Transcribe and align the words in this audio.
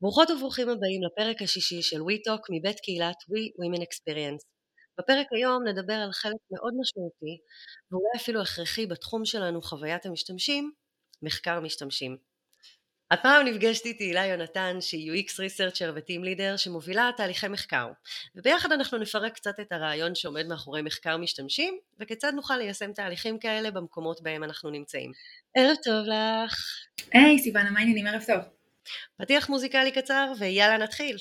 ברוכות 0.00 0.30
וברוכים 0.30 0.68
הבאים 0.68 1.00
לפרק 1.02 1.42
השישי 1.42 1.82
של 1.82 1.96
WeTalk 1.96 2.42
מבית 2.50 2.80
קהילת 2.80 3.16
We 3.16 3.42
Women 3.60 3.82
Experience. 3.82 4.44
בפרק 4.98 5.26
היום 5.32 5.68
נדבר 5.68 5.92
על 5.92 6.12
חלק 6.12 6.40
מאוד 6.50 6.72
משמעותי 6.80 7.38
ואולי 7.90 8.10
אפילו 8.16 8.42
הכרחי 8.42 8.86
בתחום 8.86 9.24
שלנו 9.24 9.62
חוויית 9.62 10.06
המשתמשים, 10.06 10.72
מחקר 11.22 11.60
משתמשים. 11.60 12.16
הפעם 13.10 13.46
נפגשתי 13.46 13.88
איתי 13.88 14.04
הילה 14.04 14.26
יונתן 14.26 14.76
שהיא 14.80 15.12
UX 15.12 15.26
Researcher 15.26 15.92
ו-Team 15.94 16.24
Leader 16.24 16.56
שמובילה 16.56 17.10
תהליכי 17.16 17.48
מחקר 17.48 17.88
וביחד 18.36 18.72
אנחנו 18.72 18.98
נפרק 18.98 19.34
קצת 19.34 19.60
את 19.60 19.72
הרעיון 19.72 20.14
שעומד 20.14 20.46
מאחורי 20.46 20.82
מחקר 20.82 21.16
משתמשים 21.16 21.78
וכיצד 22.00 22.32
נוכל 22.34 22.56
ליישם 22.56 22.92
תהליכים 22.92 23.38
כאלה 23.38 23.70
במקומות 23.70 24.22
בהם 24.22 24.44
אנחנו 24.44 24.70
נמצאים. 24.70 25.12
ערב 25.56 25.76
טוב 25.84 26.06
לך. 26.06 26.56
היי 27.12 27.36
hey, 27.36 27.42
סיוונה, 27.42 27.70
מה 27.70 27.78
העניינים? 27.78 28.06
ערב 28.06 28.22
טוב. 28.26 28.57
פתיח 29.18 29.48
מוזיקלי 29.48 29.92
קצר 29.92 30.32
ויאללה 30.38 30.78
נתחיל. 30.78 31.16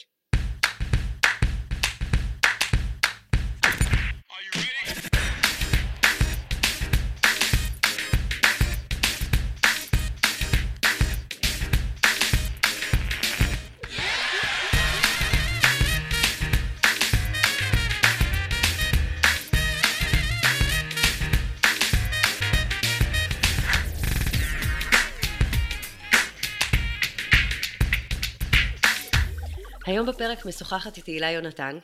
בפרק 30.18 30.46
משוחחת 30.46 30.98
איתי 30.98 31.12
הילה 31.12 31.32
יונתן. 31.32 31.78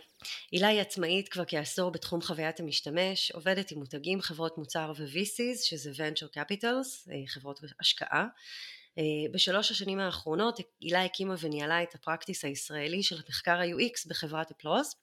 הילה 0.51 0.67
היא 0.67 0.81
עצמאית 0.81 1.29
כבר 1.29 1.43
כעשור 1.48 1.91
בתחום 1.91 2.21
חוויית 2.21 2.59
המשתמש, 2.59 3.31
עובדת 3.31 3.71
עם 3.71 3.79
מותגים, 3.79 4.21
חברות 4.21 4.57
מוצר 4.57 4.91
ו-VCs, 4.98 5.63
שזה 5.63 5.91
Venture 5.91 6.37
Capitals, 6.37 7.12
אה, 7.12 7.27
חברות 7.27 7.59
השקעה. 7.79 8.25
אה, 8.98 9.03
בשלוש 9.34 9.71
השנים 9.71 9.99
האחרונות 9.99 10.59
הילה 10.81 11.03
הקימה 11.03 11.35
וניהלה 11.40 11.84
את 11.84 11.95
הפרקטיס 11.95 12.45
הישראלי 12.45 13.03
של 13.03 13.15
מחקר 13.29 13.59
ה-UX 13.59 14.09
בחברת 14.09 14.51
אפלוז. 14.51 14.95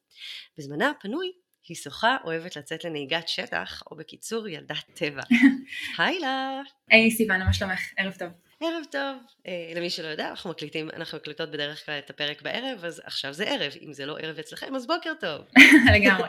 בזמנה 0.58 0.90
הפנוי 0.90 1.32
היא 1.68 1.76
שוחה, 1.76 2.16
אוהבת 2.24 2.56
לצאת 2.56 2.84
לנהיגת 2.84 3.28
שטח, 3.28 3.82
או 3.90 3.96
בקיצור 3.96 4.48
ילדת 4.48 4.84
טבע. 4.94 5.22
היי 5.98 6.14
הילה! 6.14 6.60
היי 6.90 7.10
סיוונה, 7.10 7.44
מה 7.44 7.52
שלומך? 7.52 7.80
ערב 7.96 8.12
טוב. 8.18 8.49
ערב 8.62 8.84
טוב. 8.90 9.16
אה, 9.46 9.72
למי 9.76 9.90
שלא 9.90 10.08
יודע, 10.08 10.28
אנחנו 10.28 10.50
מקליטים, 10.50 10.90
אנחנו 10.90 11.18
מקליטות 11.18 11.50
בדרך 11.50 11.86
כלל 11.86 11.98
את 11.98 12.10
הפרק 12.10 12.42
בערב, 12.42 12.84
אז 12.84 13.02
עכשיו 13.04 13.32
זה 13.32 13.44
ערב. 13.44 13.72
אם 13.82 13.92
זה 13.92 14.06
לא 14.06 14.18
ערב 14.18 14.38
אצלכם, 14.38 14.74
אז 14.74 14.86
בוקר 14.86 15.12
טוב. 15.20 15.44
לגמרי. 15.94 16.28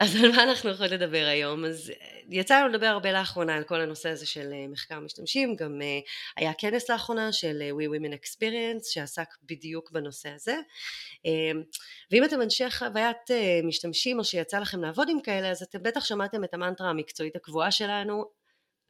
אז 0.00 0.24
על 0.24 0.30
מה 0.30 0.42
אנחנו 0.42 0.70
יכולים 0.70 0.92
לדבר 0.92 1.26
היום? 1.26 1.64
אז 1.64 1.90
אה, 1.90 2.20
יצא 2.30 2.60
לנו 2.60 2.68
לדבר 2.68 2.86
הרבה 2.86 3.12
לאחרונה 3.12 3.56
על 3.56 3.64
כל 3.64 3.80
הנושא 3.80 4.08
הזה 4.08 4.26
של 4.26 4.52
אה, 4.52 4.68
מחקר 4.68 5.00
משתמשים, 5.00 5.56
גם 5.56 5.82
אה, 5.82 6.00
היה 6.36 6.52
כנס 6.58 6.90
לאחרונה 6.90 7.32
של 7.32 7.62
אה, 7.62 7.70
We 7.70 7.98
Women 7.98 8.14
Experience 8.14 8.92
שעסק 8.92 9.28
בדיוק 9.42 9.90
בנושא 9.90 10.28
הזה. 10.28 10.56
אה, 11.26 11.60
ואם 12.10 12.24
אתם 12.24 12.42
אנשי 12.42 12.70
חוויית 12.70 13.30
אה, 13.30 13.60
משתמשים 13.64 14.18
או 14.18 14.24
שיצא 14.24 14.58
לכם 14.58 14.82
לעבוד 14.82 15.08
עם 15.10 15.20
כאלה, 15.20 15.50
אז 15.50 15.62
אתם 15.62 15.82
בטח 15.82 16.04
שמעתם 16.04 16.44
את 16.44 16.54
המנטרה 16.54 16.90
המקצועית 16.90 17.36
הקבועה 17.36 17.70
שלנו, 17.70 18.24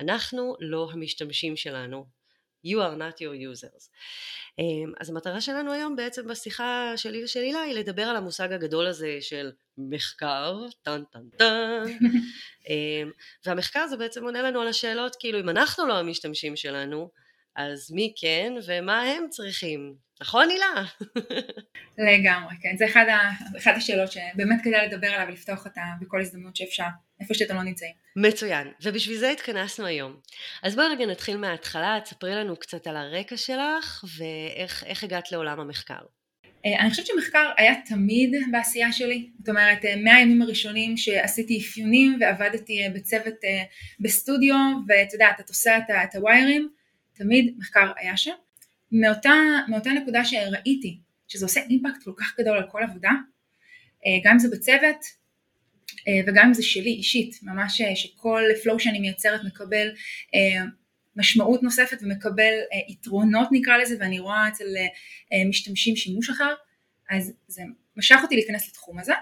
אנחנו 0.00 0.56
לא 0.60 0.88
המשתמשים 0.92 1.56
שלנו. 1.56 2.23
You 2.64 2.76
are 2.76 2.98
not 2.98 3.16
your 3.20 3.34
users. 3.52 3.88
אמ, 4.58 4.92
אז 5.00 5.10
המטרה 5.10 5.40
שלנו 5.40 5.72
היום 5.72 5.96
בעצם 5.96 6.28
בשיחה 6.28 6.92
שלי 6.96 7.24
ושל 7.24 7.40
הילה 7.40 7.60
היא 7.60 7.74
לדבר 7.74 8.02
על 8.02 8.16
המושג 8.16 8.52
הגדול 8.52 8.86
הזה 8.86 9.18
של 9.20 9.52
מחקר, 9.78 10.56
טן 10.82 11.02
טן 11.12 11.28
טן, 11.38 11.82
אמ, 12.68 13.10
והמחקר 13.46 13.86
זה 13.86 13.96
בעצם 13.96 14.24
עונה 14.24 14.42
לנו 14.42 14.60
על 14.60 14.68
השאלות 14.68 15.16
כאילו 15.18 15.40
אם 15.40 15.48
אנחנו 15.48 15.86
לא 15.86 15.98
המשתמשים 15.98 16.56
שלנו, 16.56 17.10
אז 17.56 17.92
מי 17.92 18.12
כן 18.20 18.52
ומה 18.66 19.02
הם 19.02 19.26
צריכים, 19.30 19.94
נכון 20.20 20.48
הילה? 20.50 20.84
לגמרי, 22.08 22.54
כן, 22.62 22.76
זה 22.76 22.86
אחד, 22.86 23.04
ה, 23.08 23.30
אחד 23.58 23.72
השאלות 23.76 24.12
שבאמת 24.12 24.60
כדאי 24.64 24.86
לדבר 24.86 25.06
עליו 25.06 25.26
ולפתוח 25.28 25.66
אותה 25.66 25.80
בכל 26.00 26.20
הזדמנות 26.20 26.56
שאפשר, 26.56 26.84
איפה 27.20 27.34
שאתם 27.34 27.56
לא 27.56 27.62
נמצאים. 27.62 27.92
מצוין, 28.16 28.68
ובשביל 28.82 29.16
זה 29.16 29.30
התכנסנו 29.30 29.86
היום. 29.86 30.16
אז 30.62 30.76
בואי 30.76 30.86
רגע 30.86 31.06
נתחיל 31.06 31.36
מההתחלה, 31.36 31.98
תספרי 32.04 32.34
לנו 32.34 32.56
קצת 32.56 32.86
על 32.86 32.96
הרקע 32.96 33.36
שלך 33.36 34.04
ואיך 34.18 35.04
הגעת 35.04 35.32
לעולם 35.32 35.60
המחקר. 35.60 36.00
אה, 36.66 36.80
אני 36.80 36.90
חושבת 36.90 37.06
שמחקר 37.06 37.50
היה 37.56 37.74
תמיד 37.86 38.34
בעשייה 38.50 38.92
שלי, 38.92 39.30
זאת 39.38 39.48
אומרת 39.48 39.84
אה, 39.84 39.96
מהימים 39.96 40.42
הראשונים 40.42 40.96
שעשיתי 40.96 41.58
אפיונים 41.58 42.18
ועבדתי 42.20 42.82
אה, 42.82 42.90
בצוות 42.90 43.34
בסטודיו 44.00 44.56
ואת 44.88 45.12
יודעת 45.12 45.40
את 45.40 45.48
עושה 45.48 45.78
את 46.04 46.14
הוויירים, 46.14 46.68
תמיד 47.14 47.54
מחקר 47.58 47.92
היה 47.96 48.16
שם. 48.16 48.34
מאותה, 48.92 49.32
מאותה 49.68 49.90
נקודה 49.90 50.24
שראיתי 50.24 50.98
שזה 51.28 51.44
עושה 51.46 51.60
אימפקט 51.60 52.02
כל 52.04 52.12
כך 52.16 52.40
גדול 52.40 52.56
על 52.56 52.70
כל 52.70 52.82
עבודה, 52.82 53.10
גם 54.24 54.32
אם 54.32 54.38
זה 54.38 54.48
בצוות 54.56 54.96
וגם 56.26 56.46
אם 56.46 56.54
זה 56.54 56.62
שלי 56.62 56.90
אישית, 56.90 57.38
ממש 57.42 57.82
שכל 57.94 58.42
פלואו 58.62 58.80
שאני 58.80 58.98
מייצרת 58.98 59.40
מקבל 59.44 59.88
משמעות 61.16 61.62
נוספת 61.62 61.98
ומקבל 62.02 62.52
יתרונות 62.88 63.48
נקרא 63.52 63.76
לזה 63.76 63.96
ואני 64.00 64.18
רואה 64.18 64.48
אצל 64.48 64.64
משתמשים 65.48 65.96
שימוש 65.96 66.30
אחר, 66.30 66.54
אז 67.10 67.32
זה 67.48 67.62
משך 67.96 68.18
אותי 68.22 68.34
להיכנס 68.34 68.68
לתחום 68.68 68.98
הזה. 68.98 69.12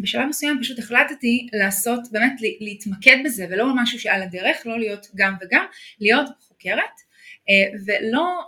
בשלב 0.00 0.28
מסוים 0.28 0.58
פשוט 0.60 0.78
החלטתי 0.78 1.48
לעשות, 1.52 2.00
באמת 2.12 2.32
להתמקד 2.60 3.16
בזה 3.24 3.46
ולא 3.50 3.66
משהו 3.76 4.00
שעל 4.00 4.22
הדרך, 4.22 4.56
לא 4.66 4.78
להיות 4.78 5.06
גם 5.14 5.34
וגם, 5.40 5.64
להיות 6.00 6.28
חוקרת 6.40 7.00
ולא 7.86 8.40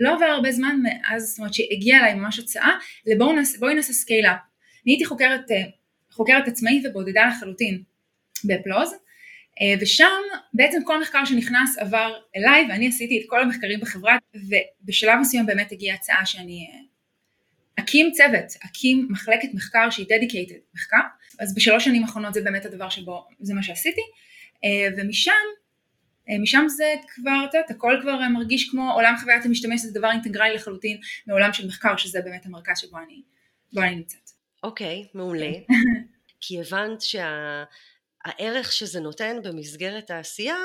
לא 0.00 0.14
עבר 0.14 0.24
הרבה 0.24 0.52
זמן 0.52 0.76
מאז, 0.82 1.22
זאת 1.22 1.38
אומרת 1.38 1.54
שהגיעה 1.54 2.00
אליי 2.00 2.14
ממש 2.14 2.38
הצעה 2.38 2.78
לבואי 3.06 3.74
נעשה, 3.74 3.92
scale-up. 3.92 4.36
אני 4.84 4.92
הייתי 4.92 5.04
חוקרת, 5.04 5.44
חוקרת 6.10 6.48
עצמאית 6.48 6.86
ובודדה 6.86 7.26
לחלוטין 7.26 7.82
בפלוז 8.44 8.94
ושם 9.80 10.20
בעצם 10.54 10.78
כל 10.84 11.00
מחקר 11.00 11.24
שנכנס 11.24 11.78
עבר 11.78 12.14
אליי 12.36 12.66
ואני 12.68 12.88
עשיתי 12.88 13.20
את 13.20 13.24
כל 13.28 13.40
המחקרים 13.42 13.80
בחברה 13.80 14.16
ובשלב 14.34 15.18
מסוים 15.20 15.46
באמת 15.46 15.72
הגיעה 15.72 15.96
הצעה 15.96 16.26
שאני 16.26 16.68
אקים 17.80 18.10
צוות, 18.12 18.52
אקים 18.66 19.08
מחלקת 19.10 19.48
מחקר 19.54 19.90
שהיא 19.90 20.06
dedicated 20.06 20.74
מחקר, 20.74 21.00
אז 21.38 21.54
בשלוש 21.54 21.84
שנים 21.84 22.02
האחרונות 22.02 22.34
זה 22.34 22.40
באמת 22.40 22.64
הדבר 22.66 22.88
שבו, 22.88 23.28
זה 23.40 23.54
מה 23.54 23.62
שעשיתי, 23.62 24.00
אה, 24.64 24.88
ומשם, 24.96 25.32
אה, 26.30 26.38
משם 26.42 26.64
זה 26.68 26.94
כבר, 27.14 27.44
את 27.48 27.54
יודעת, 27.54 27.70
הכל 27.70 27.98
כבר 28.02 28.18
מרגיש 28.28 28.70
כמו 28.70 28.92
עולם 28.92 29.14
חוויית 29.20 29.44
המשתמש, 29.44 29.80
זה 29.80 29.98
דבר 29.98 30.10
אינטגרלי 30.10 30.54
לחלוטין 30.54 30.98
מעולם 31.26 31.52
של 31.52 31.66
מחקר, 31.66 31.96
שזה 31.96 32.20
באמת 32.20 32.46
המרכז 32.46 32.78
שבו 32.78 32.98
אני, 32.98 33.22
אני 33.76 33.96
נמצאת. 33.96 34.30
אוקיי, 34.62 35.04
okay, 35.04 35.08
מעולה. 35.14 35.52
כי 36.40 36.60
הבנת 36.60 37.00
שהערך 37.00 38.72
שה, 38.72 38.78
שזה 38.78 39.00
נותן 39.00 39.36
במסגרת 39.44 40.10
העשייה, 40.10 40.56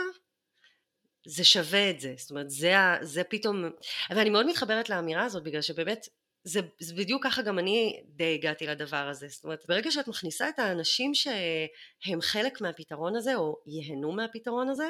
זה 1.26 1.44
שווה 1.44 1.90
את 1.90 2.00
זה, 2.00 2.14
זאת 2.18 2.31
אומרת 2.31 2.50
זה, 2.50 2.74
זה 3.02 3.24
פתאום, 3.24 3.64
ואני 4.09 4.30
מאוד 4.30 4.47
מתחברת 4.47 4.90
לאמירה 4.90 5.24
הזאת 5.24 5.44
בגלל 5.44 5.62
שבאמת 5.62 6.08
זה, 6.44 6.60
זה 6.80 6.96
בדיוק 6.96 7.24
ככה 7.24 7.42
גם 7.42 7.60
אני 7.60 8.02
די 8.06 8.34
הגעתי 8.34 8.68
לדבר 8.68 9.08
הזה, 9.08 9.28
זאת 9.28 9.44
אומרת 9.44 9.64
ברגע 9.68 9.92
שאת 9.92 10.08
מכניסה 10.08 10.50
את 10.50 10.60
האנשים 10.60 11.14
שהם 11.14 12.22
חלק 12.22 12.62
מהפתרון 12.62 13.16
הזה 13.16 13.36
או 13.36 13.58
ייהנו 13.68 14.12
מהפתרון 14.12 14.70
הזה, 14.70 14.88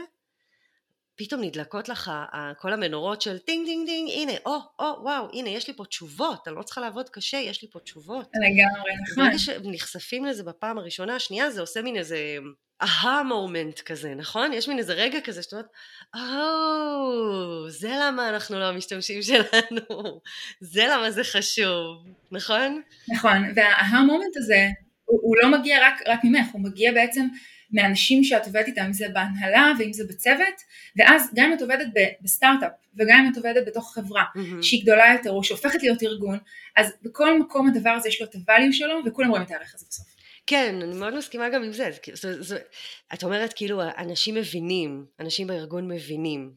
פתאום 1.15 1.41
נדלקות 1.43 1.89
לך 1.89 2.11
כל 2.57 2.73
המנורות 2.73 3.21
של 3.21 3.39
טינג 3.39 3.65
טינג 3.65 3.87
טינג, 3.87 4.09
הנה, 4.09 4.31
או, 4.45 4.57
או, 4.79 4.85
וואו, 5.03 5.27
הנה, 5.33 5.49
יש 5.49 5.67
לי 5.67 5.73
פה 5.73 5.85
תשובות, 5.85 6.47
אני 6.47 6.55
לא 6.55 6.63
צריכה 6.63 6.81
לעבוד 6.81 7.09
קשה, 7.09 7.37
יש 7.37 7.61
לי 7.61 7.69
פה 7.71 7.79
תשובות. 7.79 8.27
לגמרי, 8.35 8.91
נכון. 9.11 9.23
ברגע 9.25 9.37
שנחשפים 9.37 10.25
לזה 10.25 10.43
בפעם 10.43 10.77
הראשונה, 10.77 11.15
השנייה, 11.15 11.51
זה 11.51 11.61
עושה 11.61 11.81
מין 11.81 11.97
איזה 11.97 12.37
aha 12.81 13.23
moment 13.23 13.79
כזה, 13.79 14.15
נכון? 14.15 14.53
יש 14.53 14.67
מין 14.67 14.77
איזה 14.77 14.93
רגע 14.93 15.21
כזה 15.21 15.43
שאתה 15.43 15.55
אומרת, 15.55 15.69
או, 16.15 17.69
זה 17.69 17.91
למה 18.01 18.29
אנחנו 18.29 18.59
לא 18.59 18.65
המשתמשים 18.65 19.21
שלנו, 19.21 20.21
זה 20.61 20.83
למה 20.91 21.11
זה 21.11 21.23
חשוב, 21.23 22.07
נכון? 22.31 22.81
נכון, 23.09 23.43
וה 23.55 24.01
aha 24.03 24.15
moment 24.15 24.37
הזה, 24.37 24.67
הוא, 25.05 25.19
הוא 25.23 25.35
לא 25.37 25.59
מגיע 25.59 25.87
רק, 25.87 26.01
רק 26.07 26.19
ממך, 26.23 26.47
הוא 26.53 26.61
מגיע 26.61 26.91
בעצם 26.91 27.27
מאנשים 27.71 28.23
שאת 28.23 28.45
עובדת 28.45 28.67
איתם, 28.67 28.81
אם 28.81 28.93
זה 28.93 29.05
בהנהלה 29.13 29.71
ואם 29.79 29.93
זה 29.93 30.03
בצוות, 30.09 30.61
ואז 30.97 31.29
גם 31.35 31.45
אם 31.45 31.53
את 31.53 31.61
עובדת 31.61 31.87
בסטארט-אפ 32.21 32.71
וגם 32.97 33.19
אם 33.19 33.31
את 33.31 33.37
עובדת 33.37 33.67
בתוך 33.67 33.93
חברה 33.93 34.23
mm-hmm. 34.23 34.63
שהיא 34.63 34.83
גדולה 34.83 35.13
יותר 35.13 35.31
או 35.31 35.43
שהופכת 35.43 35.83
להיות 35.83 36.03
ארגון, 36.03 36.37
אז 36.77 36.93
בכל 37.03 37.39
מקום 37.39 37.67
הדבר 37.67 37.89
הזה 37.89 38.09
יש 38.09 38.21
לו 38.21 38.27
את 38.27 38.35
הvalue 38.35 38.71
שלו 38.71 38.99
וכולם 39.05 39.29
רואים 39.29 39.43
את 39.43 39.51
הערך 39.51 39.75
הזה 39.75 39.85
בסוף. 39.89 40.18
כן, 40.49 40.81
אני 40.81 40.95
מאוד 40.95 41.15
מסכימה 41.15 41.49
גם 41.49 41.63
עם 41.63 41.73
זה. 41.73 41.89
זה, 42.13 42.13
זה, 42.13 42.43
זה 42.43 42.59
את 43.13 43.23
אומרת 43.23 43.53
כאילו 43.53 43.81
אנשים 43.97 44.35
מבינים, 44.35 45.05
אנשים 45.19 45.47
בארגון 45.47 45.87
מבינים. 45.87 46.55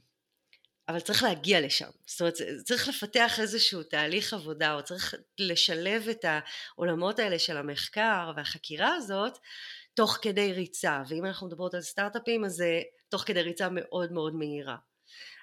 אבל 0.89 1.01
צריך 1.01 1.23
להגיע 1.23 1.61
לשם. 1.61 1.89
זאת 2.07 2.21
אומרת, 2.21 2.35
צריך 2.65 2.89
לפתח 2.89 3.41
איזשהו 3.41 3.83
תהליך 3.83 4.33
עבודה, 4.33 4.75
או 4.75 4.85
צריך 4.85 5.15
לשלב 5.39 6.09
את 6.09 6.25
העולמות 6.25 7.19
האלה 7.19 7.39
של 7.39 7.57
המחקר 7.57 8.33
והחקירה 8.37 8.95
הזאת, 8.95 9.39
תוך 9.95 10.19
כדי 10.23 10.53
ריצה. 10.53 11.03
ואם 11.09 11.27
אנחנו 11.27 11.47
מדברות 11.47 11.75
על 11.75 11.81
סטארט-אפים, 11.81 12.45
אז 12.45 12.53
זה 12.53 12.83
תוך 13.09 13.23
כדי 13.27 13.43
ריצה 13.43 13.69
מאוד 13.71 14.13
מאוד 14.13 14.35
מהירה. 14.35 14.77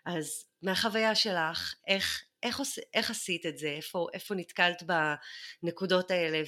אז 0.05 0.45
מהחוויה 0.61 1.15
שלך, 1.15 1.73
איך, 1.87 2.23
איך, 2.43 2.59
עוש, 2.59 2.79
איך 2.93 3.11
עשית 3.11 3.45
את 3.45 3.57
זה? 3.57 3.67
איפה, 3.67 4.07
איפה 4.13 4.35
נתקלת 4.35 4.83
בנקודות 5.63 6.11
האלה, 6.11 6.41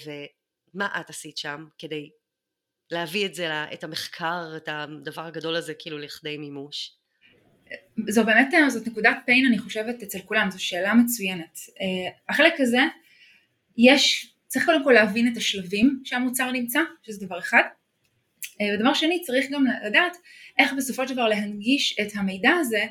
ומה 0.73 0.87
את 0.99 1.09
עשית 1.09 1.37
שם 1.37 1.65
כדי 1.77 2.09
להביא 2.91 3.25
את 3.25 3.35
זה, 3.35 3.63
את 3.73 3.83
המחקר, 3.83 4.53
את 4.57 4.69
הדבר 4.71 5.25
הגדול 5.25 5.55
הזה, 5.55 5.73
כאילו 5.79 5.97
לכדי 5.97 6.37
מימוש? 6.37 6.97
זו 8.09 8.25
באמת, 8.25 8.53
זאת 8.67 8.87
נקודת 8.87 9.17
pain 9.27 9.47
אני 9.47 9.59
חושבת 9.59 10.03
אצל 10.03 10.19
כולם, 10.19 10.51
זו 10.51 10.63
שאלה 10.63 10.93
מצוינת. 10.93 11.59
אה, 11.81 12.11
החלק 12.29 12.53
הזה, 12.59 12.81
יש, 13.77 14.33
צריך 14.47 14.65
קודם 14.65 14.83
כל 14.83 14.91
להבין 14.91 15.31
את 15.31 15.37
השלבים 15.37 16.01
שהמוצר 16.05 16.51
נמצא, 16.51 16.79
שזה 17.03 17.25
דבר 17.25 17.39
אחד. 17.39 17.63
אה, 18.61 18.75
ודבר 18.75 18.93
שני, 18.93 19.21
צריך 19.21 19.51
גם 19.51 19.65
לדעת 19.85 20.17
איך 20.59 20.73
בסופו 20.77 21.07
של 21.07 21.13
דבר 21.13 21.27
להנגיש 21.27 21.99
את 22.01 22.07
המידע 22.15 22.51
הזה, 22.59 22.85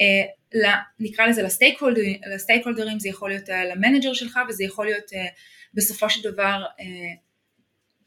אה, 0.00 0.72
נקרא 1.00 1.26
לזה 1.26 1.42
ל 1.42 2.66
stakeholder 2.66 2.91
ים, 2.91 2.98
זה 2.98 3.08
יכול 3.08 3.30
להיות 3.30 3.48
ל 3.48 3.56
manager 3.56 4.12
שלך 4.14 4.38
וזה 4.48 4.64
יכול 4.64 4.86
להיות 4.86 5.04
בסופו 5.76 6.10
של 6.10 6.30
דבר 6.30 6.64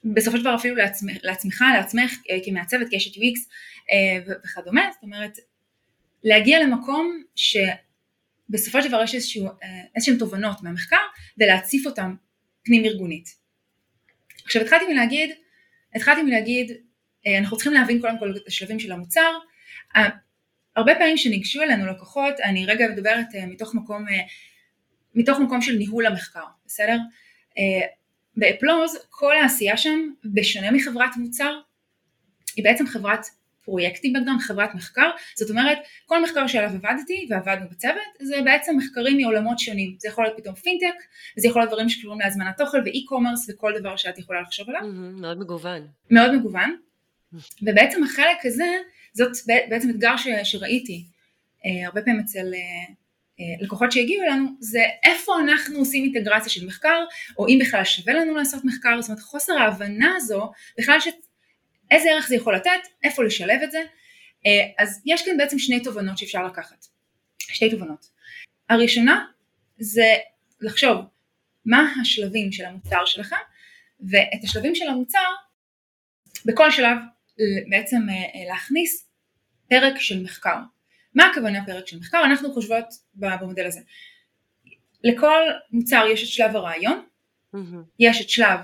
בסופו 0.03 0.37
של 0.37 0.43
דבר 0.43 0.55
אפילו 0.55 0.75
לעצמך, 0.75 1.17
לעצמך 1.23 1.63
לעצמך 1.75 2.17
כמעצבת, 2.45 2.87
כאשת 2.91 3.15
UX 3.15 3.39
וכדומה, 4.27 4.89
זאת 4.93 5.03
אומרת 5.03 5.37
להגיע 6.23 6.63
למקום 6.63 7.23
שבסופו 7.35 8.81
של 8.81 8.87
דבר 8.87 9.03
יש 9.03 9.37
אה, 9.37 9.81
איזשהם 9.95 10.17
תובנות 10.17 10.63
מהמחקר 10.63 10.97
ולהציף 11.37 11.85
אותם 11.85 12.15
פנים 12.63 12.85
ארגונית. 12.85 13.29
עכשיו 14.45 14.61
התחלתי 14.61 14.93
מלהגיד, 14.93 15.29
התחלתי 15.95 16.21
מלהגיד, 16.21 16.71
אה, 17.27 17.37
אנחנו 17.37 17.57
צריכים 17.57 17.73
להבין 17.73 18.01
קודם 18.01 18.19
כל 18.19 18.35
את 18.37 18.47
השלבים 18.47 18.79
של 18.79 18.91
המוצר. 18.91 19.31
הרבה 20.75 20.95
פעמים 20.95 21.17
שניגשו 21.17 21.61
אלינו 21.61 21.85
לקוחות, 21.85 22.39
אני 22.39 22.65
רגע 22.65 22.87
מדברת 22.87 23.27
אה, 23.35 23.45
מתוך 23.45 23.75
מקום, 23.75 24.05
מתוך 25.15 25.39
מקום 25.39 25.61
של 25.61 25.75
ניהול 25.75 26.05
המחקר, 26.05 26.43
בסדר? 26.65 26.97
באפלוז 28.37 28.97
כל 29.09 29.35
העשייה 29.35 29.77
שם, 29.77 30.09
בשונה 30.25 30.71
מחברת 30.71 31.17
מוצר, 31.17 31.59
היא 32.55 32.63
בעצם 32.63 32.87
חברת 32.87 33.25
פרויקטים 33.69 34.13
בקדום, 34.13 34.39
חברת 34.39 34.75
מחקר, 34.75 35.09
זאת 35.35 35.49
אומרת 35.49 35.77
כל 36.05 36.23
מחקר 36.23 36.47
שעליו 36.47 36.69
עבדתי 36.69 37.27
ועבדנו 37.29 37.69
בצוות 37.69 38.01
זה 38.21 38.35
בעצם 38.45 38.77
מחקרים 38.77 39.17
מעולמות 39.17 39.59
שונים, 39.59 39.95
זה 39.99 40.07
יכול 40.07 40.23
להיות 40.23 40.37
פתאום 40.37 40.55
פינטק, 40.55 40.95
וזה 41.37 41.47
יכול 41.47 41.61
להיות 41.61 41.71
דברים 41.71 41.89
שקשורים 41.89 42.19
להזמנת 42.19 42.61
אוכל 42.61 42.77
ואי-קומרס 42.85 43.49
וכל 43.49 43.73
דבר 43.79 43.95
שאת 43.95 44.19
יכולה 44.19 44.41
לחשוב 44.41 44.69
עליו. 44.69 44.81
Mm-hmm, 44.81 45.21
מאוד 45.21 45.39
מגוון. 45.39 45.87
מאוד 46.11 46.35
מגוון, 46.35 46.75
ובעצם 47.61 48.03
החלק 48.03 48.45
הזה, 48.45 48.67
זאת 49.13 49.31
בעצם 49.47 49.89
אתגר 49.89 50.17
ש, 50.17 50.27
שראיתי 50.43 51.05
אה, 51.65 51.85
הרבה 51.85 52.01
פעמים 52.01 52.19
אצל 52.19 52.53
אה, 52.53 52.59
אה, 52.59 52.93
לקוחות 53.61 53.91
שהגיעו 53.91 54.23
אלינו, 54.23 54.45
זה 54.59 54.79
איפה 55.03 55.39
אנחנו 55.39 55.79
עושים 55.79 56.03
אינטגרציה 56.03 56.49
של 56.49 56.67
מחקר, 56.67 57.05
או 57.37 57.47
אם 57.47 57.59
בכלל 57.61 57.83
שווה 57.83 58.13
לנו 58.13 58.35
לעשות 58.35 58.65
מחקר, 58.65 59.01
זאת 59.01 59.09
אומרת 59.09 59.21
חוסר 59.21 59.53
ההבנה 59.53 60.15
הזו, 60.15 60.51
בכלל 60.77 60.99
ש... 60.99 61.07
איזה 61.91 62.09
ערך 62.09 62.27
זה 62.27 62.35
יכול 62.35 62.55
לתת, 62.55 62.69
איפה 63.03 63.23
לשלב 63.23 63.61
את 63.63 63.71
זה, 63.71 63.79
אה, 64.45 64.83
אז 64.83 65.01
יש 65.05 65.25
כאן 65.25 65.37
בעצם 65.37 65.59
שני 65.59 65.83
תובנות 65.83 66.17
שאפשר 66.17 66.43
לקחת, 66.43 66.85
שתי 67.39 67.69
תובנות. 67.69 68.09
הראשונה 68.69 69.25
זה 69.79 70.13
לחשוב 70.61 70.97
מה 71.65 71.93
השלבים 72.01 72.51
של 72.51 72.65
המוצר 72.65 73.05
שלכם, 73.05 73.35
ואת 73.99 74.43
השלבים 74.43 74.75
של 74.75 74.87
המוצר 74.87 75.27
בכל 76.45 76.71
שלב 76.71 76.97
בעצם 77.69 77.97
אה, 78.09 78.49
להכניס 78.49 79.07
פרק 79.69 79.99
של 79.99 80.23
מחקר. 80.23 80.57
מה 81.15 81.25
הכוונה 81.31 81.65
פרק 81.65 81.87
של 81.87 81.99
מחקר? 81.99 82.21
אנחנו 82.25 82.53
חושבות 82.53 82.85
במודל 83.15 83.65
הזה. 83.65 83.79
לכל 85.03 85.41
מוצר 85.71 86.05
יש 86.13 86.23
את 86.23 86.27
שלב 86.27 86.55
הרעיון, 86.55 87.05
mm-hmm. 87.55 87.59
יש 87.99 88.21
את 88.21 88.29
שלב 88.29 88.59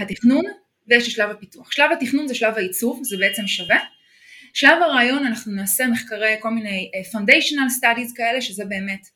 התכנון 0.00 0.44
ויש 0.88 1.08
את 1.08 1.12
שלב 1.12 1.30
הפיתוח. 1.30 1.72
שלב 1.72 1.90
התכנון 1.92 2.28
זה 2.28 2.34
שלב 2.34 2.54
העיצוב, 2.54 3.00
זה 3.04 3.16
בעצם 3.16 3.46
שווה. 3.46 3.78
שלב 4.54 4.82
הרעיון 4.82 5.26
אנחנו 5.26 5.52
נעשה 5.52 5.86
מחקרי 5.86 6.36
כל 6.40 6.50
מיני 6.50 6.90
אה, 6.94 7.16
foundational 7.16 7.80
studies 7.80 8.16
כאלה, 8.16 8.40
שזה 8.40 8.64
באמת 8.64 9.06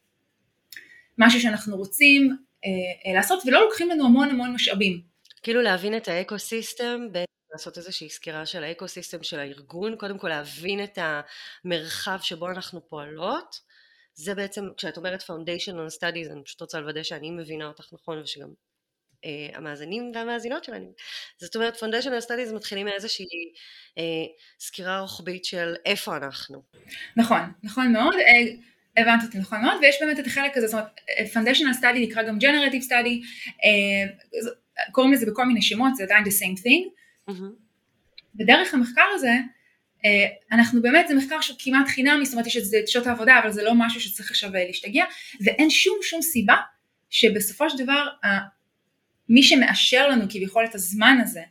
משהו 1.18 1.40
שאנחנו 1.40 1.76
רוצים 1.76 2.36
אה, 2.64 3.14
לעשות 3.14 3.42
ולא 3.46 3.60
לוקחים 3.60 3.90
לנו 3.90 4.04
המון 4.06 4.30
המון 4.30 4.54
משאבים. 4.54 5.00
כאילו 5.42 5.62
להבין 5.62 5.96
את 5.96 6.08
ה 6.08 6.17
ecosystem, 6.17 7.08
לעשות 7.54 7.78
איזושהי 7.78 8.10
סקירה 8.10 8.46
של 8.46 8.64
ה 8.64 8.70
ecosystem 8.70 9.22
של 9.22 9.38
הארגון, 9.38 9.96
קודם 9.96 10.18
כל 10.18 10.28
להבין 10.28 10.84
את 10.84 10.98
המרחב 11.64 12.18
שבו 12.22 12.50
אנחנו 12.50 12.88
פועלות. 12.88 13.60
זה 14.14 14.34
בעצם, 14.34 14.68
כשאת 14.76 14.96
אומרת 14.96 15.22
foundational 15.22 15.98
studies, 15.98 16.32
אני 16.32 16.44
פשוט 16.44 16.60
רוצה 16.60 16.80
לוודא 16.80 17.02
שאני 17.02 17.30
מבינה 17.30 17.66
אותך 17.66 17.92
נכון 17.92 18.20
ושגם 18.20 18.48
אה, 18.48 19.26
המאזינים 19.56 20.12
והמאזינות 20.14 20.64
שלנו. 20.64 20.92
זאת 21.38 21.56
אומרת, 21.56 21.76
Foundational 21.76 22.24
Studies 22.26 22.54
מתחילים 22.54 22.86
מאיזושהי 22.86 23.24
uh, 23.24 24.00
סקירה 24.60 25.00
רוחבית 25.00 25.44
של 25.44 25.74
איפה 25.84 26.16
אנחנו. 26.16 26.62
נכון, 27.16 27.40
נכון 27.62 27.92
מאוד. 27.92 28.14
Uh, 28.14 29.00
הבנת 29.00 29.22
אותי 29.26 29.38
נכון 29.38 29.62
מאוד, 29.62 29.78
ויש 29.82 29.96
באמת 30.00 30.18
את 30.18 30.26
החלק 30.26 30.56
הזה, 30.56 30.66
זאת 30.66 30.74
אומרת, 30.74 30.90
Foundational 31.34 31.80
Study 31.80 31.98
נקרא 31.98 32.22
גם 32.22 32.38
Generative 32.38 32.84
Study, 32.84 33.24
uh, 33.48 34.92
קוראים 34.92 35.12
לזה 35.12 35.26
בכל 35.26 35.44
מיני 35.46 35.62
שמות, 35.62 35.96
זה 35.96 36.04
עדיין 36.04 36.24
the 36.24 36.28
same 36.28 36.62
thing. 36.62 37.03
Mm-hmm. 37.30 38.40
ודרך 38.40 38.74
המחקר 38.74 39.04
הזה, 39.14 39.32
אנחנו 40.52 40.82
באמת, 40.82 41.08
זה 41.08 41.14
מחקר 41.14 41.40
שהוא 41.40 41.56
כמעט 41.60 41.88
חינמי, 41.88 42.24
זאת 42.24 42.34
אומרת 42.34 42.46
יש 42.46 42.56
את 42.56 42.64
זה 42.64 42.78
את 42.78 42.88
שעות 42.88 43.06
העבודה, 43.06 43.40
אבל 43.42 43.52
זה 43.52 43.62
לא 43.62 43.72
משהו 43.76 44.00
שצריך 44.00 44.30
עכשיו 44.30 44.50
להשתגע, 44.52 45.04
ואין 45.44 45.70
שום 45.70 45.98
שום 46.02 46.22
סיבה 46.22 46.56
שבסופו 47.10 47.70
של 47.70 47.84
דבר 47.84 48.06
מי 49.28 49.42
שמאשר 49.42 50.08
לנו 50.08 50.24
כביכול 50.30 50.64
את 50.64 50.74
הזמן 50.74 51.18
הזה 51.22 51.42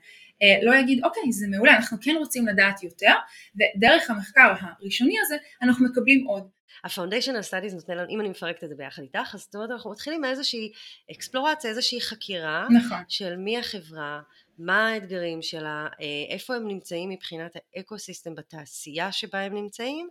אה, 0.42 0.60
לא 0.64 0.76
יגיד 0.76 1.04
אוקיי 1.04 1.32
זה 1.32 1.48
מעולה 1.48 1.76
אנחנו 1.76 1.98
כן 2.02 2.16
רוצים 2.18 2.48
לדעת 2.48 2.84
יותר 2.84 3.14
ודרך 3.56 4.10
המחקר 4.10 4.54
הראשוני 4.60 5.16
הזה 5.26 5.36
אנחנו 5.62 5.86
מקבלים 5.86 6.28
עוד. 6.28 6.50
ה-Foundational 6.84 7.50
Studies 7.50 7.76
נותן 7.76 7.98
לנו, 7.98 8.10
אם 8.10 8.22
אני 8.22 8.30
מפרקת 8.30 8.64
את 8.64 8.70
זה 8.70 8.76
ביחד 8.76 9.02
איתך, 9.02 9.32
אז 9.34 9.40
זאת 9.40 9.56
אומרת 9.56 9.72
אנחנו 9.72 9.92
מתחילים 9.92 10.22
מאיזושהי 10.22 10.72
אקספלורציה, 11.12 11.70
איזושהי 11.70 12.02
חקירה 12.02 12.68
נכון. 12.70 12.98
של 13.08 13.36
מי 13.36 13.58
החברה, 13.58 14.22
מה 14.58 14.88
האתגרים 14.88 15.42
שלה, 15.42 15.88
אה, 16.02 16.06
איפה 16.30 16.56
הם 16.56 16.68
נמצאים 16.68 17.10
מבחינת 17.10 17.56
האקו 17.76 18.00
סיסטם 18.00 18.36
בתעשייה 18.36 19.12
שבה 19.12 19.40
הם 19.40 19.54
נמצאים, 19.54 20.10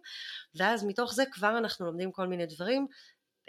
ואז 0.55 0.85
מתוך 0.85 1.15
זה 1.15 1.25
כבר 1.33 1.59
אנחנו 1.59 1.87
לומדים 1.87 2.13
כל 2.13 2.27
מיני 2.27 2.47
דברים 2.47 2.87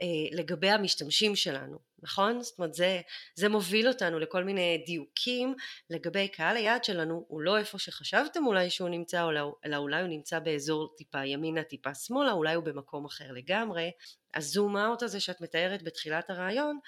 אה, 0.02 0.38
לגבי 0.38 0.70
המשתמשים 0.70 1.36
שלנו, 1.36 1.78
נכון? 2.04 2.42
זאת 2.42 2.58
אומרת 2.58 2.74
זה, 2.74 3.02
זה 3.36 3.50
מוביל 3.50 3.88
אותנו 3.88 4.20
לכל 4.20 4.44
מיני 4.44 4.84
דיוקים 4.86 5.56
לגבי 5.90 6.28
קהל 6.28 6.58
היעד 6.58 6.84
שלנו 6.84 7.26
הוא 7.28 7.42
לא 7.42 7.58
איפה 7.58 7.80
שחשבתם 7.80 8.46
אולי 8.46 8.70
שהוא 8.70 8.90
נמצא 8.90 9.30
אלא 9.66 9.78
אולי 9.78 10.02
הוא 10.02 10.10
נמצא 10.10 10.40
באזור 10.40 10.94
טיפה 10.98 11.26
ימינה 11.26 11.64
טיפה 11.64 11.96
שמאלה 11.96 12.32
אולי 12.32 12.56
הוא 12.56 12.64
במקום 12.64 13.06
אחר 13.06 13.32
לגמרי 13.32 13.92
הזום 14.34 14.78
אאוט 14.78 15.04
הזה 15.04 15.20
שאת 15.20 15.42
מתארת 15.42 15.84
בתחילת 15.84 16.30
הרעיון 16.30 16.80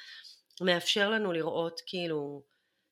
מאפשר 0.62 1.09
לנו 1.09 1.31
לראות 1.31 1.81
כאילו 1.85 2.43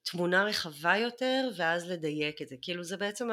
תמונה 0.04 0.44
רחבה 0.44 0.98
יותר 0.98 1.50
ואז 1.56 1.92
לדייק 1.92 2.42
את 2.42 2.48
זה. 2.48 2.56
כאילו 2.62 2.84
זה 2.84 2.98
בעצם 2.98 3.30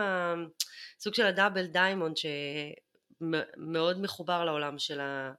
הסוג 0.99 1.15
של 1.15 1.27
ה 1.27 1.33
double 1.33 1.67
diamond 1.67 2.17
שמאוד 2.17 4.01
מחובר 4.01 4.45
לעולם 4.45 4.79
של 4.79 5.01
ה... 5.01 5.33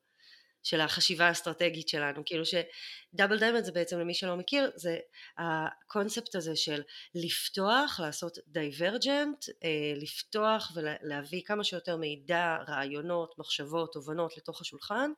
של 0.64 0.82
החשיבה 0.82 1.28
האסטרטגית 1.28 1.90
שלנו, 1.90 2.22
כאילו 2.26 2.44
ש 2.46 2.69
double 2.69 3.40
diamond 3.40 3.64
זה 3.64 3.72
בעצם 3.72 4.00
למי 4.00 4.14
שלא 4.14 4.36
מכיר, 4.36 4.72
זה 4.76 4.98
הקונספט 5.38 6.36
הזה 6.36 6.56
של 6.56 6.82
לפתוח, 7.16 8.00
לעשות 8.04 8.38
divergent, 8.48 9.46
אה, 9.64 9.94
לפתוח 9.96 10.72
ולהביא 10.76 11.42
כמה 11.46 11.64
שיותר 11.64 11.98
מידע, 11.98 12.58
רעיונות, 12.68 13.36
מחשבות, 13.38 13.94
תובנות 13.94 14.38
לתוך 14.38 14.62
השולחן, 14.62 15.12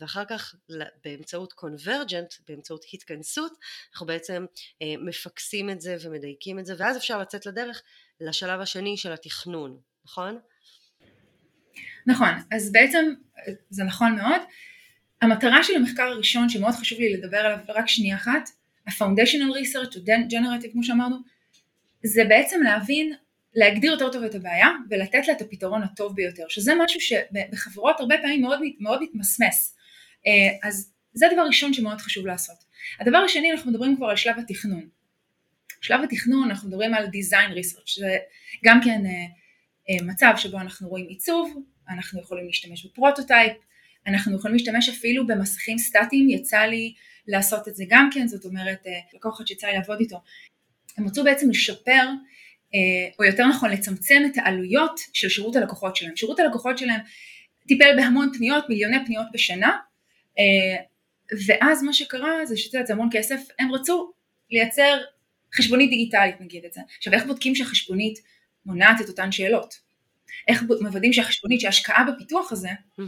ואחר 0.00 0.24
כך 0.24 0.54
באמצעות 1.04 1.52
convergent, 1.52 2.34
באמצעות 2.48 2.84
התכנסות, 2.92 3.52
אנחנו 3.92 4.06
בעצם 4.06 4.46
אה, 4.82 4.94
מפקסים 4.98 5.70
את 5.70 5.80
זה 5.80 5.96
ומדייקים 6.02 6.58
את 6.58 6.66
זה, 6.66 6.74
ואז 6.78 6.96
אפשר 6.96 7.18
לצאת 7.18 7.46
לדרך 7.46 7.82
לשלב 8.20 8.60
השני 8.60 8.96
של 8.96 9.12
התכנון, 9.12 9.80
נכון? 10.04 10.38
נכון, 12.06 12.28
אז 12.52 12.72
בעצם 12.72 13.04
זה 13.70 13.84
נכון 13.84 14.16
מאוד. 14.16 14.40
המטרה 15.22 15.62
של 15.62 15.76
המחקר 15.76 16.02
הראשון 16.02 16.48
שמאוד 16.48 16.74
חשוב 16.74 17.00
לי 17.00 17.12
לדבר 17.12 17.38
עליו 17.38 17.58
רק 17.68 17.88
שנייה 17.88 18.16
אחת, 18.16 18.50
ה-Foundational 18.86 19.52
Research, 19.62 19.96
או 19.96 20.02
Generative 20.06 20.72
כמו 20.72 20.84
שאמרנו, 20.84 21.16
זה 22.04 22.24
בעצם 22.28 22.60
להבין 22.62 23.14
להגדיר 23.54 23.92
יותר 23.92 24.12
טוב 24.12 24.22
את 24.22 24.34
הבעיה 24.34 24.68
ולתת 24.90 25.28
לה 25.28 25.34
את 25.34 25.40
הפתרון 25.40 25.82
הטוב 25.82 26.16
ביותר, 26.16 26.44
שזה 26.48 26.72
משהו 26.84 27.00
שבחברות 27.00 28.00
הרבה 28.00 28.14
פעמים 28.22 28.42
מאוד, 28.42 28.60
מאוד 28.80 29.02
מתמסמס. 29.02 29.76
אה, 30.26 30.68
אז 30.68 30.92
זה 31.12 31.26
הדבר 31.26 31.42
ראשון 31.42 31.72
שמאוד 31.72 31.98
חשוב 31.98 32.26
לעשות. 32.26 32.56
הדבר 33.00 33.18
השני, 33.18 33.52
אנחנו 33.52 33.70
מדברים 33.70 33.96
כבר 33.96 34.06
על 34.06 34.16
שלב 34.16 34.38
התכנון. 34.38 34.88
שלב 35.80 36.00
התכנון, 36.04 36.50
אנחנו 36.50 36.68
מדברים 36.68 36.94
על 36.94 37.06
design 37.06 37.50
research, 37.50 37.86
שזה 37.86 38.16
גם 38.64 38.80
כן 38.84 39.06
אה, 39.06 39.10
אה, 39.90 40.06
מצב 40.06 40.32
שבו 40.36 40.58
אנחנו 40.60 40.88
רואים 40.88 41.06
עיצוב, 41.08 41.62
אנחנו 41.88 42.20
יכולים 42.20 42.46
להשתמש 42.46 42.86
ב 42.86 42.92
prototype, 42.92 43.52
אנחנו 44.06 44.36
יכולים 44.36 44.56
להשתמש 44.56 44.88
אפילו 44.88 45.26
במסכים 45.26 45.78
סטטיים, 45.78 46.28
יצא 46.28 46.60
לי 46.60 46.94
לעשות 47.26 47.68
את 47.68 47.74
זה 47.74 47.84
גם 47.88 48.08
כן, 48.12 48.26
זאת 48.26 48.44
אומרת 48.44 48.86
לקוחת 49.14 49.46
שיצא 49.46 49.66
לי 49.66 49.72
לעבוד 49.72 50.00
איתו, 50.00 50.20
הם 50.96 51.06
רצו 51.06 51.24
בעצם 51.24 51.50
לשפר 51.50 52.08
או 53.18 53.24
יותר 53.24 53.46
נכון 53.46 53.70
לצמצם 53.70 54.22
את 54.26 54.38
העלויות 54.38 55.00
של 55.12 55.28
שירות 55.28 55.56
הלקוחות 55.56 55.96
שלהם. 55.96 56.16
שירות 56.16 56.40
הלקוחות 56.40 56.78
שלהם 56.78 57.00
טיפל 57.68 57.96
בהמון 57.96 58.30
פניות, 58.34 58.68
מיליוני 58.68 58.96
פניות 59.06 59.26
בשנה, 59.32 59.78
ואז 61.46 61.82
מה 61.82 61.92
שקרה 61.92 62.46
זה 62.46 62.56
שזה 62.56 62.78
המון 62.88 63.08
כסף, 63.12 63.40
הם 63.58 63.72
רצו 63.72 64.12
לייצר 64.50 64.98
חשבונית 65.54 65.90
דיגיטלית 65.90 66.40
נגיד 66.40 66.64
את 66.64 66.72
זה. 66.72 66.80
עכשיו 66.98 67.12
איך 67.12 67.26
בודקים 67.26 67.54
שהחשבונית 67.54 68.18
מונעת 68.66 69.00
את 69.00 69.08
אותן 69.08 69.32
שאלות? 69.32 69.74
איך 70.48 70.62
מוודאים 70.80 71.12
שהחשבונית, 71.12 71.60
שההשקעה 71.60 72.04
בפיתוח 72.04 72.52
הזה, 72.52 72.68
mm-hmm. 72.68 73.02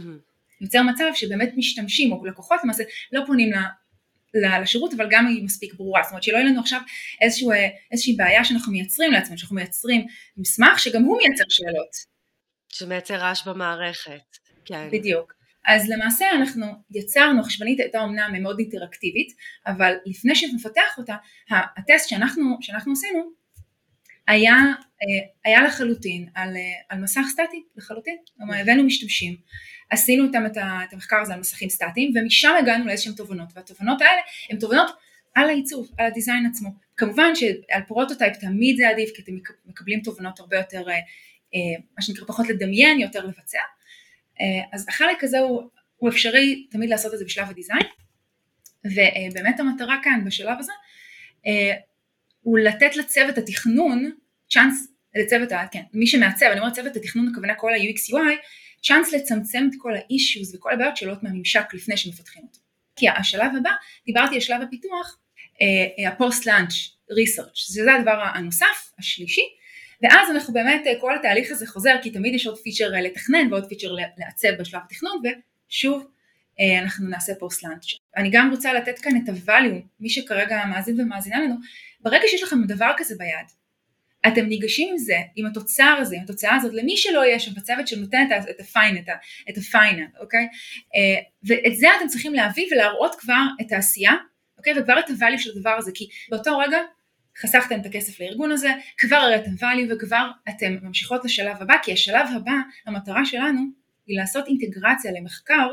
יוצר 0.61 0.81
מצב 0.81 1.05
שבאמת 1.13 1.49
משתמשים 1.57 2.11
או 2.11 2.25
לקוחות 2.25 2.59
למעשה 2.63 2.83
לא 3.11 3.21
פונים 3.27 3.51
לשירות 4.61 4.93
אבל 4.93 5.07
גם 5.09 5.27
היא 5.27 5.43
מספיק 5.43 5.73
ברורה, 5.73 6.03
זאת 6.03 6.11
אומרת 6.11 6.23
שלא 6.23 6.37
יהיה 6.37 6.45
לנו 6.45 6.59
עכשיו 6.59 6.79
איזשהו, 7.21 7.51
אה, 7.51 7.67
איזושהי 7.91 8.15
בעיה 8.15 8.45
שאנחנו 8.45 8.71
מייצרים 8.71 9.11
לעצמנו, 9.11 9.37
שאנחנו 9.37 9.55
מייצרים 9.55 10.05
מסמך 10.37 10.79
שגם 10.79 11.03
הוא 11.03 11.17
מייצר 11.17 11.43
שאלות. 11.49 12.15
שמייצר 12.69 13.15
רעש 13.15 13.47
במערכת, 13.47 14.37
כן. 14.65 14.87
בדיוק. 14.91 15.33
אז 15.67 15.89
למעשה 15.89 16.25
אנחנו 16.35 16.65
יצרנו, 16.91 17.41
החשבונית 17.41 17.79
הייתה 17.79 18.03
אמנם 18.03 18.43
מאוד 18.43 18.59
אינטראקטיבית, 18.59 19.27
אבל 19.67 19.93
לפני 20.05 20.35
שנפתח 20.35 20.97
אותה, 20.97 21.15
הטסט 21.49 22.09
שאנחנו, 22.09 22.57
שאנחנו 22.61 22.91
עשינו 22.91 23.19
היה, 24.27 24.53
אה, 24.53 25.27
היה 25.45 25.61
לחלוטין 25.61 26.29
על, 26.35 26.57
אה, 26.57 26.61
על 26.89 26.99
מסך 26.99 27.21
סטטי 27.29 27.63
לחלוטין, 27.75 28.17
כלומר 28.37 28.55
הבאנו 28.55 28.83
משתמשים, 28.83 29.35
עשינו 29.89 30.25
איתם 30.25 30.43
את 30.83 30.93
המחקר 30.93 31.21
הזה 31.21 31.33
על 31.33 31.39
מסכים 31.39 31.69
סטטיים 31.69 32.11
ומשם 32.15 32.53
הגענו 32.59 32.85
לאיזשהם 32.85 33.13
תובנות 33.13 33.49
והתובנות 33.55 34.01
האלה 34.01 34.21
הן 34.49 34.59
תובנות 34.59 34.91
על 35.35 35.49
העיצוב, 35.49 35.91
על 35.97 36.05
ה 36.05 36.11
design 36.11 36.45
עצמו. 36.45 36.69
כמובן 36.97 37.35
שעל 37.35 37.81
prototype 37.87 38.37
תמיד 38.37 38.77
זה 38.77 38.89
עדיף 38.89 39.09
כי 39.15 39.21
אתם 39.21 39.31
מקבלים 39.65 39.99
תובנות 39.99 40.39
הרבה 40.39 40.57
יותר, 40.57 40.89
אה, 40.89 40.93
מה 41.97 42.01
שנקרא 42.01 42.25
פחות 42.27 42.49
לדמיין, 42.49 42.99
יותר 42.99 43.25
לבצע. 43.25 43.59
אז 44.73 44.85
החלק 44.89 45.23
הזה 45.23 45.39
הוא, 45.39 45.63
הוא 45.97 46.09
אפשרי 46.09 46.67
תמיד 46.71 46.89
לעשות 46.89 47.13
את 47.13 47.19
זה 47.19 47.25
בשלב 47.25 47.49
הדיזיין 47.49 47.85
ובאמת 48.85 49.59
המטרה 49.59 49.97
כאן 50.03 50.21
בשלב 50.25 50.59
הזה 50.59 50.71
הוא 52.45 52.59
לתת 52.59 52.95
לצוות 52.95 53.37
התכנון 53.37 54.11
צ'אנס 54.49 54.87
לצוות, 55.15 55.49
כן, 55.71 55.81
מי 55.93 56.07
שמעצב, 56.07 56.45
אני 56.45 56.59
אומרת 56.59 56.73
צוות 56.73 56.95
התכנון 56.95 57.27
הכוונה 57.31 57.55
כל 57.55 57.73
ה-UX 57.73 58.11
UI, 58.11 58.35
צ'אנס 58.83 59.13
לצמצם 59.13 59.67
את 59.69 59.75
כל 59.77 59.95
ה-issues 59.95 60.55
וכל 60.55 60.73
הבעיות 60.73 60.97
שעולות 60.97 61.23
מהממשק 61.23 61.73
לפני 61.73 61.97
שמפתחים 61.97 62.43
אותו. 62.43 62.59
כי 62.95 63.09
השלב 63.09 63.51
הבא, 63.57 63.71
דיברתי 64.05 64.35
על 64.35 64.41
שלב 64.41 64.61
הפיתוח, 64.61 65.19
launch 66.19 66.75
research, 67.11 67.59
זה 67.67 67.95
הדבר 67.95 68.23
הנוסף, 68.33 68.91
השלישי, 68.99 69.45
ואז 70.01 70.31
אנחנו 70.31 70.53
באמת, 70.53 70.87
אה, 70.87 70.93
כל 71.01 71.15
התהליך 71.15 71.51
הזה 71.51 71.67
חוזר, 71.67 71.95
כי 72.03 72.09
תמיד 72.09 72.33
יש 72.33 72.47
עוד 72.47 72.57
feature 72.57 72.95
אה, 72.95 73.01
לתכנן 73.01 73.47
ועוד 73.51 73.65
feature 73.69 73.91
לעצב 74.17 74.49
בשלב 74.59 74.81
התכנון, 74.85 75.21
ושוב 75.23 76.07
אה, 76.59 76.79
אנחנו 76.79 77.09
נעשה 77.09 77.33
post 77.39 77.63
launch. 77.63 77.85
אני 78.17 78.29
גם 78.31 78.51
רוצה 78.51 78.73
לתת 78.73 78.99
כאן 78.99 79.11
את 79.23 79.29
ה 79.29 79.36
value, 79.36 79.81
מי 79.99 80.09
שכרגע 80.09 80.65
מאזין 80.65 81.01
ומאזינה 81.01 81.39
לנו, 81.39 81.55
ברגע 82.05 82.23
שיש 82.27 82.43
לכם 82.43 82.63
דבר 82.63 82.91
כזה 82.97 83.15
ביד, 83.17 83.47
אתם 84.27 84.45
ניגשים 84.45 84.89
עם 84.91 84.97
זה, 84.97 85.17
עם 85.35 85.45
התוצר 85.45 85.97
הזה, 85.99 86.15
עם 86.15 86.21
התוצאה 86.23 86.55
הזאת, 86.55 86.73
למי 86.73 86.97
שלא 86.97 87.25
יהיה 87.25 87.39
שם 87.39 87.51
בצוות 87.53 87.87
שנותן 87.87 88.27
את 88.49 88.59
ה 88.59 88.66
fine, 88.66 89.03
את 89.49 89.57
ה 89.57 89.64
final, 89.64 90.05
אוקיי? 90.19 90.47
אה, 90.95 91.21
ואת 91.43 91.75
זה 91.75 91.87
אתם 91.97 92.07
צריכים 92.07 92.33
להביא 92.33 92.67
ולהראות 92.71 93.15
כבר 93.15 93.43
את 93.61 93.71
העשייה, 93.71 94.13
אוקיי? 94.57 94.73
וכבר 94.79 94.99
את 94.99 95.09
הvalue 95.09 95.37
של 95.37 95.51
הדבר 95.55 95.69
הזה, 95.69 95.91
כי 95.93 96.07
באותו 96.29 96.57
רגע 96.57 96.77
חסכתם 97.41 97.79
את 97.79 97.85
הכסף 97.85 98.19
לארגון 98.19 98.51
הזה, 98.51 98.69
כבר 98.97 99.15
הראיתם 99.15 99.51
value 99.51 99.93
וכבר 99.95 100.29
אתם 100.49 100.77
ממשיכות 100.81 101.25
לשלב 101.25 101.57
הבא, 101.61 101.75
כי 101.83 101.93
השלב 101.93 102.27
הבא, 102.35 102.55
המטרה 102.85 103.25
שלנו 103.25 103.61
היא 104.07 104.19
לעשות 104.19 104.47
אינטגרציה 104.47 105.11
למחקר 105.11 105.69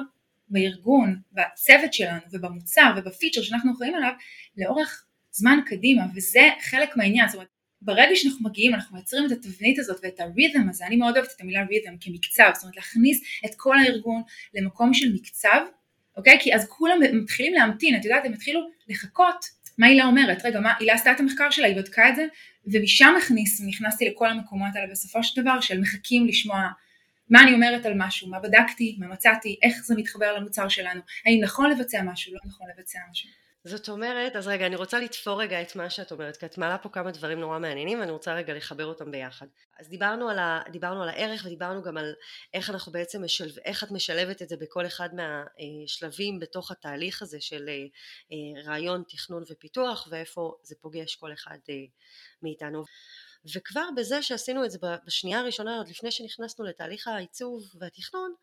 בארגון, 0.48 1.20
בצוות 1.32 1.94
שלנו 1.94 2.20
ובמוצר 2.32 2.92
ובפיצ'ר 2.96 3.42
שאנחנו 3.42 3.72
אחראים 3.72 3.94
עליו 3.94 4.12
לאורך 4.56 5.04
זמן 5.32 5.58
קדימה 5.66 6.02
וזה 6.14 6.48
חלק 6.60 6.96
מהעניין, 6.96 7.28
זאת 7.28 7.34
אומרת 7.34 7.48
ברגע 7.82 8.10
שאנחנו 8.14 8.48
מגיעים 8.48 8.74
אנחנו 8.74 8.96
מייצרים 8.96 9.26
את 9.26 9.32
התבנית 9.32 9.78
הזאת 9.78 10.00
ואת 10.02 10.20
הרית'ם 10.20 10.68
הזה, 10.68 10.86
אני 10.86 10.96
מאוד 10.96 11.16
אוהבת 11.16 11.30
את 11.36 11.40
המילה 11.40 11.64
רית'ם 11.70 11.94
כמקצב, 12.00 12.50
זאת 12.54 12.62
אומרת 12.62 12.76
להכניס 12.76 13.20
את 13.46 13.54
כל 13.56 13.78
הארגון 13.78 14.22
למקום 14.54 14.94
של 14.94 15.12
מקצב, 15.14 15.60
אוקיי? 16.16 16.38
כי 16.40 16.54
אז 16.54 16.66
כולם 16.68 16.98
מתחילים 17.22 17.54
להמתין, 17.54 17.96
את 17.96 18.04
יודעת, 18.04 18.24
הם 18.24 18.32
התחילו 18.32 18.60
לחכות 18.88 19.62
מה 19.78 19.86
הילה 19.86 20.04
אומרת, 20.04 20.44
רגע, 20.44 20.60
מה, 20.60 20.72
הילה 20.78 20.94
עשתה 20.94 21.12
את 21.12 21.20
המחקר 21.20 21.50
שלה, 21.50 21.66
היא 21.66 21.76
בדקה 21.76 22.08
את 22.08 22.16
זה, 22.16 22.26
ומשם 22.66 23.14
הכניס, 23.22 23.60
נכנסתי 23.68 24.08
לכל 24.08 24.28
המקומות 24.28 24.70
האלה 24.74 24.86
בסופו 24.90 25.22
של 25.22 25.42
דבר, 25.42 25.60
של 25.60 25.80
מחכים 25.80 26.26
לשמוע 26.26 26.68
מה 27.30 27.42
אני 27.42 27.52
אומרת 27.52 27.86
על 27.86 27.92
משהו, 27.96 28.28
מה 28.28 28.40
בדקתי, 28.40 28.96
מה 28.98 29.08
מצאתי, 29.08 29.56
איך 29.62 29.76
זה 29.84 29.94
מתחבר 29.94 30.36
למוצר 30.36 30.68
שלנו, 30.68 31.00
האם 31.26 31.40
נכון 31.42 31.70
לבצע 31.70 32.02
משהו, 32.02 32.34
לא 32.34 32.40
נכון 32.46 32.66
לבצע 32.76 32.98
משהו. 33.10 33.28
זאת 33.64 33.88
אומרת, 33.88 34.36
אז 34.36 34.48
רגע, 34.48 34.66
אני 34.66 34.76
רוצה 34.76 35.00
לתפור 35.00 35.42
רגע 35.42 35.62
את 35.62 35.76
מה 35.76 35.90
שאת 35.90 36.12
אומרת, 36.12 36.36
כי 36.36 36.46
את 36.46 36.58
מעלה 36.58 36.78
פה 36.78 36.88
כמה 36.88 37.10
דברים 37.10 37.40
נורא 37.40 37.58
מעניינים 37.58 38.00
ואני 38.00 38.10
רוצה 38.10 38.34
רגע 38.34 38.54
לחבר 38.54 38.86
אותם 38.86 39.10
ביחד. 39.10 39.46
אז 39.78 39.88
דיברנו 39.88 40.28
על, 40.28 40.38
ה, 40.38 40.62
דיברנו 40.70 41.02
על 41.02 41.08
הערך 41.08 41.42
ודיברנו 41.46 41.82
גם 41.82 41.96
על 41.96 42.14
איך 42.54 42.70
אנחנו 42.70 42.92
בעצם 42.92 43.24
משלב, 43.24 43.58
איך 43.64 43.84
את 43.84 43.90
משלבת 43.90 44.42
את 44.42 44.48
זה 44.48 44.56
בכל 44.56 44.86
אחד 44.86 45.08
מהשלבים 45.14 46.38
בתוך 46.38 46.70
התהליך 46.70 47.22
הזה 47.22 47.40
של 47.40 47.68
אה, 47.68 47.74
אה, 48.32 48.62
רעיון, 48.70 49.02
תכנון 49.08 49.42
ופיתוח 49.50 50.08
ואיפה 50.10 50.54
זה 50.62 50.74
פוגש 50.80 51.16
כל 51.16 51.32
אחד 51.32 51.58
אה, 51.70 51.74
מאיתנו. 52.42 52.84
וכבר 53.54 53.88
בזה 53.96 54.22
שעשינו 54.22 54.64
את 54.64 54.70
זה 54.70 54.78
בשנייה 55.06 55.38
הראשונה, 55.40 55.76
עוד 55.76 55.88
לפני 55.88 56.10
שנכנסנו 56.10 56.64
לתהליך 56.64 57.08
העיצוב 57.08 57.62
והתכנון, 57.78 58.34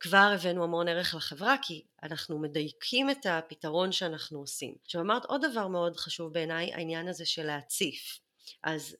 כבר 0.00 0.32
הבאנו 0.34 0.64
המון 0.64 0.88
ערך 0.88 1.14
לחברה 1.14 1.56
כי 1.62 1.84
אנחנו 2.02 2.38
מדייקים 2.38 3.10
את 3.10 3.26
הפתרון 3.26 3.92
שאנחנו 3.92 4.38
עושים. 4.38 4.74
עכשיו 4.84 5.00
אמרת 5.00 5.24
עוד 5.24 5.44
דבר 5.50 5.68
מאוד 5.68 5.96
חשוב 5.96 6.32
בעיניי 6.32 6.72
העניין 6.72 7.08
הזה 7.08 7.26
של 7.26 7.46
להציף. 7.46 8.18
אז 8.62 8.96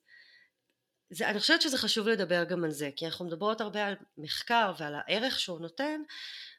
זה, 1.10 1.28
אני 1.28 1.40
חושבת 1.40 1.62
שזה 1.62 1.78
חשוב 1.78 2.08
לדבר 2.08 2.44
גם 2.44 2.64
על 2.64 2.70
זה 2.70 2.90
כי 2.96 3.06
אנחנו 3.06 3.24
מדברות 3.24 3.60
הרבה 3.60 3.86
על 3.86 3.94
מחקר 4.18 4.72
ועל 4.78 4.94
הערך 4.94 5.40
שהוא 5.40 5.60
נותן. 5.60 6.00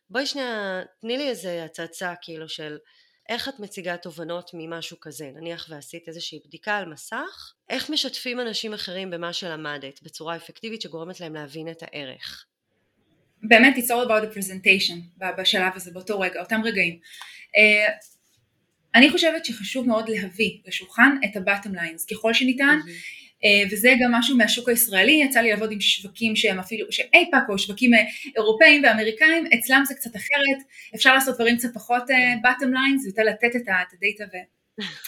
בואי 0.10 0.26
שנייה 0.26 0.82
תני 1.02 1.18
לי 1.18 1.30
איזה 1.30 1.64
הצצה 1.64 2.14
כאילו 2.22 2.50
של 2.50 2.78
איך 3.30 3.50
את 3.50 3.60
מציגה 3.60 3.98
תובנות 3.98 4.52
ממשהו 4.54 5.00
כזה. 5.00 5.32
נניח 5.36 5.66
ועשית 5.70 6.08
איזושהי 6.08 6.40
בדיקה 6.46 6.78
על 6.78 6.86
מסך 6.86 7.54
איך 7.70 7.90
משתפים 7.90 8.40
אנשים 8.40 8.74
אחרים 8.74 9.10
במה 9.10 9.34
שלמדת 9.34 10.04
בצורה 10.04 10.36
אפקטיבית 10.36 10.82
שגורמת 10.82 11.20
להם 11.20 11.34
להבין 11.34 11.72
את 11.72 11.84
הערך 11.84 12.46
באמת 13.48 13.76
it's 13.78 13.90
all 13.90 14.08
about 14.08 14.24
the 14.24 14.38
presentation 14.38 15.26
בשלב 15.38 15.72
הזה, 15.76 15.92
באותו 15.92 16.20
רגע, 16.20 16.40
אותם 16.40 16.62
רגעים. 16.64 17.00
Uh, 17.58 17.92
אני 18.96 19.10
חושבת 19.10 19.46
שחשוב 19.46 19.88
מאוד 19.88 20.10
להביא 20.10 20.58
לשולחן 20.68 21.18
את 21.26 21.36
ה-bottom 21.38 21.70
lines 21.70 22.16
ככל 22.16 22.34
שניתן, 22.34 22.80
mm-hmm. 22.86 23.46
וזה 23.72 23.94
גם 24.02 24.12
משהו 24.12 24.38
מהשוק 24.38 24.70
הישראלי, 24.70 25.12
יצא 25.12 25.40
לי 25.40 25.50
לעבוד 25.50 25.72
עם 25.72 25.82
שווקים 25.82 26.36
שהם 26.36 26.60
אפילו, 26.60 26.88
שהם 26.92 27.08
אייפאק 27.14 27.44
או 27.50 27.60
שווקים 27.60 27.94
uh, 27.94 27.98
אירופאים 28.36 28.84
ואמריקאים, 28.84 29.46
אצלם 29.60 29.84
זה 29.88 29.94
קצת 29.94 30.16
אחרת, 30.16 30.68
אפשר 30.96 31.14
לעשות 31.14 31.36
דברים 31.36 31.58
קצת 31.58 31.74
פחות 31.74 32.04
bottom 32.44 32.66
lines, 32.66 33.08
יותר 33.08 33.24
לתת 33.24 33.56
את 33.56 33.68
הדאטה 33.68 34.24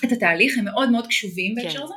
ואת 0.03 0.11
התהליך, 0.11 0.57
הם 0.57 0.65
מאוד 0.65 0.91
מאוד 0.91 1.07
קשובים 1.07 1.55
בהקשר 1.55 1.77
כן. 1.77 1.83
הזה. 1.83 1.93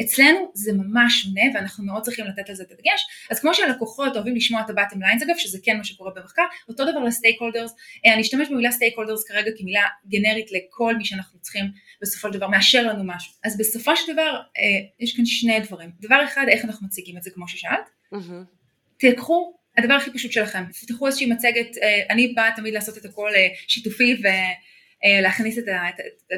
אצלנו 0.00 0.50
זה 0.54 0.72
ממש 0.72 1.22
שונה 1.22 1.42
ואנחנו 1.54 1.84
מאוד 1.84 2.02
צריכים 2.02 2.24
לתת 2.24 2.48
על 2.48 2.54
זה 2.54 2.62
את 2.62 2.72
הדגש, 2.72 3.06
אז 3.30 3.40
כמו 3.40 3.54
שהלקוחות 3.54 4.16
אוהבים 4.16 4.36
לשמוע 4.36 4.60
את 4.60 4.70
ה-bottom 4.70 4.96
lines 4.96 5.24
אגב, 5.24 5.34
שזה 5.38 5.58
כן 5.62 5.76
מה 5.76 5.84
שקורה 5.84 6.10
במחקר, 6.16 6.42
אותו 6.68 6.84
דבר 6.84 7.00
ל 7.00 7.40
stakeholders, 7.40 7.74
אני 8.06 8.22
אשתמש 8.22 8.48
במילה 8.48 8.70
stakeholders 8.70 9.24
כרגע 9.28 9.50
כמילה 9.58 9.82
גנרית 10.08 10.52
לכל 10.52 10.96
מי 10.96 11.04
שאנחנו 11.04 11.40
צריכים 11.40 11.64
בסופו 12.02 12.28
של 12.28 12.38
דבר 12.38 12.48
מאשר 12.48 12.86
לנו 12.86 13.04
משהו, 13.04 13.32
אז 13.44 13.58
בסופו 13.58 13.96
של 13.96 14.12
דבר 14.12 14.40
אה, 14.58 14.62
יש 15.00 15.16
כאן 15.16 15.26
שני 15.26 15.60
דברים, 15.60 15.90
דבר 16.00 16.24
אחד 16.24 16.46
איך 16.48 16.64
אנחנו 16.64 16.86
מציגים 16.86 17.16
את 17.16 17.22
זה 17.22 17.30
כמו 17.30 17.48
ששאלת, 17.48 17.90
mm-hmm. 18.14 18.98
תיקחו 18.98 19.54
הדבר 19.78 19.94
הכי 19.94 20.10
פשוט 20.10 20.32
שלכם, 20.32 20.64
תפתחו 20.72 21.06
איזושהי 21.06 21.26
מצגת, 21.26 21.78
אה, 21.82 22.02
אני 22.10 22.32
בעד 22.36 22.50
תמיד 22.56 22.74
לעשות 22.74 22.98
את 22.98 23.04
הכל 23.04 23.30
אה, 23.34 23.48
שיתופי 23.68 24.14
ו... 24.14 24.26
אה, 25.04 25.20
להכניס 25.20 25.58
את 25.58 25.68
ה... 25.68 25.82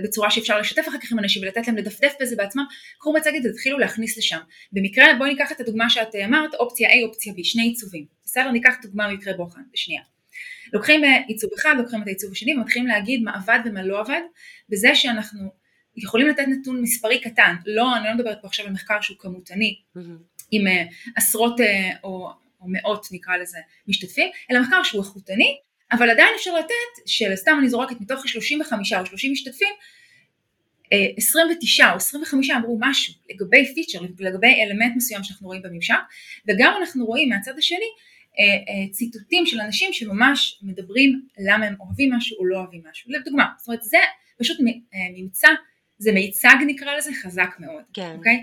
בצורה 0.02 0.30
שאפשר 0.30 0.58
לשתף 0.58 0.88
אחר 0.88 0.98
כך 0.98 1.12
עם 1.12 1.18
אנשים 1.18 1.42
ולתת 1.42 1.66
להם 1.66 1.76
לדפדף 1.76 2.12
בזה 2.20 2.36
בעצמם, 2.36 2.64
קחו 2.98 3.12
מצגת 3.12 3.40
ותתחילו 3.44 3.78
להכניס 3.78 4.18
לשם. 4.18 4.38
במקרה 4.72 5.06
בואי 5.18 5.30
ניקח 5.30 5.52
את 5.52 5.60
הדוגמה 5.60 5.90
שאת 5.90 6.14
אמרת, 6.24 6.54
אופציה 6.54 6.88
A, 6.88 7.06
אופציה 7.08 7.32
B, 7.32 7.36
שני 7.42 7.62
עיצובים. 7.62 8.04
בסדר? 8.24 8.50
ניקח 8.50 8.74
דוגמה 8.82 9.08
ממקרה 9.08 9.34
בוחן, 9.34 9.60
בשנייה. 9.72 10.02
לוקחים 10.72 11.04
אה, 11.04 11.20
עיצוב 11.28 11.50
אחד, 11.58 11.74
לוקחים 11.78 12.02
את 12.02 12.06
העיצוב 12.06 12.32
השני 12.32 12.54
ומתחילים 12.54 12.88
להגיד 12.88 13.22
מה 13.22 13.34
עבד 13.34 13.58
ומה 13.64 13.82
לא 13.82 14.00
עבד, 14.00 14.20
בזה 14.68 14.94
שאנחנו 14.94 15.50
יכולים 15.96 16.28
לתת 16.28 16.44
נתון 16.48 16.82
מספרי 16.82 17.20
קטן, 17.20 17.54
לא, 17.66 17.96
אני 17.96 18.04
לא 18.08 18.14
מדברת 18.14 18.38
פה 18.42 18.46
עכשיו 18.46 18.66
על 18.66 18.72
מחקר 18.72 19.00
שהוא 19.00 19.16
כמותני, 19.18 19.80
mm-hmm. 19.96 20.00
עם 20.50 20.66
uh, 20.66 20.70
עשרות 21.16 21.60
או, 22.04 22.30
או 22.60 22.66
מאות 22.68 23.06
נקרא 23.12 23.36
לזה 23.36 23.58
משתתפים, 23.88 24.30
אלא 24.50 24.60
מחקר 24.60 24.82
שהוא 24.82 25.02
איכותני, 25.02 25.56
אבל 25.92 26.10
עדיין 26.10 26.34
אפשר 26.36 26.54
לתת, 26.54 27.06
שלסתם 27.06 27.56
אני 27.60 27.68
זורקת 27.68 28.00
מתוך 28.00 28.28
35 28.28 28.92
או 28.92 29.06
30 29.06 29.32
משתתפים, 29.32 29.74
29 31.16 31.90
או 31.90 31.96
25 31.96 32.50
אמרו 32.50 32.78
משהו 32.80 33.14
לגבי 33.30 33.74
פיצ'ר, 33.74 33.98
לגבי 34.18 34.62
אלמנט 34.62 34.96
מסוים 34.96 35.24
שאנחנו 35.24 35.46
רואים 35.46 35.62
בממשק, 35.62 35.94
וגם 36.48 36.72
אנחנו 36.80 37.06
רואים 37.06 37.28
מהצד 37.28 37.58
השני 37.58 37.86
אה, 38.38 38.44
אה, 38.44 38.92
ציטוטים 38.92 39.46
של 39.46 39.60
אנשים 39.60 39.92
שממש 39.92 40.58
מדברים 40.62 41.22
למה 41.38 41.66
הם 41.66 41.74
אוהבים 41.80 42.12
משהו 42.12 42.38
או 42.38 42.46
לא 42.46 42.58
אוהבים 42.58 42.82
משהו. 42.90 43.10
לדוגמה, 43.12 43.44
זאת 43.58 43.68
אומרת 43.68 43.82
זה 43.82 43.98
פשוט 44.38 44.60
אה, 44.60 44.98
ממצא, 45.16 45.48
זה 45.98 46.12
מייצג 46.12 46.56
נקרא 46.66 46.96
לזה 46.96 47.10
חזק 47.22 47.50
מאוד, 47.58 47.82
כן. 47.92 48.14
אוקיי? 48.16 48.42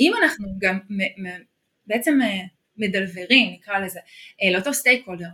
אם 0.00 0.12
אנחנו 0.22 0.48
גם 0.58 0.78
בעצם 1.86 2.18
מדלוורים 2.76 3.52
נקרא 3.52 3.78
לזה 3.78 4.00
לאותו 4.52 4.74
stakeholder 4.74 5.28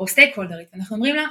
או 0.00 0.08
stakeholderית, 0.08 0.68
אנחנו 0.74 0.96
אומרים 0.96 1.14
לה 1.14 1.24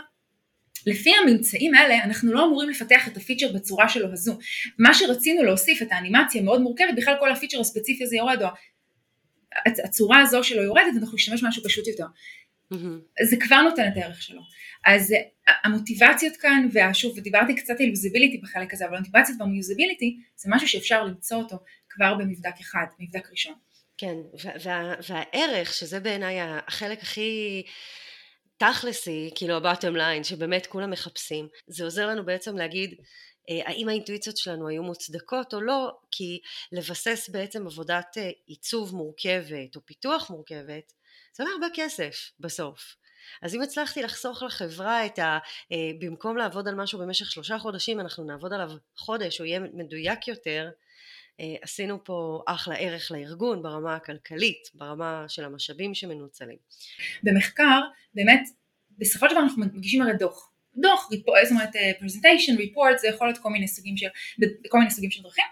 לפי 0.85 1.11
הממצאים 1.15 1.75
האלה 1.75 2.03
אנחנו 2.03 2.33
לא 2.33 2.45
אמורים 2.45 2.69
לפתח 2.69 3.07
את 3.07 3.17
ה 3.17 3.22
feature 3.22 3.53
בצורה 3.53 3.89
שלו 3.89 4.11
הזו. 4.11 4.37
מה 4.79 4.93
שרצינו 4.93 5.43
להוסיף 5.43 5.81
את 5.81 5.87
האנימציה 5.91 6.41
המאוד 6.41 6.61
מורכבת, 6.61 6.95
בכלל 6.97 7.15
כל 7.19 7.31
ה 7.31 7.35
feature 7.35 7.59
הספציפי 7.59 8.03
הזה 8.03 8.15
יורד, 8.15 8.41
או 8.41 8.47
הצורה 9.85 10.21
הזו 10.21 10.43
שלו 10.43 10.63
יורדת 10.63 10.93
אנחנו 11.01 11.15
נשתמש 11.15 11.43
משהו 11.43 11.63
פשוט 11.63 11.87
יותר. 11.87 12.05
Mm-hmm. 12.73 13.23
זה 13.29 13.37
כבר 13.39 13.61
נותן 13.61 13.87
את 13.87 13.97
הערך 13.97 14.21
שלו. 14.21 14.41
אז 14.85 15.13
המוטיבציות 15.63 16.37
כאן, 16.37 16.67
ושוב, 16.73 17.17
ודיברתי 17.17 17.55
קצת 17.55 17.73
על 17.79 17.85
יוזביליטי 17.85 18.37
בחלק 18.37 18.73
הזה, 18.73 18.85
אבל 18.85 18.95
המוטיבציות 18.95 19.41
והמיוזביליטי 19.41 20.17
זה 20.35 20.49
משהו 20.51 20.67
שאפשר 20.67 21.03
למצוא 21.03 21.37
אותו 21.37 21.57
כבר 21.89 22.13
במבדק 22.13 22.59
אחד, 22.61 22.85
מבדק 22.99 23.31
ראשון. 23.31 23.53
כן, 23.97 24.15
וה, 24.63 24.93
והערך, 25.09 25.73
שזה 25.73 25.99
בעיניי 25.99 26.37
החלק 26.41 27.01
הכי 27.01 27.63
תכלסי, 28.71 29.31
כאילו 29.35 29.55
ה-bottom 29.55 29.95
line, 29.95 30.23
שבאמת 30.23 30.65
כולם 30.67 30.91
מחפשים, 30.91 31.47
זה 31.67 31.83
עוזר 31.83 32.07
לנו 32.07 32.25
בעצם 32.25 32.57
להגיד, 32.57 32.95
אה, 33.49 33.61
האם 33.65 33.89
האינטואיציות 33.89 34.37
שלנו 34.37 34.67
היו 34.67 34.83
מוצדקות 34.83 35.53
או 35.53 35.61
לא, 35.61 35.91
כי 36.11 36.39
לבסס 36.71 37.29
בעצם 37.29 37.67
עבודת 37.67 38.17
אה, 38.17 38.29
עיצוב 38.45 38.95
מורכבת 38.95 39.75
או 39.75 39.85
פיתוח 39.85 40.29
מורכבת, 40.29 40.93
זה 41.33 41.43
עולה 41.43 41.53
הרבה 41.53 41.67
כסף 41.73 42.31
בסוף. 42.39 42.95
אז 43.41 43.55
אם 43.55 43.61
הצלחתי 43.61 44.01
לחסוך 44.01 44.43
לחברה 44.43 45.05
את 45.05 45.19
ה... 45.19 45.37
אה, 45.71 45.77
במקום 45.99 46.37
לעבוד 46.37 46.67
על 46.67 46.75
משהו 46.75 46.99
במשך 46.99 47.31
שלושה 47.31 47.59
חודשים, 47.59 47.99
אנחנו 47.99 48.23
נעבוד 48.23 48.53
עליו 48.53 48.71
חודש, 48.97 49.39
או 49.39 49.45
יהיה 49.45 49.59
מדויק 49.59 50.27
יותר, 50.27 50.69
עשינו 51.61 52.03
פה 52.03 52.43
אחלה 52.47 52.75
ערך 52.75 53.11
לארגון 53.11 53.63
ברמה 53.63 53.95
הכלכלית, 53.95 54.69
ברמה 54.73 55.25
של 55.27 55.45
המשאבים 55.45 55.93
שמנוצלים. 55.93 56.57
במחקר, 57.23 57.81
באמת, 58.13 58.41
בסופו 58.97 59.29
של 59.29 59.35
דבר 59.35 59.43
אנחנו 59.43 59.63
מגישים 59.73 60.01
הרי 60.01 60.13
דוח. 60.19 60.49
דוח, 60.77 61.09
זאת 61.43 61.51
אומרת 61.51 61.69
פרזנטיישן, 61.99 62.57
ריפורט, 62.57 62.97
זה 62.99 63.07
יכול 63.07 63.27
להיות 63.27 63.37
כל 63.37 63.49
מיני 63.49 63.67
סוגים 63.67 63.97
של, 63.97 64.07
כל 64.69 64.77
מיני 64.77 64.91
סוגים 64.91 65.11
של 65.11 65.23
דרכים, 65.23 65.45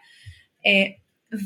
אה, 0.66 0.92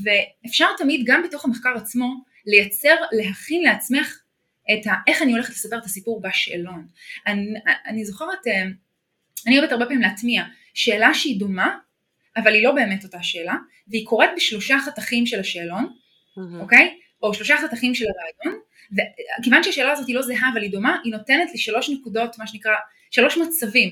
ואפשר 0.04 0.66
תמיד 0.78 1.02
גם 1.06 1.24
בתוך 1.24 1.46
המחקר 1.46 1.70
עצמו 1.76 2.14
לייצר, 2.46 2.96
להכין 3.12 3.64
לעצמך 3.64 4.22
את 4.74 4.88
ה, 4.88 4.92
איך 5.08 5.22
אני 5.22 5.32
הולכת 5.32 5.50
לספר 5.50 5.78
את 5.78 5.86
הסיפור 5.86 6.22
בשאלון. 6.22 6.88
אני, 7.28 7.54
אני 7.86 8.06
זוכרת, 8.06 8.48
אה, 8.48 8.64
אני 9.48 9.60
אוהבת 9.60 9.72
הרבה 9.72 9.86
פעמים 9.86 10.02
להטמיע 10.02 10.44
שאלה 10.74 11.14
שהיא 11.14 11.40
דומה, 11.40 11.78
אבל 12.38 12.54
היא 12.54 12.64
לא 12.64 12.72
באמת 12.72 13.04
אותה 13.04 13.24
שאלה, 13.24 13.56
והיא 13.88 14.06
קורית 14.06 14.30
בשלושה 14.36 14.78
חתכים 14.86 15.26
של 15.26 15.40
השאלון, 15.40 15.86
mm-hmm. 15.86 16.62
אוקיי? 16.62 17.00
או 17.24 17.34
שלושה 17.34 17.56
חתכים 17.58 17.96
של 17.96 18.06
הרעיון, 18.06 18.62
וכיוון 19.40 19.64
שהשאלה 19.64 19.92
הזאת 19.92 20.08
היא 20.08 20.16
לא 20.16 20.22
זהה 20.22 20.50
אבל 20.54 20.62
היא 20.62 20.72
דומה, 20.72 20.98
היא 21.04 21.14
נותנת 21.14 21.52
לי 21.52 21.58
שלוש 21.58 21.90
נקודות, 21.90 22.38
מה 22.40 22.48
שנקרא, 22.48 22.76
שלוש 23.12 23.38
מצבים. 23.38 23.90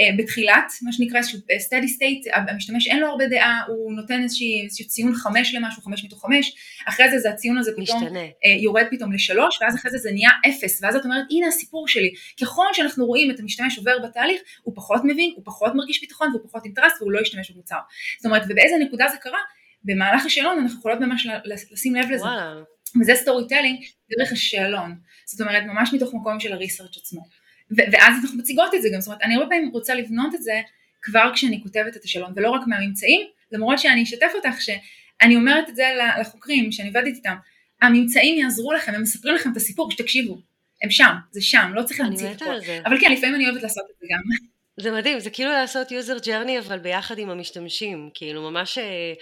אה, 0.00 0.16
בתחילת, 0.18 0.72
מה 0.82 0.92
שנקרא 0.92 1.18
אה, 1.18 1.56
steady 1.56 1.88
state, 1.88 2.50
המשתמש 2.50 2.88
אין 2.88 3.00
לו 3.00 3.06
הרבה 3.06 3.26
דעה, 3.26 3.62
הוא 3.68 3.92
נותן 3.92 4.22
איזשהו 4.22 4.86
ציון 4.88 5.14
חמש 5.14 5.54
למשהו, 5.54 5.82
חמש 5.82 6.04
מתוך 6.04 6.22
חמש, 6.22 6.52
אחרי 6.88 7.10
זה 7.10 7.18
זה 7.18 7.30
הציון 7.30 7.58
הזה 7.58 7.72
פתאום 7.72 8.02
משתנה. 8.02 8.20
אה, 8.20 8.50
יורד 8.62 8.84
פתאום 8.90 9.12
לשלוש, 9.12 9.58
ואז 9.62 9.76
אחרי 9.76 9.90
זה 9.90 9.98
זה 9.98 10.12
נהיה 10.12 10.30
אפס, 10.48 10.82
ואז 10.82 10.96
את 10.96 11.04
אומרת 11.04 11.24
הנה 11.30 11.46
הסיפור 11.48 11.88
שלי, 11.88 12.12
ככל 12.40 12.66
שאנחנו 12.72 13.06
רואים 13.06 13.30
את 13.30 13.40
המשתמש 13.40 13.78
עובר 13.78 13.98
בתהליך, 13.98 14.40
הוא 14.62 14.74
פחות 14.76 15.00
מבין, 15.04 15.32
הוא 15.36 15.42
פחות 15.44 15.72
מרגיש 15.74 16.00
ביטחון 16.00 16.28
והוא 16.30 16.42
פחות 16.48 16.64
interest 16.64 16.92
והוא 17.00 17.12
לא 17.12 17.20
ישתמש 17.20 17.50
במוצר. 17.50 17.78
זאת 18.18 18.26
אומרת, 18.26 18.42
ובאיזה 18.48 18.74
נקודה 18.80 19.08
זה 19.08 19.16
קרה? 19.16 19.38
במהלך 19.84 20.26
השאלון 20.26 20.58
אנחנו 20.58 20.78
יכולות 20.78 21.00
ממש 21.00 21.26
לשים 21.44 21.94
לב 21.94 22.10
לזה. 22.10 22.24
וואלה. 22.24 22.62
וזה 23.00 23.14
storytelling 23.14 23.84
דרך 24.18 24.32
השאלון, 24.32 24.94
זאת 25.26 25.40
אומרת 25.40 25.62
ממש 25.66 25.92
מתוך 25.94 26.14
מקום 26.14 26.40
של 26.40 26.52
הריסרצ' 26.52 26.96
עצמו. 26.96 27.41
ואז 27.76 28.14
אנחנו 28.22 28.38
מציגות 28.38 28.74
את 28.74 28.82
זה 28.82 28.88
גם, 28.94 29.00
זאת 29.00 29.06
אומרת 29.06 29.22
אני 29.22 29.34
הרבה 29.34 29.46
פעמים 29.48 29.68
רוצה 29.68 29.94
לבנות 29.94 30.34
את 30.34 30.42
זה 30.42 30.60
כבר 31.02 31.30
כשאני 31.34 31.62
כותבת 31.62 31.96
את 31.96 32.04
השאלון 32.04 32.32
ולא 32.36 32.50
רק 32.50 32.60
מהממצאים, 32.66 33.20
למרות 33.52 33.78
שאני 33.78 34.02
אשתף 34.02 34.30
אותך 34.34 34.60
שאני 34.60 35.36
אומרת 35.36 35.68
את 35.68 35.76
זה 35.76 35.84
לחוקרים 36.20 36.72
שאני 36.72 36.88
עובדת 36.88 37.14
איתם, 37.16 37.34
הממצאים 37.82 38.38
יעזרו 38.38 38.72
לכם, 38.72 38.94
הם 38.94 39.02
מספרים 39.02 39.34
לכם 39.34 39.52
את 39.52 39.56
הסיפור, 39.56 39.90
שתקשיבו, 39.90 40.38
הם 40.82 40.90
שם, 40.90 41.14
זה 41.30 41.42
שם, 41.42 41.72
לא 41.74 41.82
צריך 41.82 42.00
להמציא 42.00 42.30
את 42.30 42.42
הכל, 42.42 42.54
אבל 42.86 43.00
כן 43.00 43.12
לפעמים 43.12 43.34
אני 43.34 43.48
אוהבת 43.48 43.62
לעשות 43.62 43.84
את 43.90 44.00
זה 44.00 44.06
גם. 44.10 44.51
זה 44.80 44.90
מדהים, 44.90 45.20
זה 45.20 45.30
כאילו 45.30 45.50
לעשות 45.50 45.88
user 45.88 46.24
journey 46.24 46.58
אבל 46.66 46.78
ביחד 46.78 47.18
עם 47.18 47.30
המשתמשים, 47.30 48.10
כאילו 48.14 48.50
ממש 48.50 48.78
אה, 48.78 49.12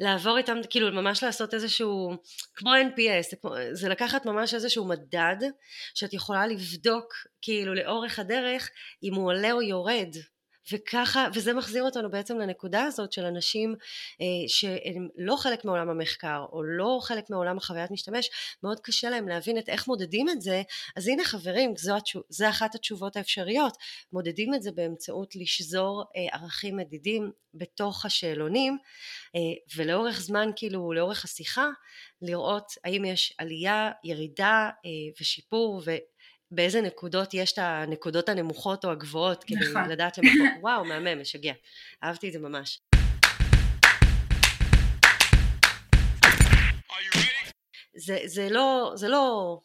לעבור 0.00 0.38
איתם, 0.38 0.56
כאילו 0.70 0.92
ממש 0.92 1.22
לעשות 1.22 1.54
איזשהו, 1.54 2.10
כמו 2.54 2.70
NPS, 2.70 3.30
זה, 3.30 3.36
זה 3.72 3.88
לקחת 3.88 4.26
ממש 4.26 4.54
איזשהו 4.54 4.88
מדד 4.88 5.36
שאת 5.94 6.14
יכולה 6.14 6.46
לבדוק 6.46 7.14
כאילו 7.42 7.74
לאורך 7.74 8.18
הדרך 8.18 8.70
אם 9.02 9.14
הוא 9.14 9.26
עולה 9.26 9.52
או 9.52 9.62
יורד, 9.62 10.16
וככה, 10.72 11.28
וזה 11.34 11.52
מחזיר 11.52 11.82
אותנו 11.84 12.10
בעצם 12.10 12.38
לנקודה 12.38 12.84
הזאת 12.84 13.12
של 13.12 13.24
אנשים 13.24 13.74
אה, 14.20 14.26
שהם 14.48 15.08
לא 15.16 15.36
חלק 15.36 15.64
מעולם 15.64 15.88
המחקר 15.90 16.44
או 16.52 16.62
לא 16.62 16.98
חלק 17.02 17.30
מעולם 17.30 17.56
החוויית 17.56 17.90
משתמש, 17.90 18.30
מאוד 18.62 18.80
קשה 18.80 19.10
להם 19.10 19.28
להבין 19.28 19.58
את 19.58 19.68
איך 19.68 19.88
מודדים 19.88 20.28
את 20.28 20.42
זה, 20.42 20.62
אז 20.96 21.08
הנה 21.08 21.24
חברים, 21.24 21.76
זו, 21.76 21.96
התשוב, 21.96 22.22
זו 22.28 22.48
אחת 22.48 22.74
התשובות 22.74 23.16
האפשריות, 23.16 23.76
מודדים 24.12 24.54
את 24.54 24.62
זה 24.62 24.72
באמצעות 24.72 25.36
לשזור 25.36 26.04
אה, 26.16 26.36
ערכים 26.38 26.76
מדידים 26.76 27.30
בתוך 27.54 28.04
השאלונים, 28.04 28.78
אה, 29.36 29.40
ולאורך 29.76 30.20
זמן, 30.20 30.50
כאילו, 30.56 30.92
לאורך 30.92 31.24
השיחה, 31.24 31.68
לראות 32.22 32.72
האם 32.84 33.04
יש 33.04 33.34
עלייה, 33.38 33.90
ירידה 34.04 34.70
אה, 34.84 34.90
ושיפור, 35.20 35.82
ו... 35.84 35.90
באיזה 36.54 36.80
נקודות 36.80 37.34
יש 37.34 37.52
את 37.52 37.58
הנקודות 37.58 38.28
הנמוכות 38.28 38.84
או 38.84 38.90
הגבוהות, 38.90 39.44
כדי 39.44 39.70
נכון. 39.70 39.88
לדעת 39.88 40.18
למקום, 40.18 40.48
וואו, 40.60 40.84
מהמם, 40.84 41.20
משגע. 41.20 41.52
אהבתי 42.04 42.28
את 42.28 42.32
זה 42.32 42.38
ממש. 42.38 42.80
זה, 47.96 48.18
זה, 48.24 48.48
לא, 48.50 48.92
זה 48.94 49.08
לא 49.08 49.58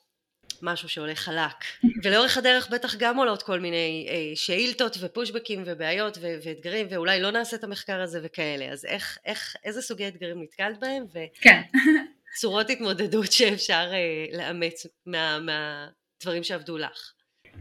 משהו 0.62 0.90
שעולה 0.90 1.16
חלק, 1.16 1.56
ולאורך 2.04 2.38
הדרך 2.38 2.70
בטח 2.70 2.96
גם 2.96 3.18
עולות 3.18 3.44
כל 3.44 3.60
מיני 3.60 4.08
אה, 4.10 4.36
שאילתות 4.36 4.98
ופושבקים 5.00 5.64
ובעיות 5.66 6.18
ו- 6.22 6.38
ואתגרים, 6.44 6.88
ואולי 6.90 7.22
לא 7.22 7.32
נעשה 7.32 7.58
את 7.58 7.64
המחקר 7.64 8.02
הזה 8.02 8.20
וכאלה, 8.24 8.66
אז 8.66 8.86
איך, 8.86 9.18
איך, 9.26 9.56
איזה 9.64 9.82
סוגי 9.82 10.08
אתגרים 10.08 10.44
נתקלת 10.44 10.80
בהם, 10.80 11.06
וצורות 11.06 12.68
כן. 12.68 12.74
התמודדות 12.74 13.32
שאפשר 13.32 13.92
אה, 13.94 14.38
לאמץ 14.38 14.86
מה, 15.06 15.40
מה, 15.40 15.88
דברים 16.22 16.44
שעבדו 16.44 16.78
לך? 16.78 17.14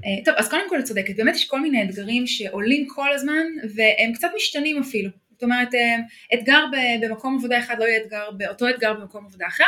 אה, 0.05 0.25
טוב, 0.25 0.35
אז 0.37 0.49
קודם 0.49 0.69
כל 0.69 0.79
את 0.79 0.85
צודקת, 0.85 1.17
באמת 1.17 1.35
יש 1.35 1.45
כל 1.45 1.61
מיני 1.61 1.83
אתגרים 1.83 2.27
שעולים 2.27 2.87
כל 2.89 3.13
הזמן 3.13 3.47
והם 3.75 4.13
קצת 4.13 4.29
משתנים 4.37 4.79
אפילו. 4.79 5.11
זאת 5.31 5.43
אומרת, 5.43 5.75
אה, 5.75 5.97
אתגר 6.35 6.65
במקום 7.01 7.37
עבודה 7.39 7.59
אחד 7.59 7.79
לא 7.79 7.85
יהיה 7.85 8.03
אתגר, 8.03 8.31
באותו 8.31 8.69
אתגר 8.69 8.95
במקום 8.95 9.27
עבודה 9.27 9.47
אחר. 9.47 9.65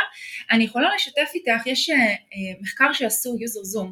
אני 0.51 0.63
יכולה 0.63 0.95
לשתף 0.95 1.31
איתך, 1.35 1.67
יש 1.67 1.89
אה, 1.89 2.15
מחקר 2.61 2.93
שעשו 2.93 3.35
user 3.35 3.77
zoom, 3.77 3.91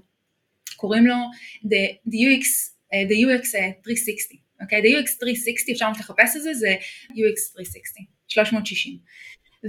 קוראים 0.75 1.07
לו 1.07 1.15
the, 1.63 2.11
UX, 2.11 2.45
the 2.93 3.41
UX 3.41 3.45
360, 3.45 4.39
אוקיי? 4.61 4.79
Okay? 4.79 4.83
the 4.83 5.05
UX 5.05 5.09
360, 5.19 5.73
אפשר 5.73 5.89
ממש 5.89 5.99
לחפש 5.99 6.35
את 6.35 6.41
זה, 6.41 6.53
זה 6.53 6.75
UX 7.09 7.53
360, 7.53 8.05
360. 8.27 8.97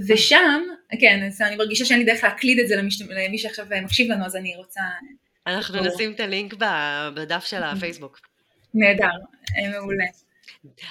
ושם, 0.07 0.61
כן, 0.99 1.23
אז 1.27 1.41
אני 1.41 1.55
מרגישה 1.55 1.85
שאין 1.85 1.99
לי 1.99 2.05
דרך 2.05 2.23
להקליד 2.23 2.59
את 2.59 2.67
זה. 2.67 2.75
למי 3.25 3.37
שעכשיו 3.37 3.65
מקשיב 3.83 4.11
לנו, 4.11 4.25
אז 4.25 4.35
אני 4.35 4.55
רוצה... 4.55 4.81
אנחנו 5.47 5.83
נשים 5.83 6.11
את 6.11 6.19
הלינק 6.19 6.53
בדף 7.15 7.45
של 7.45 7.63
הפייסבוק. 7.63 8.19
נהדר, 8.73 9.05
אה, 9.57 9.69
מעולה. 9.69 10.05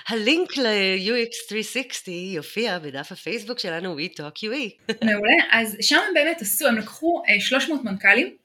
הלינק 0.08 0.56
ל-UX 0.56 1.48
360 1.48 2.34
יופיע 2.34 2.78
בדף 2.78 3.12
הפייסבוק 3.12 3.58
שלנו 3.58 3.98
We 3.98 4.18
Talk 4.18 4.38
UE. 4.38 4.92
מעולה, 5.06 5.34
אז 5.50 5.76
שם 5.80 5.96
הם 6.08 6.14
באמת 6.14 6.40
עשו, 6.40 6.66
הם 6.66 6.78
לקחו 6.78 7.22
300 7.38 7.80
אה, 7.80 7.92
מנכ"לים, 7.92 8.36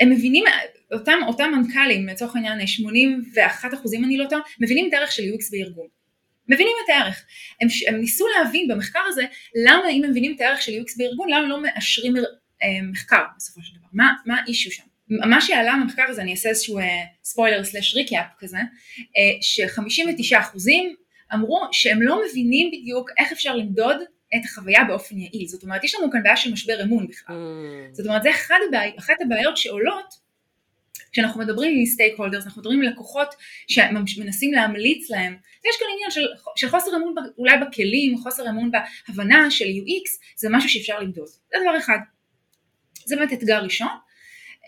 הם 0.00 0.10
מבינים, 0.10 0.44
אותם, 0.92 1.18
אותם 1.26 1.50
מנכ"לים, 1.56 2.06
לצורך 2.06 2.36
העניין 2.36 2.66
81 2.66 3.74
אחוזים 3.74 4.04
אני 4.04 4.16
לא 4.18 4.26
טועה, 4.30 4.42
מבינים 4.60 4.88
את 4.88 4.94
הערך 4.94 5.12
של 5.12 5.22
UX 5.22 5.50
בארגון. 5.50 5.86
מבינים 6.48 6.72
את 6.84 6.90
הערך. 6.90 7.24
הם, 7.60 7.68
הם 7.88 8.00
ניסו 8.00 8.24
להבין 8.36 8.68
במחקר 8.68 9.00
הזה 9.08 9.22
למה 9.66 9.88
אם 9.90 10.04
הם 10.04 10.10
מבינים 10.10 10.34
את 10.36 10.40
הערך 10.40 10.62
של 10.62 10.72
UX 10.72 10.98
בארגון, 10.98 11.28
למה 11.30 11.48
לא 11.48 11.62
מאשרים 11.62 12.16
אה, 12.16 12.22
מחקר 12.90 13.22
בסופו 13.36 13.62
של 13.62 13.76
דבר, 13.78 13.88
מה, 13.92 14.12
מה 14.26 14.40
ה 14.40 14.45
issue 14.45 14.72
שם. 14.72 14.91
מה 15.28 15.40
שעלה 15.40 15.74
במחקר 15.82 16.02
הזה, 16.08 16.22
אני 16.22 16.30
אעשה 16.30 16.48
איזשהו 16.48 16.78
ספוילר 17.24 17.64
slash 17.64 17.94
recap 17.94 18.26
כזה, 18.38 18.58
uh, 18.58 19.02
ש-59 19.40 20.40
אחוזים 20.40 20.94
אמרו 21.34 21.68
שהם 21.72 22.02
לא 22.02 22.22
מבינים 22.28 22.70
בדיוק 22.72 23.10
איך 23.18 23.32
אפשר 23.32 23.56
למדוד 23.56 23.96
את 24.34 24.44
החוויה 24.44 24.84
באופן 24.84 25.18
יעיל. 25.18 25.46
זאת 25.46 25.62
אומרת, 25.62 25.84
יש 25.84 25.94
לנו 25.94 26.10
כאן 26.12 26.22
בעיה 26.22 26.36
של 26.36 26.52
משבר 26.52 26.82
אמון 26.82 27.06
בכלל. 27.06 27.36
Mm. 27.36 27.94
זאת 27.94 28.06
אומרת, 28.06 28.22
זה 28.22 28.30
אחד 28.30 28.58
הבעי, 28.68 28.92
אחת 28.98 29.14
הבעיות 29.20 29.56
שעולות 29.56 30.22
כשאנחנו 31.12 31.40
מדברים 31.40 31.78
עם 31.78 31.86
stakeholders, 31.86 32.44
אנחנו 32.44 32.60
מדברים 32.60 32.82
עם 32.82 32.92
לקוחות 32.92 33.34
שמנסים 33.68 34.52
להמליץ 34.52 35.10
להם, 35.10 35.36
ויש 35.64 35.76
כאן 35.78 35.86
עניין 35.94 36.10
של, 36.10 36.26
של 36.56 36.68
חוסר 36.68 36.96
אמון 36.96 37.14
אולי 37.38 37.56
בכלים, 37.58 38.18
חוסר 38.18 38.48
אמון 38.48 38.70
בהבנה 38.70 39.50
של 39.50 39.64
UX, 39.64 40.10
זה 40.36 40.48
משהו 40.50 40.68
שאפשר 40.68 41.00
למדוד. 41.00 41.26
זה 41.26 41.58
דבר 41.62 41.78
אחד. 41.78 41.98
זה 43.04 43.16
באמת 43.16 43.32
אתגר 43.32 43.62
ראשון. 43.62 43.88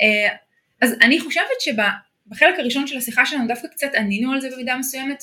אה, 0.02 0.37
אז 0.80 0.96
אני 1.02 1.20
חושבת 1.20 1.61
שבחלק 1.61 2.59
הראשון 2.59 2.87
של 2.87 2.96
השיחה 2.96 3.26
שלנו 3.26 3.48
דווקא 3.48 3.68
קצת 3.68 3.94
ענינו 3.94 4.33
על 4.33 4.40
זה 4.40 4.48
במידה 4.50 4.76
מסוימת, 4.76 5.22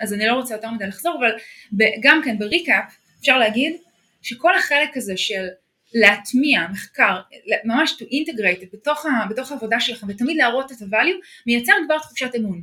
אז 0.00 0.12
אני 0.12 0.26
לא 0.26 0.32
רוצה 0.32 0.54
יותר 0.54 0.70
מדי 0.70 0.86
לחזור, 0.86 1.18
אבל 1.18 1.30
גם 2.02 2.20
כן 2.24 2.38
בריקאפ 2.38 2.96
אפשר 3.20 3.38
להגיד 3.38 3.76
שכל 4.22 4.56
החלק 4.58 4.96
הזה 4.96 5.16
של 5.16 5.46
להטמיע 5.94 6.66
מחקר, 6.72 7.20
ממש 7.64 7.92
to 7.92 8.04
integrate 8.04 8.66
בתוך, 8.72 9.06
ה, 9.06 9.26
בתוך 9.30 9.52
העבודה 9.52 9.80
שלכם 9.80 10.08
ותמיד 10.08 10.36
להראות 10.36 10.72
את 10.72 10.82
ה-value, 10.82 11.44
מייצר 11.46 11.72
כבר 11.86 11.98
תחושת 11.98 12.34
אמון. 12.36 12.62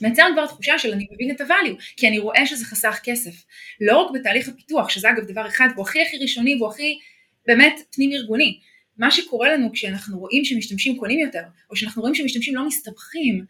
מייצר 0.00 0.26
כבר 0.32 0.46
תחושה 0.46 0.78
של 0.78 0.92
אני 0.92 1.06
מבין 1.12 1.30
את 1.30 1.40
ה-value, 1.40 1.82
כי 1.96 2.08
אני 2.08 2.18
רואה 2.18 2.46
שזה 2.46 2.64
חסך 2.64 3.00
כסף. 3.02 3.44
לא 3.80 3.98
רק 3.98 4.10
בתהליך 4.14 4.48
הפיתוח, 4.48 4.88
שזה 4.88 5.10
אגב 5.10 5.24
דבר 5.24 5.46
אחד, 5.46 5.68
והוא 5.74 5.86
הכי 5.86 6.02
הכי 6.02 6.18
ראשוני 6.18 6.54
והוא 6.54 6.68
הכי 6.68 6.98
באמת 7.46 7.80
פנים 7.94 8.12
ארגוני. 8.12 8.58
מה 8.98 9.10
שקורה 9.10 9.52
לנו 9.52 9.72
כשאנחנו 9.72 10.18
רואים 10.18 10.44
שמשתמשים 10.44 10.98
קונים 10.98 11.18
יותר, 11.18 11.42
או 11.70 11.76
שאנחנו 11.76 12.02
רואים 12.02 12.14
שמשתמשים 12.14 12.54
לא 12.54 12.66
מסתבכים 12.66 13.44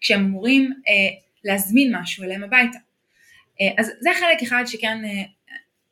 כשהם 0.00 0.24
אמורים 0.24 0.72
אה, 0.88 1.18
להזמין 1.44 1.96
משהו 1.96 2.24
אליהם 2.24 2.44
הביתה. 2.44 2.78
אה, 3.60 3.66
אז 3.78 3.92
זה 4.00 4.10
חלק 4.18 4.42
אחד 4.42 4.64
שכן, 4.66 5.04
אה, 5.04 5.22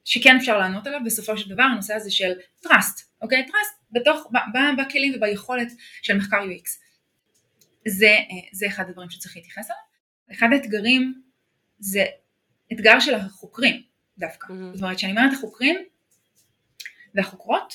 שכן 0.04 0.36
אפשר 0.36 0.58
לענות 0.58 0.86
עליו 0.86 1.00
בסופו 1.04 1.38
של 1.38 1.50
דבר, 1.50 1.62
הנושא 1.62 1.94
הזה 1.94 2.10
של 2.10 2.32
trust, 2.66 3.02
אוקיי? 3.22 3.46
trust 3.48 3.76
בתוך, 3.92 4.30
ב, 4.32 4.36
ב, 4.36 4.82
בכלים 4.82 5.12
וביכולת 5.16 5.68
של 6.02 6.16
מחקר 6.16 6.36
UX. 6.36 6.68
זה, 7.88 8.06
אה, 8.06 8.48
זה 8.52 8.66
אחד 8.66 8.88
הדברים 8.88 9.10
שצריך 9.10 9.36
להתייחס 9.36 9.70
אליו. 9.70 10.38
אחד 10.38 10.48
האתגרים 10.52 11.22
זה 11.78 12.04
אתגר 12.72 13.00
של 13.00 13.14
החוקרים 13.14 13.82
דווקא. 14.18 14.46
Mm-hmm. 14.46 14.74
זאת 14.74 14.82
אומרת, 14.82 14.96
כשאני 14.96 15.12
אומרת 15.12 15.32
החוקרים 15.32 15.76
והחוקרות, 17.14 17.74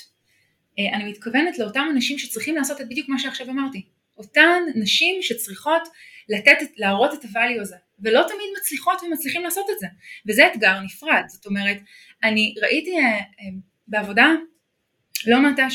אני 0.79 1.11
מתכוונת 1.11 1.59
לאותם 1.59 1.87
אנשים 1.91 2.17
שצריכים 2.17 2.55
לעשות 2.55 2.81
את 2.81 2.89
בדיוק 2.89 3.09
מה 3.09 3.19
שעכשיו 3.19 3.49
אמרתי. 3.49 3.81
אותן 4.17 4.63
נשים 4.75 5.21
שצריכות 5.21 5.81
לתת, 6.29 6.57
להראות 6.77 7.13
את 7.13 7.23
הvalue 7.23 7.61
הזה, 7.61 7.75
ולא 7.99 8.21
תמיד 8.27 8.47
מצליחות 8.61 9.03
ומצליחים 9.03 9.43
לעשות 9.43 9.65
את 9.73 9.79
זה, 9.79 9.87
וזה 10.27 10.47
אתגר 10.47 10.79
נפרד, 10.79 11.23
זאת 11.27 11.45
אומרת, 11.45 11.77
אני 12.23 12.55
ראיתי 12.61 12.97
אה, 12.97 13.03
אה, 13.03 13.19
בעבודה 13.87 14.27
לא 15.27 15.39
מעטה 15.39 15.67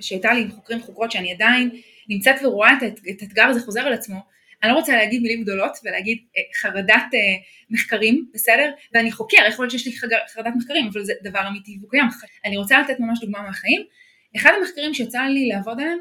שהייתה 0.00 0.32
לי 0.32 0.40
עם 0.40 0.50
חוקרים 0.50 0.78
וחוקרות 0.78 1.12
שאני 1.12 1.32
עדיין 1.32 1.70
נמצאת 2.08 2.36
ורואה 2.42 2.72
את, 2.72 2.82
את 3.10 3.22
האתגר 3.22 3.44
הזה 3.44 3.60
חוזר 3.60 3.80
על 3.80 3.92
עצמו, 3.92 4.20
אני 4.62 4.70
לא 4.70 4.76
רוצה 4.76 4.96
להגיד 4.96 5.22
מילים 5.22 5.42
גדולות 5.42 5.78
ולהגיד 5.84 6.18
חרדת 6.60 7.04
מחקרים, 7.70 8.26
בסדר? 8.34 8.70
ואני 8.94 9.12
חוקר, 9.12 9.36
יכול 9.48 9.64
להיות 9.64 9.70
שיש 9.70 9.86
לי 9.86 9.92
חרדת 10.34 10.52
מחקרים, 10.56 10.88
אבל 10.92 11.04
זה 11.04 11.12
דבר 11.22 11.48
אמיתי 11.48 11.76
והוא 11.80 11.90
קיים. 11.90 12.04
אני 12.44 12.56
רוצה 12.56 12.80
לתת 12.80 13.00
ממש 13.00 13.20
דוגמה 13.20 13.42
מהחיים. 13.42 13.82
אחד 14.36 14.50
המחקרים 14.58 14.94
שיצא 14.94 15.20
לי 15.20 15.48
לעבוד 15.48 15.80
עליהם, 15.80 15.98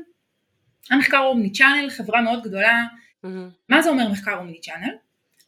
המחקר 0.89 1.17
אומני 1.17 1.51
צ'אנל, 1.51 1.89
חברה 1.89 2.21
מאוד 2.21 2.43
גדולה. 2.43 2.83
Mm-hmm. 3.25 3.27
מה 3.69 3.81
זה 3.81 3.89
אומר 3.89 4.09
מחקר 4.09 4.37
אומני 4.37 4.61
צ'אנל? 4.61 4.95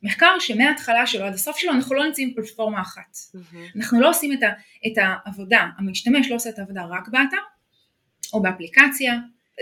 מחקר 0.04 0.36
שמההתחלה 0.39 1.08
שלו 1.08 1.26
עד 1.26 1.34
הסוף 1.34 1.58
שלו 1.58 1.72
אנחנו 1.72 1.96
לא 1.96 2.06
נמצאים 2.06 2.32
בפלטפורמה 2.32 2.82
אחת. 2.82 3.15
Mm-hmm. 3.15 3.78
אנחנו 3.78 4.02
לא 4.02 4.10
עושים 4.10 4.34
את, 4.34 4.44
ה, 4.44 4.50
את 4.88 4.98
העבודה, 4.98 5.67
המשתמש 5.78 6.30
לא 6.30 6.36
עושה 6.36 6.50
את 6.50 6.60
העבודה 6.60 6.86
רק 6.86 7.08
באתר 7.08 7.38
או 8.34 8.41
באפליקציה, 8.41 9.20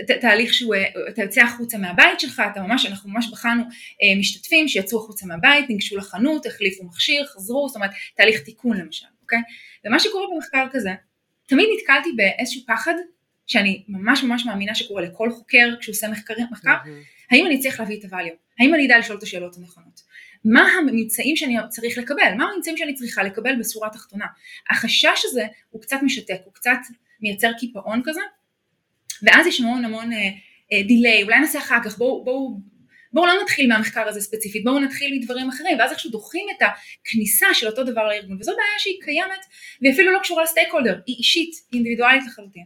ת, 0.08 0.10
תהליך 0.10 0.54
שהוא, 0.54 0.74
אתה 1.08 1.22
יוצא 1.22 1.40
החוצה 1.40 1.78
מהבית 1.78 2.20
שלך, 2.20 2.42
אתה 2.52 2.62
ממש, 2.62 2.86
אנחנו 2.86 3.10
ממש 3.10 3.30
בחנו 3.32 3.62
אה, 3.62 4.18
משתתפים 4.18 4.68
שיצאו 4.68 4.98
החוצה 4.98 5.26
מהבית, 5.26 5.68
ניגשו 5.68 5.96
לחנות, 5.96 6.46
החליפו 6.46 6.84
מכשיר, 6.84 7.26
חזרו, 7.26 7.68
זאת 7.68 7.76
אומרת 7.76 7.90
תהליך 8.14 8.40
תיקון 8.40 8.76
למשל, 8.76 9.06
אוקיי? 9.22 9.38
ומה 9.84 10.00
שקורה 10.00 10.26
במחקר 10.34 10.66
כזה, 10.70 10.90
תמיד 11.50 11.68
נתקלתי 11.76 12.08
באיזשהו 12.16 12.62
פחד 12.66 12.94
שאני 13.46 13.84
ממש 13.88 14.22
ממש 14.22 14.46
מאמינה 14.46 14.74
שקורה 14.74 15.02
לכל 15.02 15.30
חוקר 15.30 15.68
כשהוא 15.80 15.92
עושה 15.92 16.08
מחקר, 16.08 16.34
מחקר. 16.50 16.74
האם 17.30 17.46
אני 17.46 17.58
צריך 17.58 17.80
להביא 17.80 17.98
את 17.98 18.04
הvalue, 18.04 18.36
האם 18.60 18.74
אני 18.74 18.86
אדע 18.86 18.98
לשאול 18.98 19.18
את 19.18 19.22
השאלות 19.22 19.56
הנכונות, 19.56 20.00
מה 20.44 20.68
הממצאים 20.78 21.36
שאני 21.36 21.56
צריך 21.68 21.98
לקבל, 21.98 22.34
מה 22.36 22.44
הממצאים 22.44 22.76
שאני 22.76 22.94
צריכה 22.94 23.22
לקבל 23.22 23.56
בשורה 23.58 23.88
התחתונה. 23.88 24.26
החשש 24.70 25.22
הזה 25.24 25.46
הוא 25.70 25.82
קצת 25.82 25.96
משתק, 26.02 26.40
הוא 26.44 26.54
קצת 26.54 26.78
מייצר 27.20 27.52
קיפאון 27.58 28.02
כזה, 28.04 28.20
ואז 29.22 29.46
יש 29.46 29.60
המון 29.60 29.84
המון 29.84 30.10
דיליי, 30.86 31.18
uh, 31.18 31.22
uh, 31.22 31.24
אולי 31.24 31.40
נעשה 31.40 31.58
אחר 31.58 31.78
כך, 31.84 31.98
בואו 31.98 32.24
בוא, 32.24 32.50
בואו 33.12 33.26
לא 33.26 33.32
נתחיל 33.42 33.68
מהמחקר 33.68 34.08
הזה 34.08 34.20
ספציפית, 34.20 34.64
בואו 34.64 34.78
נתחיל 34.78 35.18
מדברים 35.18 35.48
אחרים, 35.48 35.78
ואז 35.78 35.92
איכשהו 35.92 36.10
דוחים 36.10 36.46
את 36.56 36.62
הכניסה 37.02 37.46
של 37.54 37.66
אותו 37.66 37.84
דבר 37.84 38.08
לארגון, 38.08 38.36
וזו 38.40 38.52
בעיה 38.52 38.78
שהיא 38.78 39.00
קיימת, 39.02 39.44
והיא 39.82 39.92
אפילו 39.94 40.12
לא 40.12 40.18
קשורה 40.18 40.42
לסטייק 40.42 40.72
הולדר, 40.72 40.98
היא 41.06 41.16
אישית, 41.16 41.50
אינדיבידואלית 41.72 42.22
לחלוטין. 42.26 42.64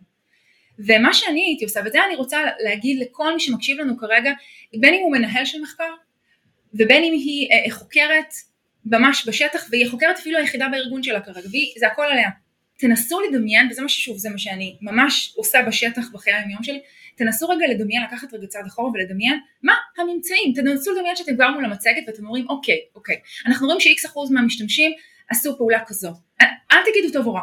ומה 0.78 1.14
שאני 1.14 1.40
הייתי 1.40 1.64
עושה, 1.64 1.80
וזה 1.86 2.04
אני 2.06 2.16
רוצה 2.16 2.38
להגיד 2.64 2.98
לכל 3.00 3.34
מי 3.34 3.40
שמקשיב 3.40 3.80
לנו 3.80 3.98
כרגע, 3.98 4.32
בין 4.80 4.94
אם 4.94 5.00
הוא 5.00 5.12
מנהל 5.12 5.44
של 5.44 5.60
מחקר, 5.60 5.90
ובין 6.74 7.04
אם 7.04 7.12
היא 7.12 7.48
אה, 7.52 7.70
חוקרת 7.70 8.34
ממש 8.86 9.28
בשטח, 9.28 9.66
והיא 9.70 9.90
חוקרת 9.90 10.18
אפילו 10.18 10.38
היחידה 10.38 10.68
בארגון 10.68 11.02
שלה 11.02 11.20
כרגע, 11.20 11.48
וזה 11.48 11.86
הכל 11.86 12.04
עליה. 12.04 12.28
תנסו 12.84 13.20
לדמיין, 13.20 13.68
וזה 13.70 13.82
מה 13.82 13.88
ששוב, 13.88 14.18
זה 14.18 14.30
מה 14.30 14.38
שאני 14.38 14.76
ממש 14.82 15.34
עושה 15.36 15.62
בשטח 15.66 16.10
בחיי 16.12 16.34
היום 16.34 16.62
שלי, 16.62 16.80
תנסו 17.16 17.48
רגע 17.48 17.66
לדמיין, 17.70 18.02
לקחת 18.02 18.34
רגע 18.34 18.46
צעד 18.46 18.66
אחורה 18.66 18.90
ולדמיין 18.94 19.40
מה 19.62 19.72
הממצאים, 19.98 20.52
תנסו 20.54 20.92
לדמיין 20.92 21.16
שאתם 21.16 21.34
כבר 21.34 21.50
מול 21.50 21.64
המצגת 21.64 22.02
ואתם 22.06 22.26
אומרים 22.26 22.46
אוקיי, 22.48 22.78
אוקיי, 22.94 23.16
אנחנו 23.46 23.66
רואים 23.66 23.80
ש-X 23.80 24.06
אחוז 24.06 24.30
מהמשתמשים 24.30 24.92
עשו 25.30 25.56
פעולה 25.58 25.84
כזו, 25.86 26.12
אל 26.42 26.78
תגידו 26.92 27.12
טוב 27.12 27.26
או 27.26 27.34
רע, 27.34 27.42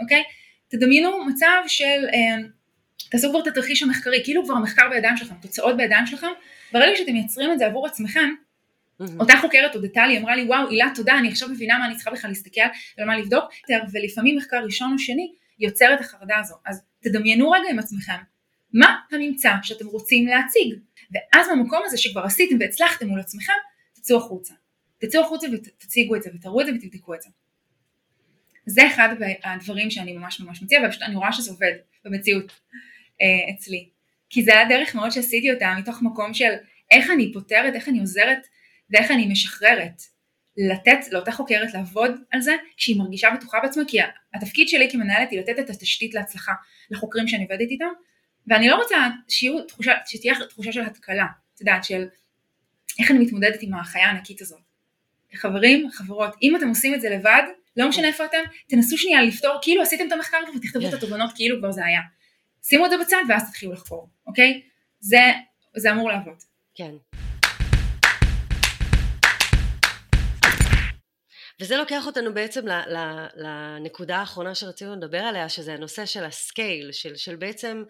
אוקיי? 0.00 0.22
תדמיינו 0.68 1.24
מצב 1.24 1.62
של, 1.66 2.06
אה, 2.14 2.36
תעשו 3.10 3.30
כבר 3.30 3.40
את 3.40 3.46
התרחיש 3.46 3.82
המחקרי, 3.82 4.24
כאילו 4.24 4.44
כבר 4.44 4.54
המחקר 4.54 4.88
בידיים 4.90 5.16
שלכם, 5.16 5.34
תוצאות 5.42 5.76
בידיים 5.76 6.06
שלכם, 6.06 6.30
ברגע 6.72 6.96
שאתם 6.96 7.12
מייצרים 7.12 7.52
את 7.52 7.58
זה 7.58 7.66
עבור 7.66 7.86
עצמכם, 7.86 8.34
Mm-hmm. 9.02 9.20
אותה 9.20 9.34
חוקרת 9.40 9.74
הודתה 9.74 10.06
לי, 10.06 10.18
אמרה 10.18 10.36
לי 10.36 10.44
וואו 10.44 10.70
הילה 10.70 10.90
תודה 10.94 11.18
אני 11.18 11.28
עכשיו 11.28 11.48
מבינה 11.48 11.78
מה 11.78 11.86
אני 11.86 11.94
צריכה 11.94 12.10
בכלל 12.10 12.30
להסתכל 12.30 12.60
ומה 12.98 13.18
לבדוק 13.18 13.44
ולפעמים 13.92 14.36
מחקר 14.36 14.64
ראשון 14.64 14.92
או 14.92 14.98
שני 14.98 15.32
יוצר 15.58 15.94
את 15.94 16.00
החרדה 16.00 16.38
הזו. 16.38 16.54
אז 16.66 16.82
תדמיינו 17.00 17.50
רגע 17.50 17.70
עם 17.70 17.78
עצמכם 17.78 18.16
מה 18.72 18.96
הממצא 19.12 19.52
שאתם 19.62 19.86
רוצים 19.86 20.26
להציג? 20.26 20.74
ואז 21.10 21.46
במקום 21.52 21.82
הזה 21.84 21.98
שכבר 21.98 22.24
עשיתם 22.24 22.56
והצלחתם 22.60 23.06
מול 23.06 23.20
עצמכם 23.20 23.52
תצאו 23.94 24.16
החוצה. 24.16 24.54
תצאו 24.98 25.20
החוצה 25.20 25.46
ותציגו 25.52 26.16
את 26.16 26.22
זה 26.22 26.30
ותראו 26.34 26.60
את 26.60 26.66
זה 26.66 26.72
ותבדקו 26.72 27.14
את 27.14 27.22
זה. 27.22 27.28
זה 28.66 28.86
אחד 28.86 29.08
הדברים 29.44 29.90
שאני 29.90 30.12
ממש 30.12 30.40
ממש 30.40 30.62
מציעה 30.62 30.86
ופשוט 30.86 31.02
אני 31.02 31.16
רואה 31.16 31.32
שזה 31.32 31.50
עובד 31.50 31.72
במציאות 32.04 32.52
אה, 33.22 33.54
אצלי. 33.54 33.88
כי 34.30 34.42
זה 34.42 34.52
היה 34.52 34.68
דרך 34.68 34.94
מאוד 34.94 35.10
שעשיתי 35.10 35.52
אותה 35.52 35.74
מתוך 35.78 36.02
מקום 36.02 36.34
של 36.34 36.52
איך 36.90 37.10
אני 37.10 37.32
פותרת, 37.32 37.74
איך 37.74 37.88
אני 37.88 38.00
עוזרת 38.00 38.46
ואיך 38.90 39.10
אני 39.10 39.26
משחררת 39.26 40.02
לתת 40.56 41.12
לאותה 41.12 41.32
חוקרת 41.32 41.74
לעבוד 41.74 42.10
על 42.30 42.40
זה 42.40 42.52
כשהיא 42.76 42.98
מרגישה 42.98 43.28
בטוחה 43.36 43.58
בעצמה 43.62 43.82
כי 43.88 43.98
התפקיד 44.34 44.68
שלי 44.68 44.90
כמנהלת 44.90 45.30
היא 45.30 45.40
לתת 45.40 45.58
את 45.58 45.70
התשתית 45.70 46.14
להצלחה 46.14 46.52
לחוקרים 46.90 47.28
שאני 47.28 47.42
עובדת 47.42 47.70
איתם 47.70 47.84
ואני 48.46 48.68
לא 48.68 48.76
רוצה 48.76 48.96
שיהיו 49.28 49.62
תחושה, 49.62 49.92
שתהיה 50.06 50.34
תחושה 50.48 50.72
של 50.72 50.80
התקלה, 50.80 51.26
את 51.54 51.60
יודעת, 51.60 51.84
של 51.84 52.06
איך 52.98 53.10
אני 53.10 53.18
מתמודדת 53.18 53.58
עם 53.62 53.74
החיה 53.74 54.06
הענקית 54.06 54.40
הזאת. 54.40 54.60
חברים, 55.34 55.90
חברות, 55.90 56.34
אם 56.42 56.56
אתם 56.56 56.68
עושים 56.68 56.94
את 56.94 57.00
זה 57.00 57.10
לבד, 57.10 57.42
לא 57.76 57.88
משנה 57.88 58.08
איפה 58.08 58.24
אתם, 58.24 58.38
תנסו 58.68 58.98
שנייה 58.98 59.22
לפתור, 59.22 59.58
כאילו 59.62 59.82
עשיתם 59.82 60.06
את 60.06 60.12
המחקר 60.12 60.36
ותכתבו 60.56 60.88
את 60.88 60.94
התובנות 60.94 61.30
כאילו 61.34 61.58
כבר 61.58 61.72
זה 61.72 61.84
היה. 61.84 62.00
שימו 62.62 62.86
את 62.86 62.90
זה 62.90 62.96
בצד 62.98 63.22
ואז 63.28 63.50
תתחילו 63.50 63.72
לחקור, 63.72 64.08
אוקיי? 64.26 64.62
זה, 65.00 65.20
זה 65.76 65.92
אמור 65.92 66.08
לעבוד. 66.08 66.42
כן. 66.74 66.92
וזה 71.60 71.76
לוקח 71.76 72.06
אותנו 72.06 72.34
בעצם 72.34 72.64
לנקודה 73.36 74.16
האחרונה 74.16 74.54
שרצינו 74.54 74.96
לדבר 74.96 75.18
עליה, 75.18 75.48
שזה 75.48 75.74
הנושא 75.74 76.06
של 76.06 76.24
הסקייל, 76.24 76.92
של, 76.92 77.16
של 77.16 77.36
בעצם, 77.36 77.84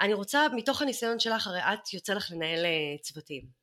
אני 0.00 0.14
רוצה, 0.14 0.46
מתוך 0.56 0.82
הניסיון 0.82 1.20
שלך, 1.20 1.46
הרי 1.46 1.60
את 1.60 1.94
יוצא 1.94 2.14
לך 2.14 2.30
לנהל 2.30 2.64
אה, 2.64 2.98
צוותים. 3.00 3.60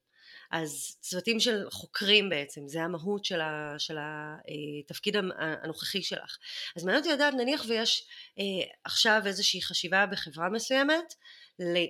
אז 0.51 0.97
צוותים 1.01 1.39
של 1.39 1.69
חוקרים 1.69 2.29
בעצם, 2.29 2.67
זה 2.67 2.83
המהות 2.83 3.25
של, 3.25 3.41
ה, 3.41 3.75
של 3.77 3.97
התפקיד 3.99 5.15
הנוכחי 5.37 6.03
שלך. 6.03 6.37
אז 6.75 6.83
מעניין 6.83 7.03
אותי 7.03 7.13
לדעת, 7.13 7.33
נניח 7.33 7.65
ויש 7.67 8.07
אה, 8.39 8.43
עכשיו 8.83 9.21
איזושהי 9.25 9.61
חשיבה 9.61 10.05
בחברה 10.05 10.49
מסוימת, 10.49 11.13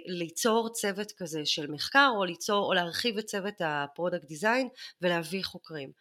ליצור 0.07 0.69
צוות 0.73 1.11
כזה 1.17 1.45
של 1.45 1.71
מחקר, 1.71 2.09
או 2.15 2.25
ליצור, 2.25 2.65
או 2.65 2.73
להרחיב 2.73 3.17
את 3.17 3.25
צוות 3.25 3.53
ה 3.59 3.67
product 3.68 4.25
design 4.25 4.69
ולהביא 5.01 5.43
חוקרים. 5.43 5.91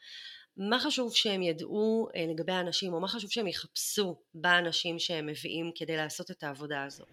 מה 0.57 0.79
חשוב 0.79 1.15
שהם 1.15 1.43
ידעו 1.43 2.09
אה, 2.17 2.27
לגבי 2.29 2.53
האנשים, 2.53 2.93
או 2.93 3.01
מה 3.01 3.09
חשוב 3.09 3.31
שהם 3.31 3.47
יחפשו 3.47 4.17
באנשים 4.35 4.99
שהם 4.99 5.27
מביאים 5.27 5.71
כדי 5.75 5.97
לעשות 5.97 6.31
את 6.31 6.43
העבודה 6.43 6.85
הזו? 6.85 7.05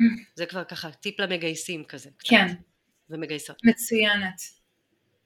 זה 0.38 0.46
כבר 0.46 0.64
ככה 0.64 0.90
טיפ 0.90 1.20
למגייסים 1.20 1.84
כזה. 1.84 2.10
כן. 2.18 2.46
ומגייסות. 3.10 3.64
מצוינת. 3.64 4.40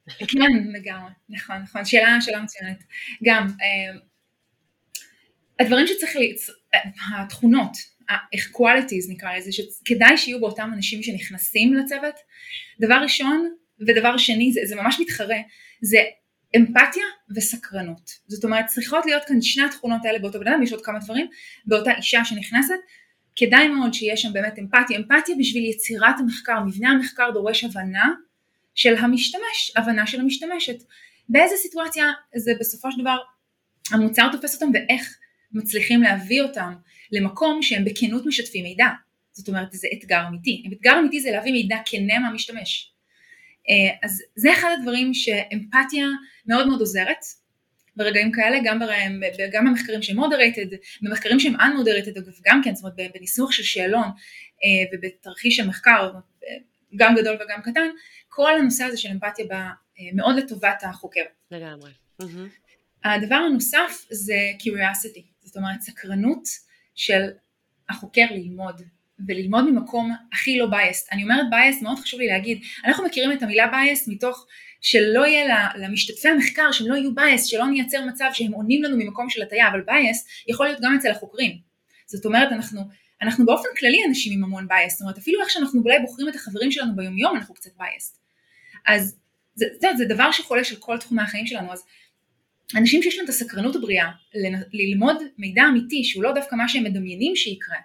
כן, 0.31 0.69
לגמרי, 0.73 1.11
נכון, 1.29 1.55
נכון, 1.55 1.85
שאלה, 1.85 2.21
שאלה 2.21 2.41
מצוינת. 2.41 2.83
גם, 3.23 3.47
אה, 3.47 3.99
הדברים 5.59 5.87
שצריך, 5.87 6.15
ליצ... 6.15 6.49
אה, 6.49 7.21
התכונות, 7.21 7.77
ה-qualities 8.09 9.09
נקרא 9.11 9.37
לזה, 9.37 9.51
שכדאי 9.51 10.17
שיהיו 10.17 10.39
באותם 10.39 10.71
אנשים 10.73 11.03
שנכנסים 11.03 11.73
לצוות, 11.73 12.15
דבר 12.81 12.95
ראשון 13.03 13.55
ודבר 13.79 14.17
שני, 14.17 14.51
זה, 14.51 14.61
זה 14.65 14.75
ממש 14.75 14.97
מתחרה, 14.99 15.37
זה 15.81 15.97
אמפתיה 16.55 17.03
וסקרנות. 17.35 18.11
זאת 18.27 18.43
אומרת, 18.43 18.65
צריכות 18.65 19.05
להיות 19.05 19.23
כאן 19.27 19.41
שני 19.41 19.63
התכונות 19.63 20.05
האלה 20.05 20.19
באותו 20.19 20.39
בן 20.39 20.47
אדם, 20.47 20.63
יש 20.63 20.71
עוד 20.71 20.85
כמה 20.85 20.99
דברים, 20.99 21.27
באותה 21.65 21.91
אישה 21.97 22.25
שנכנסת, 22.25 22.75
כדאי 23.35 23.67
מאוד 23.67 23.93
שיהיה 23.93 24.17
שם 24.17 24.33
באמת 24.33 24.59
אמפתיה, 24.59 24.97
אמפתיה 24.97 25.35
בשביל 25.39 25.65
יצירת 25.65 26.19
המחקר, 26.19 26.63
מבנה 26.63 26.89
המחקר 26.89 27.31
דורש 27.33 27.63
הבנה 27.63 28.05
של 28.75 28.95
המשתמש, 28.95 29.71
הבנה 29.75 30.07
של 30.07 30.19
המשתמשת. 30.19 30.83
באיזה 31.29 31.55
סיטואציה 31.55 32.05
זה 32.35 32.51
בסופו 32.59 32.91
של 32.91 33.01
דבר 33.01 33.17
המוצר 33.91 34.29
תופס 34.31 34.53
אותם 34.53 34.71
ואיך 34.73 35.17
מצליחים 35.51 36.01
להביא 36.01 36.41
אותם 36.41 36.73
למקום 37.11 37.61
שהם 37.61 37.85
בכנות 37.85 38.25
משתפים 38.25 38.63
מידע. 38.63 38.87
זאת 39.31 39.47
אומרת 39.47 39.71
זה 39.71 39.87
אתגר 39.93 40.27
אמיתי. 40.27 40.63
אתגר 40.73 40.99
אמיתי 40.99 41.21
זה 41.21 41.31
להביא 41.31 41.51
מידע 41.51 41.77
כנה 41.85 42.19
מהמשתמש. 42.19 42.91
אה, 43.69 43.97
אז 44.03 44.23
זה 44.35 44.53
אחד 44.53 44.69
הדברים 44.79 45.13
שאמפתיה 45.13 46.07
מאוד 46.47 46.67
מאוד 46.67 46.79
עוזרת 46.79 47.25
ברגעים 47.95 48.31
כאלה, 48.31 48.57
גם, 48.63 48.79
ברעים, 48.79 49.21
גם 49.51 49.65
במחקרים 49.65 50.01
שהם 50.01 50.19
moderated, 50.19 50.75
במחקרים 51.01 51.39
שהם 51.39 51.55
unmoderated 51.55 52.19
אגב 52.19 52.33
גם 52.45 52.61
כן, 52.63 52.75
זאת 52.75 52.83
אומרת 52.83 53.11
בניסוח 53.13 53.51
של 53.51 53.63
שאלון 53.63 54.07
אה, 54.07 54.97
ובתרחיש 54.97 55.59
המחקר, 55.59 56.11
גם 56.95 57.15
גדול 57.15 57.35
וגם 57.35 57.61
קטן, 57.61 57.87
כל 58.29 58.57
הנושא 58.57 58.83
הזה 58.83 58.97
של 58.97 59.09
אמפתיה 59.09 59.45
בא 59.45 59.55
אה, 59.55 60.05
מאוד 60.13 60.35
לטובת 60.35 60.83
החוקר. 60.83 61.23
לגמרי. 61.51 61.91
הדבר 63.03 63.35
הנוסף 63.35 64.05
זה 64.11 64.35
curiosity, 64.59 65.21
זאת 65.43 65.57
אומרת 65.57 65.81
סקרנות 65.81 66.43
של 66.95 67.21
החוקר 67.89 68.25
ללמוד, 68.31 68.81
וללמוד 69.27 69.69
ממקום 69.69 70.11
הכי 70.33 70.57
לא 70.57 70.65
biased. 70.65 71.07
אני 71.11 71.23
אומרת 71.23 71.45
biased, 71.51 71.83
מאוד 71.83 71.99
חשוב 71.99 72.19
לי 72.19 72.27
להגיד, 72.27 72.61
אנחנו 72.85 73.05
מכירים 73.05 73.31
את 73.31 73.43
המילה 73.43 73.71
biased 73.71 74.03
מתוך 74.07 74.47
שלא 74.85 75.25
יהיה 75.25 75.69
למשתתפי 75.75 76.29
המחקר, 76.29 76.71
שהם 76.71 76.87
לא 76.87 76.95
יהיו 76.95 77.11
biased, 77.11 77.45
שלא 77.45 77.67
נייצר 77.67 78.05
מצב 78.05 78.29
שהם 78.33 78.51
עונים 78.51 78.83
לנו 78.83 78.97
ממקום 78.97 79.29
של 79.29 79.41
הטיה, 79.41 79.67
אבל 79.67 79.79
biased 79.79 80.47
יכול 80.47 80.65
להיות 80.65 80.79
גם 80.81 80.95
אצל 80.95 81.11
החוקרים. 81.11 81.57
זאת 82.05 82.25
אומרת, 82.25 82.51
אנחנו, 82.51 82.81
אנחנו 83.21 83.45
באופן 83.45 83.67
כללי 83.79 83.97
אנשים 84.07 84.33
עם 84.33 84.43
המון 84.43 84.67
biased, 84.69 84.89
זאת 84.89 85.01
אומרת, 85.01 85.17
אפילו 85.17 85.41
איך 85.41 85.49
שאנחנו 85.49 85.81
אולי 85.81 85.99
בוחרים 85.99 86.29
את 86.29 86.35
החברים 86.35 86.71
שלנו 86.71 86.95
ביומיום, 86.95 87.35
אנחנו 87.35 87.53
קצת 87.53 87.69
biased. 87.77 88.17
אז 88.87 89.15
זה, 89.55 89.65
זה, 89.81 89.87
זה 89.97 90.05
דבר 90.05 90.31
שחולש 90.31 90.71
על 90.71 90.77
כל 90.77 90.97
תחומי 90.97 91.21
החיים 91.21 91.47
שלנו, 91.47 91.73
אז 91.73 91.83
אנשים 92.75 93.01
שיש 93.01 93.15
להם 93.17 93.25
את 93.25 93.29
הסקרנות 93.29 93.75
הבריאה 93.75 94.11
ללמוד 94.73 95.17
מידע 95.37 95.63
אמיתי 95.69 96.03
שהוא 96.03 96.23
לא 96.23 96.31
דווקא 96.31 96.55
מה 96.55 96.67
שהם 96.67 96.83
מדמיינים 96.83 97.35
שיקרה 97.35 97.77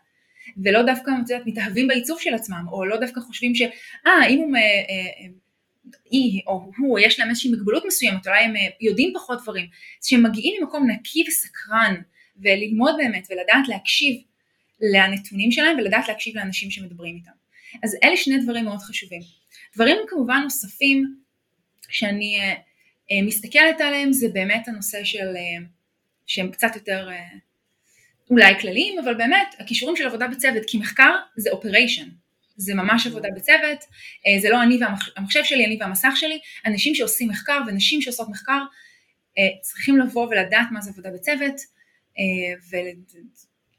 ולא 0.64 0.82
דווקא 0.82 1.10
יודעת, 1.10 1.46
מתאהבים 1.46 1.88
בעיצוב 1.88 2.20
של 2.20 2.34
עצמם 2.34 2.64
או 2.72 2.84
לא 2.84 2.96
דווקא 2.96 3.20
חושבים 3.20 3.54
שאה 3.54 4.26
אם 4.28 4.38
הוא, 4.38 4.56
אה, 4.56 4.60
אה, 4.60 5.28
היא 6.10 6.42
או 6.46 6.70
הוא 6.78 6.98
יש 6.98 7.20
להם 7.20 7.28
איזושהי 7.28 7.52
מגבלות 7.52 7.84
מסוימת 7.86 8.26
אולי 8.26 8.44
הם 8.44 8.56
אה, 8.56 8.60
יודעים 8.80 9.12
פחות 9.14 9.42
דברים 9.42 9.66
שהם 10.02 10.22
מגיעים 10.22 10.62
ממקום 10.62 10.90
נקי 10.90 11.24
וסקרן 11.28 11.94
וללמוד 12.36 12.94
באמת 12.98 13.26
ולדעת 13.30 13.68
להקשיב 13.68 14.16
לנתונים 14.80 15.52
שלהם 15.52 15.78
ולדעת 15.78 16.08
להקשיב 16.08 16.36
לאנשים 16.36 16.70
שמדברים 16.70 17.16
איתם. 17.16 17.30
אז 17.82 17.96
אלה 18.04 18.16
שני 18.16 18.38
דברים 18.38 18.64
מאוד 18.64 18.78
חשובים. 18.78 19.20
דברים 19.74 19.96
כמובן 20.08 20.40
נוספים 20.44 21.16
שאני 21.88 22.38
אה, 23.12 23.22
מסתכלת 23.26 23.80
עליהם 23.80 24.12
זה 24.12 24.28
באמת 24.28 24.68
הנושא 24.68 25.04
של, 25.04 25.36
אה, 25.36 25.66
שהם 26.26 26.50
קצת 26.50 26.70
יותר 26.74 27.08
אה, 27.10 27.28
אולי 28.30 28.60
כלליים, 28.60 28.98
אבל 28.98 29.14
באמת 29.14 29.54
הכישורים 29.58 29.96
של 29.96 30.06
עבודה 30.06 30.28
בצוות, 30.28 30.62
כי 30.66 30.78
מחקר 30.78 31.16
זה 31.36 31.50
אופריישן, 31.50 32.08
זה 32.60 32.74
ממש 32.74 33.06
עבודה 33.06 33.28
בצוות, 33.36 33.78
זה 34.40 34.50
לא 34.50 34.62
אני 34.62 34.78
והמחשב 35.16 35.44
שלי, 35.44 35.66
אני 35.66 35.78
והמסך 35.80 36.12
שלי, 36.16 36.40
אנשים 36.66 36.94
שעושים 36.94 37.28
מחקר 37.28 37.60
ונשים 37.66 38.02
שעושות 38.02 38.28
מחקר 38.28 38.58
צריכים 39.60 39.98
לבוא 39.98 40.28
ולדעת 40.28 40.66
מה 40.70 40.80
זה 40.80 40.90
עבודה 40.90 41.10
בצוות, 41.10 41.54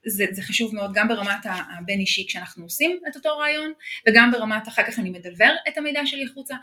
וזה 0.06 0.26
זה 0.32 0.41
חשוב 0.41 0.76
מאוד 0.76 0.91
גם 0.94 1.08
ברמת 1.08 1.46
הבין 1.80 2.00
אישי 2.00 2.26
כשאנחנו 2.28 2.63
עושים 2.63 3.00
את 3.10 3.15
אותו 3.15 3.38
רעיון, 3.38 3.74
וגם 4.10 4.32
ברמת 4.32 4.67
אחר 4.67 4.84
כך 4.84 5.00
אני 5.00 5.10
מדלבר 5.10 5.54
את 5.67 5.78
המידע 5.78 6.02
שלי 6.06 6.26
החוצה, 6.26 6.56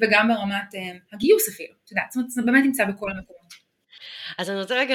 וגם 0.00 0.28
ברמת 0.28 0.74
הגיוס 1.12 1.48
אפילו, 1.48 1.74
את 1.84 1.90
יודעת, 1.90 2.10
זאת 2.10 2.16
אומרת 2.16 2.30
זה 2.30 2.42
באמת 2.42 2.64
נמצא 2.64 2.84
בכל 2.84 3.10
המקומות. 3.10 3.68
אז 4.38 4.50
אני 4.50 4.60
רוצה 4.60 4.74
רגע 4.74 4.94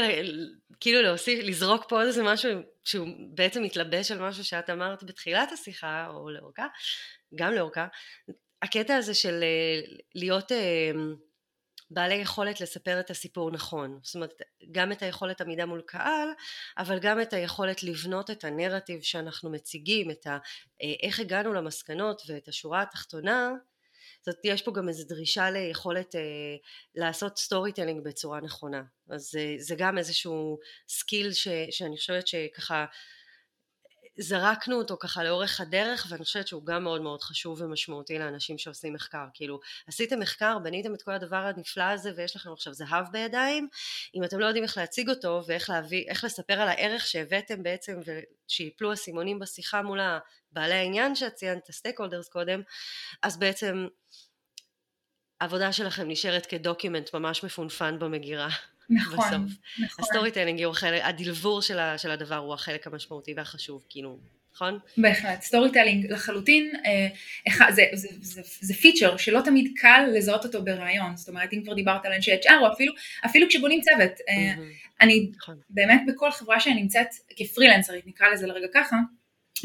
כאילו 0.84 1.02
להוסיף, 1.02 1.40
לזרוק 1.44 1.86
פה 1.90 2.02
איזה 2.02 2.24
משהו 2.24 2.52
שהוא 2.84 3.08
בעצם 3.34 3.64
מתלבש 3.64 4.12
על 4.12 4.20
משהו 4.20 4.44
שאת 4.44 4.70
אמרת 4.70 5.04
בתחילת 5.04 5.52
השיחה, 5.52 6.08
או 6.08 6.30
לאורכה, 6.30 6.68
גם 7.36 7.54
לאורכה, 7.54 7.88
הקטע 8.62 8.96
הזה 8.96 9.14
של 9.14 9.44
אה, 9.44 9.96
להיות 10.16 10.52
uh, 10.52 10.56
בעלי 11.92 12.16
יכולת 12.16 12.62
לספר 12.62 13.00
את 13.00 13.10
הסיפור 13.10 13.52
נכון, 13.52 14.00
זאת 14.04 14.16
אומרת 14.16 14.34
גם 14.72 14.92
את 14.92 15.02
היכולת 15.02 15.42
עמידה 15.42 15.66
מול 15.66 15.82
קהל, 15.86 16.30
אבל 16.78 17.00
גם 17.00 17.22
את 17.22 17.34
היכולת 17.34 17.84
לבנות 17.84 18.30
את 18.30 18.44
הנרטיב 18.44 19.02
שאנחנו 19.02 19.52
מציגים, 19.52 20.12
את 20.12 20.28
ה, 20.28 20.38
איך 21.04 21.20
הגענו 21.20 21.54
למסקנות 21.54 22.22
ואת 22.28 22.48
השורה 22.48 22.82
התחתונה 22.82 23.52
זאת 24.26 24.36
יש 24.44 24.62
פה 24.62 24.72
גם 24.72 24.90
איזו 24.90 25.04
דרישה 25.08 25.50
ליכולת 25.50 26.16
אה, 26.16 26.22
לעשות 26.96 27.38
storytelling 27.38 28.04
בצורה 28.04 28.42
נכונה. 28.42 28.84
אז 29.10 29.36
אה, 29.40 29.56
זה 29.58 29.76
גם 29.78 29.98
איזשהו 29.98 30.60
skill 30.88 31.34
ש, 31.34 31.48
שאני 31.72 31.98
חושבת 31.98 32.28
שככה 32.28 32.86
זרקנו 34.18 34.76
אותו 34.76 34.98
ככה 35.00 35.24
לאורך 35.24 35.62
הדרך 35.62 36.08
ואני 36.10 36.24
חושבת 36.24 36.48
שהוא 36.48 36.66
גם 36.66 36.84
מאוד 36.84 37.02
מאוד 37.02 37.22
חשוב 37.22 37.62
ומשמעותי 37.62 38.20
לאנשים 38.20 38.58
שעושים 38.58 38.94
מחקר 38.94 39.26
כאילו 39.34 39.60
עשיתם 39.88 40.20
מחקר 40.20 40.60
בניתם 40.60 40.94
את 40.94 41.02
כל 41.02 41.12
הדבר 41.12 41.36
הנפלא 41.36 41.84
הזה 41.84 42.12
ויש 42.16 42.36
לכם 42.36 42.52
עכשיו 42.52 42.74
זהב 42.74 43.06
בידיים 43.12 43.68
אם 44.16 44.24
אתם 44.24 44.40
לא 44.40 44.46
יודעים 44.46 44.64
איך 44.64 44.78
להציג 44.78 45.10
אותו 45.10 45.42
ואיך 45.48 45.70
להביא 45.70 46.06
לספר 46.24 46.54
על 46.54 46.68
הערך 46.68 47.08
שהבאתם 47.08 47.64
בעצם 47.64 48.00
ושיפלו 48.06 48.92
הסימונים 48.92 49.40
בשיחה 49.40 49.82
מול 49.82 50.00
בעלי 50.52 50.74
העניין 50.74 51.16
שאת 51.16 51.34
ציינת 51.34 51.70
ה 51.70 52.00
stakeholders 52.00 52.30
קודם 52.30 52.62
אז 53.22 53.38
בעצם 53.40 53.88
העבודה 55.42 55.74
שלכם 55.74 56.08
נשארת 56.08 56.46
כ 56.46 56.60
document 56.60 57.14
ממש 57.14 57.44
מפונפן 57.44 58.00
במגירה. 58.00 58.50
נכון, 58.90 59.18
בסוף. 59.18 59.58
נכון. 59.80 60.06
ה 60.06 60.32
storytelling 60.32 60.64
הוא 60.64 60.72
החלק, 60.72 61.02
הדלוור 61.04 61.62
של, 61.62 61.80
ה, 61.80 61.98
של 61.98 62.12
הדבר 62.12 62.36
הוא 62.36 62.54
החלק 62.54 62.88
המשמעותי 62.88 63.34
והחשוב, 63.38 63.86
כאילו, 63.90 64.20
נכון? 64.56 64.80
בהחלט, 64.98 65.42
storytelling 65.42 66.12
לחלוטין, 66.12 66.72
אה, 66.86 67.08
זה, 67.72 67.84
זה, 67.94 68.08
זה, 68.22 68.42
זה 68.62 68.74
feature 68.74 69.18
שלא 69.18 69.42
תמיד 69.46 69.72
קל 69.76 70.06
לזהות 70.14 70.46
אותו 70.46 70.64
ברעיון, 70.64 71.18
זאת 71.18 71.30
אומרת 71.30 71.54
אם 71.54 71.62
כבר 71.64 71.74
דיברת 71.74 72.06
על 72.06 72.14
אנשי 72.14 72.32
HR 72.36 72.54
או 72.62 72.74
אפילו, 72.74 72.94
אפילו 73.26 73.50
כשבונים 73.50 73.82
צוות, 73.82 74.12
אה, 74.30 74.64
אני 75.02 75.32
נכון. 75.38 75.56
באמת 75.70 76.02
בכל 76.08 76.32
חברה 76.32 76.60
שאני 76.60 76.82
נמצאת 76.82 77.08
כפרילנסרית, 77.36 78.08
נקרא 78.08 78.28
לזה 78.28 78.48
לרגע 78.48 78.68
ככה, 78.74 78.96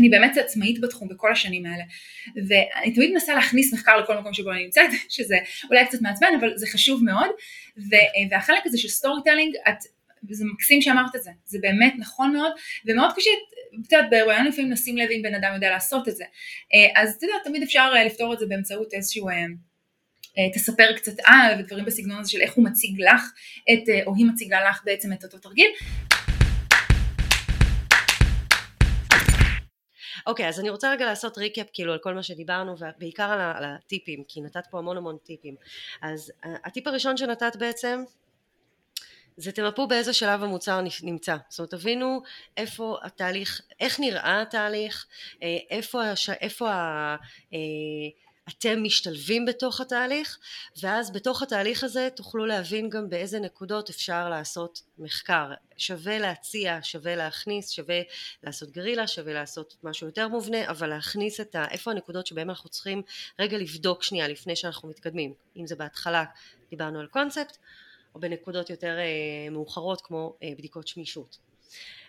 אני 0.00 0.08
באמת 0.08 0.36
עצמאית 0.36 0.80
בתחום 0.80 1.08
בכל 1.08 1.32
השנים 1.32 1.66
האלה. 1.66 1.84
ואני 2.48 2.94
תמיד 2.94 3.10
מנסה 3.12 3.34
להכניס 3.34 3.74
מחקר 3.74 3.96
לכל 3.96 4.18
מקום 4.18 4.34
שבו 4.34 4.52
אני 4.52 4.64
נמצאת 4.64 4.90
שזה 5.08 5.36
אולי 5.70 5.86
קצת 5.86 6.02
מעצבן 6.02 6.28
אבל 6.40 6.56
זה 6.56 6.66
חשוב 6.66 7.04
מאוד. 7.04 7.28
והחלק 8.30 8.66
הזה 8.66 8.78
של 8.78 8.88
storytelling 8.88 9.54
את 9.68 9.76
זה 10.30 10.44
מקסים 10.52 10.82
שאמרת 10.82 11.16
את 11.16 11.22
זה, 11.22 11.30
זה 11.44 11.58
באמת 11.62 11.94
נכון 11.98 12.32
מאוד 12.32 12.52
ומאוד 12.86 13.10
קשה, 13.16 13.30
את 13.86 13.92
יודעת 13.92 14.10
בריאיון 14.10 14.46
לפעמים 14.46 14.72
נשים 14.72 14.96
לב 14.96 15.10
אם 15.10 15.22
בן 15.22 15.34
אדם 15.34 15.54
יודע 15.54 15.70
לעשות 15.70 16.08
את 16.08 16.16
זה. 16.16 16.24
אז 16.96 17.14
את 17.14 17.22
יודעת 17.22 17.44
תמיד 17.44 17.62
אפשר 17.62 17.92
אה, 17.96 18.04
לפתור 18.04 18.34
את 18.34 18.38
זה 18.38 18.46
באמצעות 18.46 18.94
איזשהו 18.94 19.28
אה, 19.28 19.34
תספר 20.54 20.96
קצת 20.96 21.12
על 21.24 21.60
ודברים 21.60 21.84
בסגנון 21.84 22.20
הזה 22.20 22.30
של 22.30 22.40
איך 22.40 22.52
הוא 22.52 22.64
מציג 22.64 23.00
לך 23.00 23.32
את, 23.72 23.88
או 24.06 24.14
היא 24.14 24.26
מציגה 24.26 24.68
לך 24.68 24.82
בעצם 24.84 25.12
את 25.12 25.24
אותו 25.24 25.38
תרגיל. 25.38 25.70
אוקיי, 30.28 30.48
אז 30.48 30.60
אני 30.60 30.70
רוצה 30.70 30.92
רגע 30.92 31.06
לעשות 31.06 31.38
ריקאפ 31.38 31.66
כאילו 31.72 31.92
על 31.92 31.98
כל 31.98 32.14
מה 32.14 32.22
שדיברנו 32.22 32.74
ובעיקר 32.78 33.30
על, 33.30 33.40
על 33.40 33.64
הטיפים, 33.64 34.24
כי 34.28 34.40
נתת 34.40 34.66
פה 34.70 34.78
המון 34.78 34.96
המון 34.96 35.16
טיפים. 35.24 35.54
אז 36.02 36.32
הטיפ 36.42 36.86
הראשון 36.86 37.16
שנתת 37.16 37.56
בעצם 37.56 38.02
זה 39.36 39.52
תמפו 39.52 39.86
באיזה 39.86 40.12
שלב 40.12 40.42
המוצר 40.42 40.80
נמצא, 41.02 41.36
זאת 41.48 41.58
אומרת 41.58 41.70
תבינו 41.70 42.22
איפה 42.56 42.98
התהליך, 43.02 43.60
איך 43.80 44.00
נראה 44.00 44.42
התהליך, 44.42 45.06
אה, 45.42 45.56
איפה, 45.70 46.02
איפה 46.40 46.70
ה, 46.70 47.16
אה, 47.52 47.58
אתם 48.48 48.82
משתלבים 48.82 49.46
בתוך 49.46 49.80
התהליך 49.80 50.38
ואז 50.82 51.12
בתוך 51.12 51.42
התהליך 51.42 51.84
הזה 51.84 52.08
תוכלו 52.16 52.46
להבין 52.46 52.88
גם 52.88 53.08
באיזה 53.10 53.40
נקודות 53.40 53.90
אפשר 53.90 54.28
לעשות 54.28 54.82
מחקר. 54.98 55.50
שווה 55.76 56.18
להציע, 56.18 56.78
שווה 56.82 57.16
להכניס, 57.16 57.70
שווה 57.70 58.00
לעשות 58.42 58.70
גרילה, 58.70 59.06
שווה 59.06 59.32
לעשות 59.32 59.76
משהו 59.82 60.06
יותר 60.06 60.28
מובנה 60.28 60.70
אבל 60.70 60.86
להכניס 60.86 61.40
את 61.40 61.54
ה... 61.54 61.68
איפה 61.70 61.90
הנקודות 61.90 62.26
שבהן 62.26 62.48
אנחנו 62.48 62.70
צריכים 62.70 63.02
רגע 63.38 63.58
לבדוק 63.58 64.02
שנייה 64.02 64.28
לפני 64.28 64.56
שאנחנו 64.56 64.88
מתקדמים. 64.88 65.34
אם 65.56 65.66
זה 65.66 65.76
בהתחלה 65.76 66.24
דיברנו 66.70 67.00
על 67.00 67.06
קונספט 67.06 67.56
או 68.14 68.20
בנקודות 68.20 68.70
יותר 68.70 68.98
אה, 68.98 69.50
מאוחרות 69.50 70.00
כמו 70.00 70.36
אה, 70.42 70.52
בדיקות 70.58 70.88
שמישות. 70.88 71.38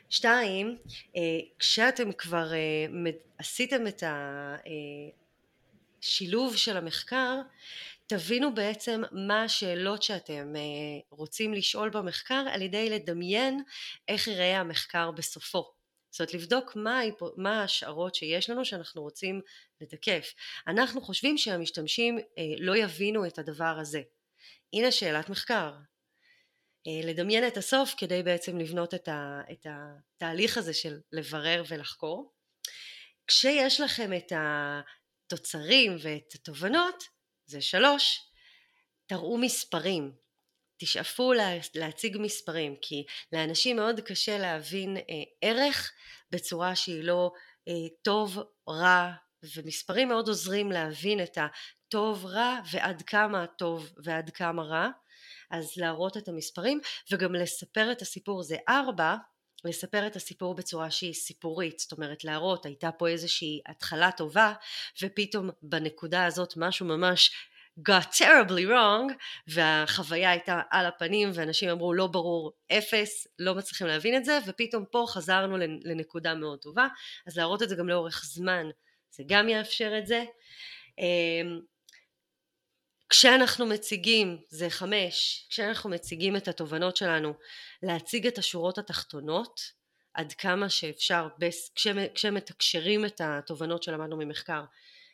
שתיים, 0.09 0.77
אה, 1.15 1.21
כשאתם 1.59 2.11
כבר 2.11 2.51
עשיתם 3.37 3.87
את 3.87 4.03
השילוב 6.03 6.55
של 6.55 6.77
המחקר, 6.77 7.35
תבינו 8.07 8.55
בעצם 8.55 9.01
מה 9.11 9.43
השאלות 9.43 10.03
שאתם 10.03 10.53
רוצים 11.09 11.53
לשאול 11.53 11.89
במחקר 11.89 12.45
על 12.51 12.61
ידי 12.61 12.89
לדמיין 12.89 13.63
איך 14.07 14.27
יראה 14.27 14.59
המחקר 14.59 15.11
בסופו. 15.11 15.71
זאת 16.11 16.19
אומרת 16.19 16.33
לבדוק 16.33 16.75
מה, 16.75 17.01
מה 17.37 17.61
ההשערות 17.61 18.15
שיש 18.15 18.49
לנו 18.49 18.65
שאנחנו 18.65 19.01
רוצים 19.01 19.41
לתקף. 19.81 20.33
אנחנו 20.67 21.01
חושבים 21.01 21.37
שהמשתמשים 21.37 22.19
לא 22.59 22.77
יבינו 22.77 23.25
את 23.25 23.39
הדבר 23.39 23.77
הזה. 23.79 24.01
הנה 24.73 24.91
שאלת 24.91 25.29
מחקר. 25.29 25.73
אה, 26.87 27.01
לדמיין 27.03 27.47
את 27.47 27.57
הסוף 27.57 27.93
כדי 27.97 28.23
בעצם 28.23 28.57
לבנות 28.57 28.93
את, 28.93 29.07
ה, 29.07 29.41
את 29.51 29.65
התהליך 29.69 30.57
הזה 30.57 30.73
של 30.73 30.99
לברר 31.11 31.63
ולחקור. 31.67 32.33
כשיש 33.27 33.81
לכם 33.81 34.13
את 34.13 34.31
התוצרים 35.33 35.97
ואת 36.01 36.33
התובנות, 36.35 37.03
זה 37.45 37.61
שלוש, 37.61 38.21
תראו 39.05 39.37
מספרים, 39.37 40.11
תשאפו 40.77 41.33
לה, 41.33 41.49
להציג 41.75 42.17
מספרים, 42.19 42.75
כי 42.81 43.05
לאנשים 43.33 43.75
מאוד 43.75 43.99
קשה 43.99 44.37
להבין 44.37 44.97
אה, 44.97 45.03
ערך 45.41 45.91
בצורה 46.31 46.75
שהיא 46.75 47.03
לא 47.03 47.31
אה, 47.67 47.73
טוב, 48.01 48.37
רע, 48.69 49.11
ומספרים 49.55 50.07
מאוד 50.07 50.27
עוזרים 50.27 50.71
להבין 50.71 51.23
את 51.23 51.37
הטוב, 51.37 52.25
רע, 52.25 52.59
ועד 52.71 53.01
כמה 53.01 53.47
טוב 53.47 53.93
ועד 54.03 54.29
כמה 54.29 54.63
רע. 54.63 54.89
אז 55.51 55.73
להראות 55.77 56.17
את 56.17 56.27
המספרים 56.27 56.79
וגם 57.11 57.35
לספר 57.35 57.91
את 57.91 58.01
הסיפור 58.01 58.43
זה 58.43 58.57
ארבע 58.69 59.15
לספר 59.65 60.07
את 60.07 60.15
הסיפור 60.15 60.55
בצורה 60.55 60.91
שהיא 60.91 61.13
סיפורית, 61.13 61.79
זאת 61.79 61.91
אומרת 61.91 62.23
להראות 62.23 62.65
הייתה 62.65 62.91
פה 62.91 63.07
איזושהי 63.07 63.61
התחלה 63.67 64.11
טובה 64.11 64.53
ופתאום 65.01 65.49
בנקודה 65.61 66.25
הזאת 66.25 66.53
משהו 66.57 66.85
ממש 66.85 67.31
got 67.89 68.07
terribly 68.13 68.69
wrong 68.69 69.13
והחוויה 69.47 70.31
הייתה 70.31 70.61
על 70.71 70.85
הפנים 70.85 71.29
ואנשים 71.33 71.69
אמרו 71.69 71.93
לא 71.93 72.07
ברור 72.07 72.51
אפס 72.71 73.27
לא 73.39 73.55
מצליחים 73.55 73.87
להבין 73.87 74.17
את 74.17 74.25
זה 74.25 74.39
ופתאום 74.45 74.85
פה 74.91 75.05
חזרנו 75.07 75.57
לנקודה 75.83 76.35
מאוד 76.35 76.59
טובה. 76.59 76.87
אז 77.27 77.37
להראות 77.37 77.63
את 77.63 77.69
זה 77.69 77.75
גם 77.75 77.89
לאורך 77.89 78.23
זמן 78.25 78.65
זה 79.11 79.23
גם 79.27 79.49
יאפשר 79.49 79.97
את 79.97 80.07
זה. 80.07 80.23
אמ, 80.99 81.59
כשאנחנו 83.09 83.65
מציגים, 83.65 84.37
זה 84.49 84.69
חמש, 84.69 85.47
כשאנחנו 85.49 85.89
מציגים 85.89 86.35
את 86.35 86.47
התובנות 86.47 86.97
שלנו, 86.97 87.33
להציג 87.83 88.27
את 88.27 88.37
השורות 88.37 88.77
התחתונות 88.77 89.61
עד 90.13 90.33
כמה 90.33 90.69
שאפשר, 90.69 91.27
כשמתקשרים 92.15 93.05
את 93.05 93.21
התובנות 93.23 93.83
שלמדנו 93.83 94.17
ממחקר, 94.17 94.63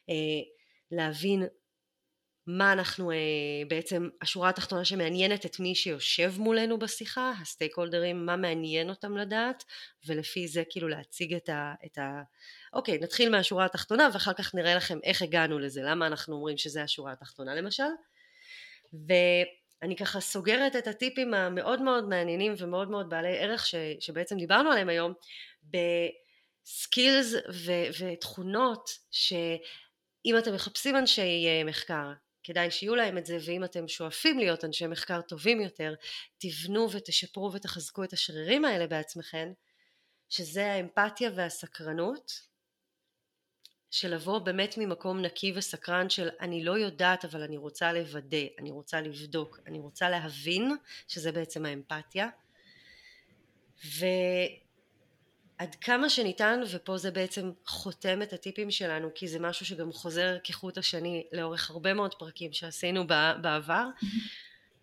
אה, 0.09 0.15
להבין 0.91 1.43
מה 2.47 2.73
אנחנו 2.73 3.11
אה, 3.11 3.17
בעצם 3.67 4.09
השורה 4.21 4.49
התחתונה 4.49 4.85
שמעניינת 4.85 5.45
את 5.45 5.59
מי 5.59 5.75
שיושב 5.75 6.33
מולנו 6.37 6.79
בשיחה, 6.79 7.33
הסטייק 7.41 7.77
הולדרים, 7.77 8.25
מה 8.25 8.35
מעניין 8.35 8.89
אותם 8.89 9.17
לדעת 9.17 9.63
ולפי 10.05 10.47
זה 10.47 10.63
כאילו 10.69 10.87
להציג 10.87 11.33
את 11.33 11.49
ה, 11.49 11.73
את 11.85 11.97
ה... 11.97 12.21
אוקיי 12.73 12.97
נתחיל 12.97 13.29
מהשורה 13.29 13.65
התחתונה 13.65 14.09
ואחר 14.13 14.33
כך 14.33 14.55
נראה 14.55 14.75
לכם 14.75 14.99
איך 15.03 15.21
הגענו 15.21 15.59
לזה, 15.59 15.81
למה 15.83 16.07
אנחנו 16.07 16.35
אומרים 16.35 16.57
שזה 16.57 16.83
השורה 16.83 17.11
התחתונה 17.11 17.55
למשל. 17.55 17.83
ואני 18.93 19.95
ככה 19.95 20.19
סוגרת 20.19 20.75
את 20.75 20.87
הטיפים 20.87 21.33
המאוד 21.33 21.81
מאוד 21.81 22.09
מעניינים 22.09 22.53
ומאוד 22.57 22.89
מאוד 22.89 23.09
בעלי 23.09 23.37
ערך 23.37 23.65
ש, 23.65 23.75
שבעצם 23.99 24.37
דיברנו 24.37 24.71
עליהם 24.71 24.89
היום 24.89 25.13
בסקילס 25.63 27.33
ו- 27.33 27.87
ותכונות 27.99 28.89
שאם 29.11 30.37
אתם 30.37 30.53
מחפשים 30.53 30.95
אנשי 30.95 31.45
אה, 31.47 31.63
מחקר 31.63 32.11
כדאי 32.45 32.71
שיהיו 32.71 32.95
להם 32.95 33.17
את 33.17 33.25
זה 33.25 33.37
ואם 33.45 33.63
אתם 33.63 33.87
שואפים 33.87 34.39
להיות 34.39 34.65
אנשי 34.65 34.87
מחקר 34.87 35.21
טובים 35.21 35.61
יותר 35.61 35.93
תבנו 36.37 36.91
ותשפרו 36.91 37.53
ותחזקו 37.53 38.03
את 38.03 38.13
השרירים 38.13 38.65
האלה 38.65 38.87
בעצמכם 38.87 39.51
שזה 40.29 40.71
האמפתיה 40.71 41.29
והסקרנות 41.35 42.41
של 43.91 44.13
לבוא 44.13 44.39
באמת 44.39 44.75
ממקום 44.77 45.21
נקי 45.21 45.53
וסקרן 45.55 46.09
של 46.09 46.29
אני 46.39 46.63
לא 46.63 46.77
יודעת 46.77 47.25
אבל 47.25 47.41
אני 47.41 47.57
רוצה 47.57 47.93
לוודא, 47.93 48.37
אני 48.59 48.71
רוצה 48.71 49.01
לבדוק, 49.01 49.59
אני 49.67 49.79
רוצה 49.79 50.09
להבין 50.09 50.77
שזה 51.07 51.31
בעצם 51.31 51.65
האמפתיה. 51.65 52.29
ו... 53.85 54.05
עד 55.57 55.75
כמה 55.75 56.09
שניתן 56.09 56.61
ופה 56.71 56.97
זה 56.97 57.11
בעצם 57.11 57.51
חותם 57.65 58.21
את 58.21 58.33
הטיפים 58.33 58.71
שלנו 58.71 59.09
כי 59.15 59.27
זה 59.27 59.39
משהו 59.39 59.65
שגם 59.65 59.91
חוזר 59.91 60.37
כחוט 60.43 60.77
השני 60.77 61.23
לאורך 61.31 61.69
הרבה 61.69 61.93
מאוד 61.93 62.13
פרקים 62.13 62.53
שעשינו 62.53 63.07
בעבר. 63.41 63.85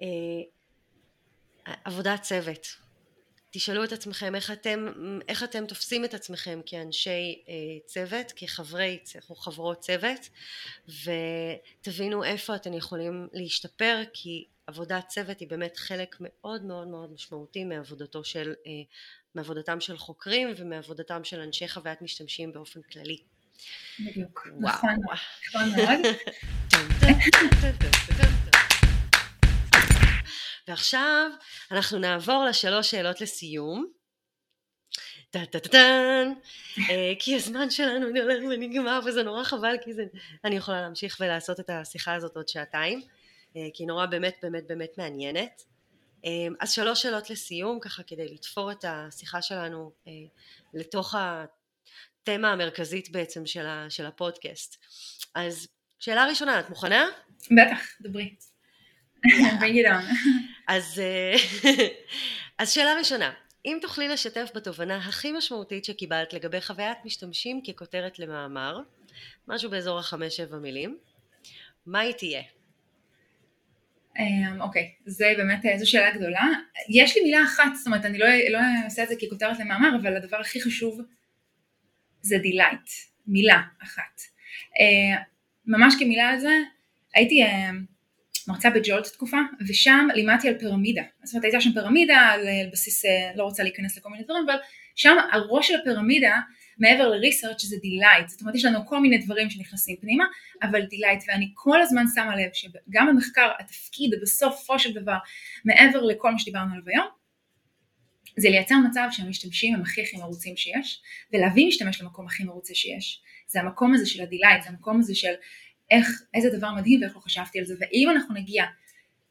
אה, 0.03 0.07
עבודת 1.85 2.23
צוות. 2.23 2.67
תשאלו 3.51 3.85
את 3.85 3.93
עצמכם 3.93 4.35
איך 4.35 4.51
אתם, 4.51 4.87
איך 5.29 5.43
אתם 5.43 5.67
תופסים 5.67 6.05
את 6.05 6.15
עצמכם 6.15 6.61
כאנשי 6.67 7.43
אה, 7.49 7.55
צוות, 7.87 8.33
כחברי 8.37 8.99
או 9.31 9.35
חברות 9.35 9.81
צוות 9.81 10.29
ותבינו 10.89 12.25
איפה 12.25 12.55
אתם 12.55 12.75
יכולים 12.75 13.29
להשתפר 13.33 14.03
כי 14.13 14.45
עבודת 14.67 15.09
צוות 15.09 15.41
היא 15.41 15.49
באמת 15.49 15.77
חלק 15.77 16.17
מאוד 16.21 16.65
מאוד 16.65 16.89
מאוד 16.89 17.13
משמעותי 17.13 17.65
מעבודתו 17.65 18.25
של 18.25 18.55
אה, 18.67 18.73
מעבודתם 19.35 19.81
של 19.81 19.99
חוקרים 19.99 20.53
ומעבודתם 20.57 21.25
של 21.25 21.41
אנשי 21.41 21.69
חוויית 21.69 22.03
משתמשים 22.03 22.53
באופן 22.53 22.83
כללי. 22.83 23.23
בדיוק, 24.01 24.49
נכון, 24.61 24.91
נכון 25.49 25.71
מאוד. 25.77 26.17
ועכשיו 30.69 31.31
אנחנו 31.71 31.99
נעבור 31.99 32.45
לשלוש 32.45 32.91
שאלות 32.91 33.21
לסיום. 33.21 33.87
טה-טה-טן, 35.31 36.33
אה, 36.91 37.13
כי 37.19 37.37
הזמן 37.37 37.71
שלנו 37.71 38.07
הולך 38.07 38.43
ונגמר 38.51 39.01
וזה 39.07 39.23
נורא 39.23 39.45
חבל 39.45 39.77
כי 39.85 39.93
זה, 39.93 40.05
אני 40.45 40.57
יכולה 40.57 40.81
להמשיך 40.81 41.17
ולעשות 41.21 41.61
את 41.61 41.71
השיחה 41.71 42.15
הזאת 42.15 42.37
עוד 42.37 42.49
שעתיים 42.49 43.03
כי 43.53 43.83
היא 43.83 43.89
נורא 43.89 44.07
באמת 44.07 44.37
באמת 44.43 44.67
באמת 44.67 44.99
מעניינת 44.99 45.63
אמ, 46.25 46.55
אז 46.61 46.73
שלוש 46.73 47.03
שאלות 47.03 47.31
לסיום 47.31 47.81
ככה 47.81 48.03
כדי 48.03 48.29
לתפור 48.29 48.73
את 48.73 48.85
השיחה 48.89 49.43
שלנו 49.43 49.93
אה, 50.07 50.13
לתוך 50.75 51.15
התמה 51.19 52.53
המרכזית 52.53 53.11
בעצם 53.11 53.47
של, 53.47 53.67
ה, 53.67 53.87
של 53.89 54.07
הפודקאסט 54.07 54.85
אז 55.35 55.69
שאלה 55.99 56.27
ראשונה 56.27 56.61
את 56.61 56.69
מוכנה? 56.69 57.07
בטח 57.51 57.87
דברי 58.01 58.35
אז, 60.69 61.01
אה, 61.01 61.35
אז 62.59 62.71
שאלה 62.71 62.95
ראשונה 62.99 63.33
אם 63.65 63.79
תוכלי 63.83 64.09
לשתף 64.09 64.51
בתובנה 64.55 64.97
הכי 64.97 65.33
משמעותית 65.33 65.85
שקיבלת 65.85 66.33
לגבי 66.33 66.61
חוויית 66.61 66.99
משתמשים 67.05 67.63
ככותרת 67.63 68.19
למאמר 68.19 68.81
משהו 69.49 69.71
באזור 69.71 69.99
החמש 69.99 70.37
שבע 70.37 70.59
מילים 70.59 70.99
מה 71.87 72.01
היא 72.01 72.13
תהיה? 72.13 72.43
אמ, 74.19 74.61
אוקיי, 74.61 74.91
זה 75.07 75.33
באמת 75.37 75.65
איזו 75.65 75.91
שאלה 75.91 76.11
גדולה. 76.11 76.49
יש 76.89 77.17
לי 77.17 77.23
מילה 77.23 77.45
אחת, 77.45 77.75
זאת 77.75 77.87
אומרת, 77.87 78.05
אני 78.05 78.19
לא, 78.19 78.27
לא 78.51 78.59
אעשה 78.85 79.03
את 79.03 79.09
זה 79.09 79.15
ככותרת 79.23 79.59
למאמר, 79.59 79.97
אבל 80.03 80.17
הדבר 80.17 80.37
הכי 80.37 80.63
חשוב 80.63 81.01
זה 82.23 82.39
delight, 82.39 82.91
מילה 83.27 83.61
אחת. 83.83 84.21
אמ, 84.81 85.17
ממש 85.67 85.95
כמילה 85.99 86.29
על 86.29 86.39
זה, 86.39 86.59
הייתי 87.15 87.43
אמ, 87.45 87.85
מרצה 88.49 88.71
בג'ולט 88.71 89.07
תקופה, 89.07 89.39
ושם 89.69 90.09
לימדתי 90.15 90.49
על 90.49 90.59
פירמידה. 90.59 91.03
זאת 91.23 91.35
אומרת 91.35 91.45
הייתה 91.45 91.61
שם 91.61 91.73
פירמידה 91.73 92.19
על 92.19 92.41
בסיס, 92.73 93.05
לא 93.37 93.45
רוצה 93.45 93.63
להיכנס 93.63 93.97
לכל 93.97 94.11
מיני 94.11 94.25
דברים, 94.25 94.45
אבל 94.49 94.59
שם 94.95 95.17
הראש 95.33 95.69
של 95.69 95.75
הפירמידה 95.81 96.37
מעבר 96.79 97.09
ל 97.09 97.15
research 97.15 97.63
זה 97.63 97.77
delight, 97.77 98.29
זאת 98.29 98.41
אומרת 98.41 98.55
יש 98.55 98.65
לנו 98.65 98.87
כל 98.87 99.01
מיני 99.01 99.19
דברים 99.19 99.51
שנכנסים 99.51 99.97
פנימה, 100.01 100.25
אבל 100.63 100.83
delight, 100.83 101.25
ואני 101.29 101.51
כל 101.55 101.83
הזמן 101.83 102.05
שמה 102.15 102.37
לב 102.37 102.51
שגם 102.53 103.07
במחקר 103.09 103.51
התפקיד 103.61 104.11
בסופו 104.23 104.79
של 104.79 104.93
דבר, 104.93 105.17
מעבר 105.65 106.03
לכל 106.03 106.33
מה 106.33 106.39
שדיברנו 106.39 106.73
עליו 106.73 106.85
היום, 106.87 107.07
זה 108.39 108.49
לייצר 108.49 108.75
מצב 108.91 109.09
שהמשתמשים 109.11 109.75
הם 109.75 109.83
הכי 109.83 110.03
הכי 110.03 110.17
מרוצים 110.17 110.57
שיש, 110.57 111.03
ולהביא 111.33 111.67
משתמש 111.67 112.01
למקום 112.01 112.27
הכי 112.27 112.45
מרוצה 112.45 112.75
שיש. 112.75 113.23
זה 113.47 113.61
המקום 113.61 113.95
הזה 113.95 114.07
של 114.07 114.23
ה 114.23 114.27
delight, 114.27 114.63
זה 114.63 114.69
המקום 114.69 115.01
הזה 115.01 115.15
של 115.15 115.33
איך, 115.91 116.23
איזה 116.35 116.59
דבר 116.59 116.73
מדהים 116.73 117.03
ואיך 117.03 117.17
לא 117.17 117.21
חשבתי 117.21 117.59
על 117.59 117.65
זה, 117.65 117.75
ואם 117.81 118.09
אנחנו 118.11 118.35
נגיע 118.35 118.65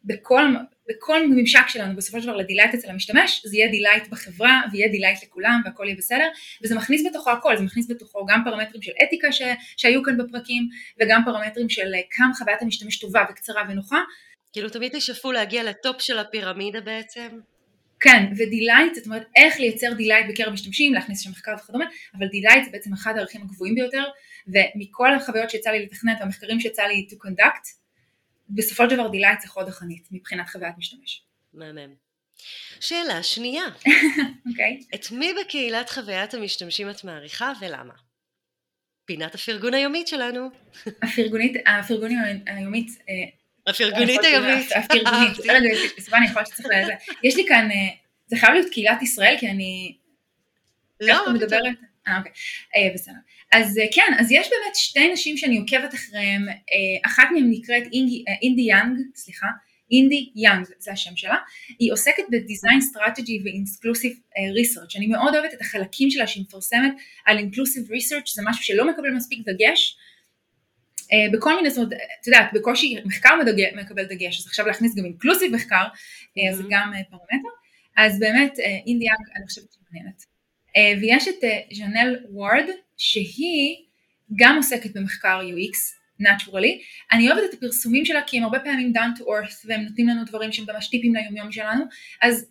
בכל, 0.03 0.43
בכל 0.89 1.27
ממשק 1.27 1.67
שלנו 1.67 1.95
בסופו 1.95 2.21
של 2.21 2.27
דבר 2.27 2.35
ל 2.35 2.40
delight 2.40 2.73
אצל 2.73 2.89
המשתמש, 2.89 3.41
זה 3.45 3.57
יהיה 3.57 3.71
delight 3.71 4.07
בחברה 4.07 4.61
ויהיה 4.71 4.87
delight 4.87 5.23
לכולם 5.23 5.61
והכל 5.65 5.83
יהיה 5.85 5.95
בסדר, 5.97 6.27
וזה 6.63 6.75
מכניס 6.75 7.05
בתוכו 7.09 7.31
הכל, 7.31 7.57
זה 7.57 7.63
מכניס 7.63 7.91
בתוכו 7.91 8.25
גם 8.25 8.41
פרמטרים 8.45 8.81
של 8.81 8.91
אתיקה 9.03 9.31
ש, 9.31 9.41
שהיו 9.77 10.03
כאן 10.03 10.17
בפרקים, 10.17 10.69
וגם 11.01 11.21
פרמטרים 11.25 11.69
של 11.69 11.93
אה, 11.93 11.99
כמה 12.11 12.33
חוויית 12.33 12.61
המשתמש 12.61 12.99
טובה 12.99 13.25
וקצרה 13.29 13.61
ונוחה. 13.69 14.01
כאילו 14.53 14.69
תמיד 14.69 14.91
תשאפו 14.95 15.31
להגיע 15.31 15.63
ל 15.63 15.73
top 15.73 16.01
של 16.01 16.19
הפירמידה 16.19 16.81
בעצם. 16.81 17.27
כן, 17.99 18.25
ו 18.37 18.44
delight, 18.44 18.95
זאת 18.95 19.05
אומרת 19.05 19.23
איך 19.35 19.59
לייצר 19.59 19.93
delight 19.93 20.25
בקרב 20.29 20.53
משתמשים, 20.53 20.93
להכניס 20.93 21.21
שם 21.21 21.29
מחקר 21.31 21.55
וכדומה, 21.63 21.85
אבל 22.17 22.27
delight 22.27 22.65
זה 22.65 22.71
בעצם 22.71 22.93
אחד 22.93 23.13
הערכים 23.17 23.41
הגבוהים 23.41 23.75
ביותר, 23.75 24.03
ומכל 24.47 25.13
החוויות 25.13 25.49
שיצא 25.49 25.69
לי 25.69 25.85
לתכנן 25.85 26.17
והמחקרים 26.19 26.59
שיצא 26.59 26.83
לי 26.83 27.07
to 27.09 27.13
conduct, 27.13 27.80
בסופו 28.55 28.89
של 28.89 28.95
דבר 28.95 29.07
delight 29.07 29.41
זה 29.41 29.47
חוד 29.47 29.67
החנית 29.67 30.07
מבחינת 30.11 30.49
חוויית 30.49 30.77
משתמש. 30.77 31.23
מהמם. 31.53 31.93
שאלה 32.79 33.23
שנייה. 33.23 33.63
אוקיי. 34.49 34.79
okay. 34.81 34.95
את 34.95 35.11
מי 35.11 35.33
בקהילת 35.41 35.89
חוויית 35.89 36.33
המשתמשים 36.33 36.89
את 36.89 37.03
מעריכה 37.03 37.53
ולמה? 37.61 37.93
פינת 39.05 39.35
הפרגון 39.35 39.73
היומית 39.73 40.07
שלנו. 40.07 40.49
הפרגונית, 41.03 41.53
הפרגונית 41.65 42.17
היומית. 42.45 42.87
אה, 43.09 43.13
הפרגונית 43.67 44.23
היומית. 44.23 44.71
הפרגונית. 44.75 45.39
רגע, 45.49 45.69
סבבה, 45.99 46.17
אני 46.17 46.25
יכולה 46.25 46.45
שצריך 46.45 46.67
לזה. 46.83 46.93
יש 47.23 47.35
לי 47.35 47.45
כאן, 47.47 47.71
אה, 47.71 47.89
זה 48.27 48.37
חייב 48.37 48.53
להיות 48.53 48.69
קהילת 48.71 49.01
ישראל, 49.01 49.35
כי 49.39 49.49
אני... 49.49 49.97
לא, 51.01 51.33
מדברת? 51.33 51.75
אה, 52.07 52.17
אוקיי. 52.17 52.31
אה, 52.75 52.93
בסדר. 52.93 53.13
אז 53.51 53.77
אה, 53.77 53.85
כן, 53.93 54.13
אז 54.19 54.31
יש 54.31 54.49
באמת 54.49 54.75
שתי 54.75 55.13
נשים 55.13 55.37
שאני 55.37 55.57
עוקבת 55.57 55.93
אחריהן, 55.93 56.49
אה, 56.49 56.55
אחת 57.05 57.23
מהן 57.33 57.47
נקראת 57.49 57.83
אינדי, 57.93 58.23
אה, 58.27 58.33
אינדי 58.41 58.61
יאנג, 58.61 58.97
סליחה, 59.15 59.47
אינדי 59.91 60.31
יאנג 60.35 60.65
זה 60.79 60.91
השם 60.91 61.15
שלה, 61.15 61.35
היא 61.79 61.93
עוסקת 61.93 62.23
ב 62.31 62.38
design 62.38 62.81
strategy 62.81 63.41
ו 63.43 63.51
inclusive 63.51 64.19
research, 64.53 64.95
אני 64.95 65.07
מאוד 65.07 65.35
אוהבת 65.35 65.53
את 65.53 65.61
החלקים 65.61 66.11
שלה 66.11 66.27
שהיא 66.27 66.43
מפרסמת 66.43 66.93
על 67.25 67.37
inclusive 67.37 67.91
research, 67.91 68.35
זה 68.35 68.41
משהו 68.45 68.63
שלא 68.63 68.87
מקבל 68.91 69.09
מספיק 69.09 69.39
דגש, 69.45 69.97
uh, 71.01 71.33
בכל 71.33 71.55
מיני, 71.55 71.69
זאת 71.69 71.77
אומרת, 71.77 71.93
את 72.21 72.27
יודעת, 72.27 72.49
בקושי 72.53 72.95
מחקר 73.05 73.29
מדגש, 73.41 73.73
מקבל 73.75 74.03
דגש, 74.03 74.39
אז 74.39 74.47
עכשיו 74.47 74.67
להכניס 74.67 74.95
גם 74.95 75.05
inclusive 75.05 75.55
מחקר, 75.55 75.83
mm-hmm. 75.83 76.51
אז 76.51 76.57
זה 76.57 76.63
גם 76.69 76.93
uh, 76.93 77.09
פרמטר, 77.09 77.49
אז 77.97 78.19
באמת 78.19 78.59
אינדי 78.59 79.05
יאנג 79.05 79.37
אני 79.37 79.47
חושבת 79.47 79.71
שהיא 79.71 79.83
מעניינת. 79.91 80.30
Uh, 80.77 81.01
ויש 81.01 81.27
את 81.27 81.43
uh, 81.43 81.75
ז'נל 81.75 82.15
וורד, 82.29 82.69
שהיא 82.97 83.75
גם 84.35 84.57
עוסקת 84.57 84.93
במחקר 84.93 85.41
UX, 85.41 86.01
naturally. 86.21 86.81
אני 87.11 87.31
אוהבת 87.31 87.43
את 87.49 87.53
הפרסומים 87.53 88.05
שלה 88.05 88.21
כי 88.27 88.37
הם 88.37 88.43
הרבה 88.43 88.59
פעמים 88.59 88.93
down 88.95 89.19
to 89.19 89.21
earth 89.21 89.65
והם 89.65 89.81
נותנים 89.81 90.07
לנו 90.07 90.25
דברים 90.25 90.51
שהם 90.51 90.65
ממש 90.73 90.87
טיפים 90.87 91.15
ליומיום 91.15 91.51
שלנו, 91.51 91.83
אז 92.21 92.45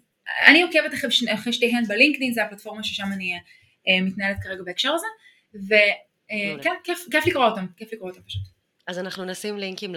אני 0.47 0.63
עוקבת 0.63 0.95
אחרי, 0.95 1.11
שני, 1.11 1.35
אחרי 1.35 1.53
שתיהן 1.53 1.85
בלינקדאין, 1.85 2.33
זה 2.33 2.45
הפלטפורמה 2.45 2.83
ששם 2.83 3.07
אני 3.13 3.37
uh, 3.37 4.03
מתנהלת 4.03 4.37
כרגע 4.43 4.63
בהקשר 4.63 4.93
הזה, 4.93 5.07
וכן, 5.55 6.71
כיף, 6.85 6.99
כיף 7.11 7.27
לקרוא 7.27 7.45
אותם, 7.45 7.67
כיף 7.77 7.93
לקרוא 7.93 8.11
אותם 8.11 8.23
פשוט. 8.23 8.60
אז 8.91 8.99
אנחנו 8.99 9.25
נשים 9.25 9.59
לינקים 9.59 9.95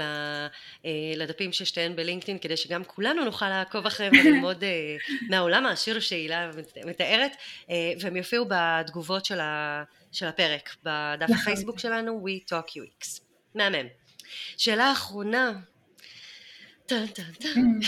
לדפים 1.16 1.52
ששתיהן 1.52 1.96
בלינקדאין 1.96 2.40
כדי 2.40 2.58
שגם 2.58 2.84
כולנו 2.84 3.26
נוכל 3.26 3.50
לעקוב 3.50 3.86
אחריהם 3.86 4.14
וללמוד 4.14 4.64
מהעולם 5.30 5.66
העשיר 5.66 6.00
שהילה 6.00 6.52
מתארת 6.86 7.32
והם 8.00 8.16
יופיעו 8.16 8.46
בתגובות 8.50 9.26
של, 9.26 9.40
של 10.12 10.26
הפרק 10.26 10.76
בדף 10.84 11.30
נכון. 11.30 11.36
הפייסבוק 11.36 11.80
שלנו 11.80 12.26
We 12.26 12.52
Talk 12.52 12.70
UX. 12.70 13.22
מהמם. 13.56 13.88
שאלה 14.58 14.92
אחרונה. 14.92 15.60
טן 16.86 17.08
טן 17.08 17.34
טן. 17.34 17.80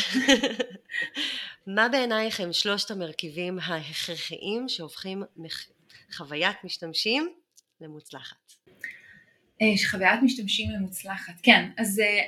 מה 1.75 1.89
בעינייך 1.89 2.39
הם 2.39 2.53
שלושת 2.53 2.91
המרכיבים 2.91 3.59
ההכרחיים 3.59 4.69
שהופכים 4.69 5.23
חוויית 6.11 6.57
משתמשים 6.63 7.33
למוצלחת? 7.81 8.44
אה, 9.61 9.89
חוויית 9.89 10.19
משתמשים 10.23 10.71
למוצלחת. 10.71 11.33
כן, 11.43 11.69
אז 11.77 11.99
אה, 11.99 12.21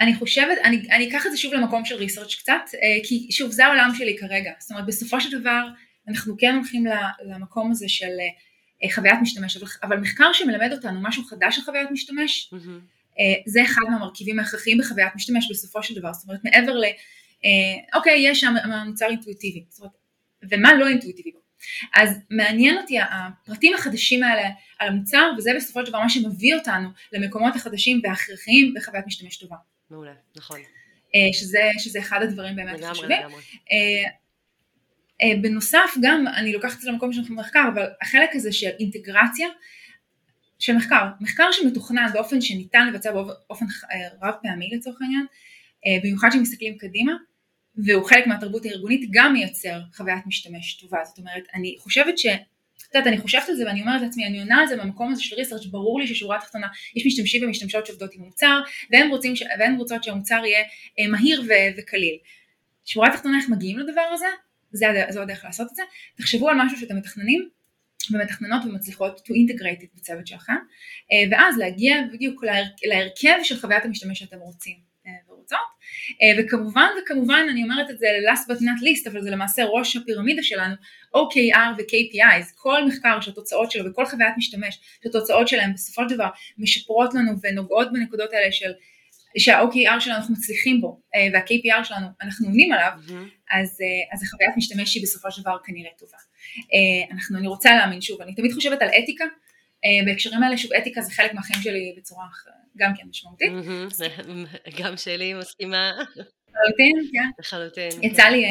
אני 0.00 0.14
חושבת, 0.14 0.58
אני, 0.64 0.76
אני 0.90 1.08
אקח 1.08 1.26
את 1.26 1.30
זה 1.30 1.38
שוב 1.38 1.54
למקום 1.54 1.84
של 1.84 1.94
ריסרצ' 1.94 2.34
קצת, 2.34 2.60
אה, 2.74 3.08
כי 3.08 3.32
שוב 3.32 3.50
זה 3.50 3.66
העולם 3.66 3.90
שלי 3.98 4.16
כרגע, 4.18 4.50
זאת 4.58 4.70
אומרת 4.70 4.86
בסופו 4.86 5.20
של 5.20 5.40
דבר 5.40 5.68
אנחנו 6.08 6.36
כן 6.38 6.54
הולכים 6.54 6.84
למקום 7.24 7.70
הזה 7.70 7.88
של 7.88 8.12
חוויית 8.94 9.18
משתמש, 9.22 9.56
אבל, 9.56 9.66
אבל 9.82 9.96
מחקר 10.00 10.32
שמלמד 10.32 10.72
אותנו 10.72 11.00
משהו 11.02 11.24
חדש 11.24 11.58
על 11.58 11.64
חוויית 11.64 11.90
משתמש, 11.90 12.50
mm-hmm. 12.54 13.20
זה 13.46 13.62
אחד 13.62 13.82
מהמרכיבים 13.90 14.38
ההכרחיים 14.38 14.78
בחוויית 14.78 15.14
משתמש 15.14 15.50
בסופו 15.50 15.82
של 15.82 15.94
דבר, 15.94 16.12
זאת 16.12 16.28
אומרת 16.28 16.44
מעבר 16.44 16.76
ל, 16.76 16.84
אוקיי 17.94 18.28
יש 18.28 18.40
שם 18.40 18.54
מוצר 18.86 19.06
אינטואיטיבי, 19.06 19.64
זאת 19.68 19.80
אומרת, 19.80 19.92
ומה 20.50 20.74
לא 20.74 20.88
אינטואיטיבי 20.88 21.32
בו. 21.32 21.38
אז 21.94 22.18
מעניין 22.30 22.78
אותי 22.78 22.98
הפרטים 23.00 23.74
החדשים 23.74 24.22
האלה 24.22 24.48
על 24.78 24.88
המוצר, 24.88 25.30
וזה 25.38 25.50
בסופו 25.56 25.80
של 25.80 25.90
דבר 25.90 26.00
מה 26.00 26.08
שמביא 26.08 26.54
אותנו 26.54 26.88
למקומות 27.12 27.56
החדשים 27.56 28.00
וההכרחיים 28.04 28.74
בחוויית 28.76 29.06
משתמש 29.06 29.36
טובה. 29.36 29.56
מעולה, 29.90 30.12
נכון. 30.36 30.60
אה, 31.14 31.32
שזה, 31.32 31.70
שזה 31.78 31.98
אחד 31.98 32.22
הדברים 32.22 32.56
באמת 32.56 32.84
חשובים. 32.84 33.10
אה, 33.12 34.10
אה, 35.22 35.36
בנוסף 35.42 35.90
גם, 36.02 36.24
אני 36.36 36.52
לוקחת 36.52 36.76
את 36.76 36.80
זה 36.80 36.90
למקום 36.90 37.12
של 37.12 37.20
מחקר, 37.30 37.64
אבל 37.74 37.86
החלק 38.02 38.30
הזה 38.34 38.52
של 38.52 38.70
אינטגרציה 38.80 39.48
של 40.58 40.76
מחקר, 40.76 41.06
מחקר 41.20 41.52
שמתוכנן 41.52 42.06
באופן 42.12 42.40
שניתן 42.40 42.88
לבצע 42.88 43.12
באופן 43.12 43.66
רב 44.22 44.34
פעמי 44.42 44.70
לצורך 44.72 45.02
העניין, 45.02 45.26
במיוחד 46.02 46.28
כשמסתכלים 46.30 46.78
קדימה, 46.78 47.12
והוא 47.84 48.04
חלק 48.04 48.26
מהתרבות 48.26 48.66
הארגונית 48.66 49.10
גם 49.10 49.32
מייצר 49.32 49.80
חוויית 49.94 50.26
משתמש 50.26 50.74
טובה, 50.74 50.98
זאת 51.04 51.18
אומרת 51.18 51.42
אני 51.54 51.76
חושבת 51.78 52.18
ש... 52.18 52.26
את 52.26 52.94
יודעת, 52.94 53.06
אני 53.06 53.18
חושבת 53.18 53.48
על 53.48 53.54
זה 53.54 53.66
ואני 53.66 53.80
אומרת 53.80 54.02
לעצמי, 54.02 54.26
אני 54.26 54.38
עונה 54.38 54.60
על 54.60 54.66
זה 54.66 54.76
במקום 54.76 55.12
הזה 55.12 55.22
של 55.22 55.36
ריסרצ', 55.36 55.66
ברור 55.66 56.00
לי 56.00 56.06
ששורה 56.06 56.36
התחתונה, 56.36 56.66
יש 56.96 57.06
משתמשים 57.06 57.44
ומשתמשות 57.44 57.86
שעובדות 57.86 58.14
עם 58.14 58.22
מוצר, 58.22 58.60
והן, 58.92 59.10
רוצים 59.10 59.36
ש... 59.36 59.42
והן 59.58 59.76
רוצות 59.76 60.04
שהמוצר 60.04 60.42
יהיה 60.44 60.64
אה, 60.98 61.06
מהיר 61.08 61.42
ו... 61.48 61.52
וקליל. 61.78 62.18
שורה 62.84 63.08
התחתונה, 63.08 63.38
איך 63.38 63.48
מגיעים 63.48 63.78
לדבר 63.78 64.08
הזה? 64.14 64.26
זה 64.72 64.88
הד... 64.88 65.10
זו 65.10 65.22
הדרך 65.22 65.44
לעשות 65.44 65.66
את 65.70 65.76
זה. 65.76 65.82
תחשבו 66.16 66.48
על 66.48 66.56
משהו 66.58 66.78
שאתם 66.78 66.96
מתכננים, 66.96 67.48
ומתכננות 68.12 68.64
ומצליחות 68.64 69.18
to 69.18 69.30
integrate 69.32 69.84
את 69.84 69.88
בצוות 69.94 70.26
שלכם, 70.26 70.52
אה, 71.12 71.30
ואז 71.30 71.58
להגיע 71.58 71.96
בדיוק 72.12 72.44
להר... 72.44 72.64
להרכב 72.84 73.34
של 73.42 73.56
חוויית 73.60 73.84
המשתמש 73.84 74.18
שאתם 74.18 74.38
רוצים. 74.38 74.76
אה, 76.22 76.44
וכמובן 76.44 76.88
וכמובן 77.02 77.46
אני 77.50 77.62
אומרת 77.62 77.90
את 77.90 77.98
זה 77.98 78.06
last 78.32 78.50
but 78.50 78.60
not 78.60 78.82
least 78.82 79.10
אבל 79.10 79.22
זה 79.22 79.30
למעשה 79.30 79.64
ראש 79.64 79.96
הפירמידה 79.96 80.42
שלנו 80.42 80.74
OKR 81.16 81.74
ו-KPIs, 81.78 82.52
כל 82.54 82.86
מחקר 82.86 83.20
שהתוצאות 83.20 83.70
שלו 83.70 83.90
וכל 83.90 84.06
חוויית 84.06 84.34
משתמש 84.36 84.80
שהתוצאות 85.02 85.48
שלהם 85.48 85.72
בסופו 85.72 86.02
של 86.08 86.14
דבר 86.14 86.28
משפרות 86.58 87.14
לנו 87.14 87.32
ונוגעות 87.42 87.92
בנקודות 87.92 88.32
האלה 88.32 88.52
של 88.52 88.72
שה-OKR 89.38 90.00
שלנו 90.00 90.16
אנחנו 90.16 90.34
מצליחים 90.34 90.80
בו 90.80 91.00
אה, 91.14 91.28
וה-KPR 91.32 91.84
שלנו 91.84 92.06
אנחנו 92.22 92.46
עונים 92.46 92.72
עליו 92.72 92.92
mm-hmm. 93.06 93.56
אז, 93.58 93.78
אה, 93.82 94.14
אז 94.14 94.22
החוויית 94.22 94.56
משתמש 94.56 94.94
היא 94.94 95.02
בסופו 95.02 95.30
של 95.30 95.42
דבר 95.42 95.56
כנראה 95.64 95.90
טובה. 95.98 96.18
אנחנו, 97.10 97.38
אני 97.38 97.46
רוצה 97.46 97.74
להאמין 97.74 98.00
שוב, 98.00 98.22
אני 98.22 98.34
תמיד 98.34 98.52
חושבת 98.52 98.82
על 98.82 98.88
אתיקה 98.88 99.24
בהקשרים 100.06 100.42
האלה 100.42 100.58
שוב 100.58 100.72
אתיקה 100.72 101.00
זה 101.00 101.12
חלק 101.12 101.34
מהחיים 101.34 101.62
שלי 101.62 101.94
בצורה 101.96 102.24
גם 102.78 102.92
כן 102.96 103.08
משמעותית. 103.10 103.52
גם 104.78 104.96
שלי 104.96 105.34
מסכימה. 105.34 105.92
לחלוטין, 106.48 106.96
כן. 107.12 107.30
לחלוטין. 107.38 107.90
יצא 108.02 108.22
כן. 108.22 108.32
לי, 108.32 108.44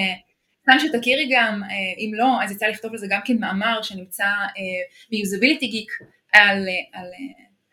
סתם 0.61 0.71
אה, 0.71 0.79
שתכירי 0.79 1.29
גם, 1.31 1.63
אה, 1.63 1.69
אם 1.97 2.11
לא, 2.13 2.43
אז 2.43 2.51
יצא 2.51 2.67
לכתוב 2.67 2.91
על 2.91 2.97
זה 2.97 3.07
גם 3.09 3.19
כן 3.25 3.37
מאמר 3.39 3.81
שנמצא 3.81 4.27
ביוזביליטי 5.09 5.67
גיק 5.67 5.91
על, 6.33 6.67
על, 6.93 7.07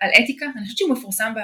על 0.01 0.11
אתיקה, 0.25 0.47
אני 0.57 0.65
חושבת 0.65 0.79
שהוא 0.79 0.91
מפורסם 0.91 1.33
ב... 1.37 1.41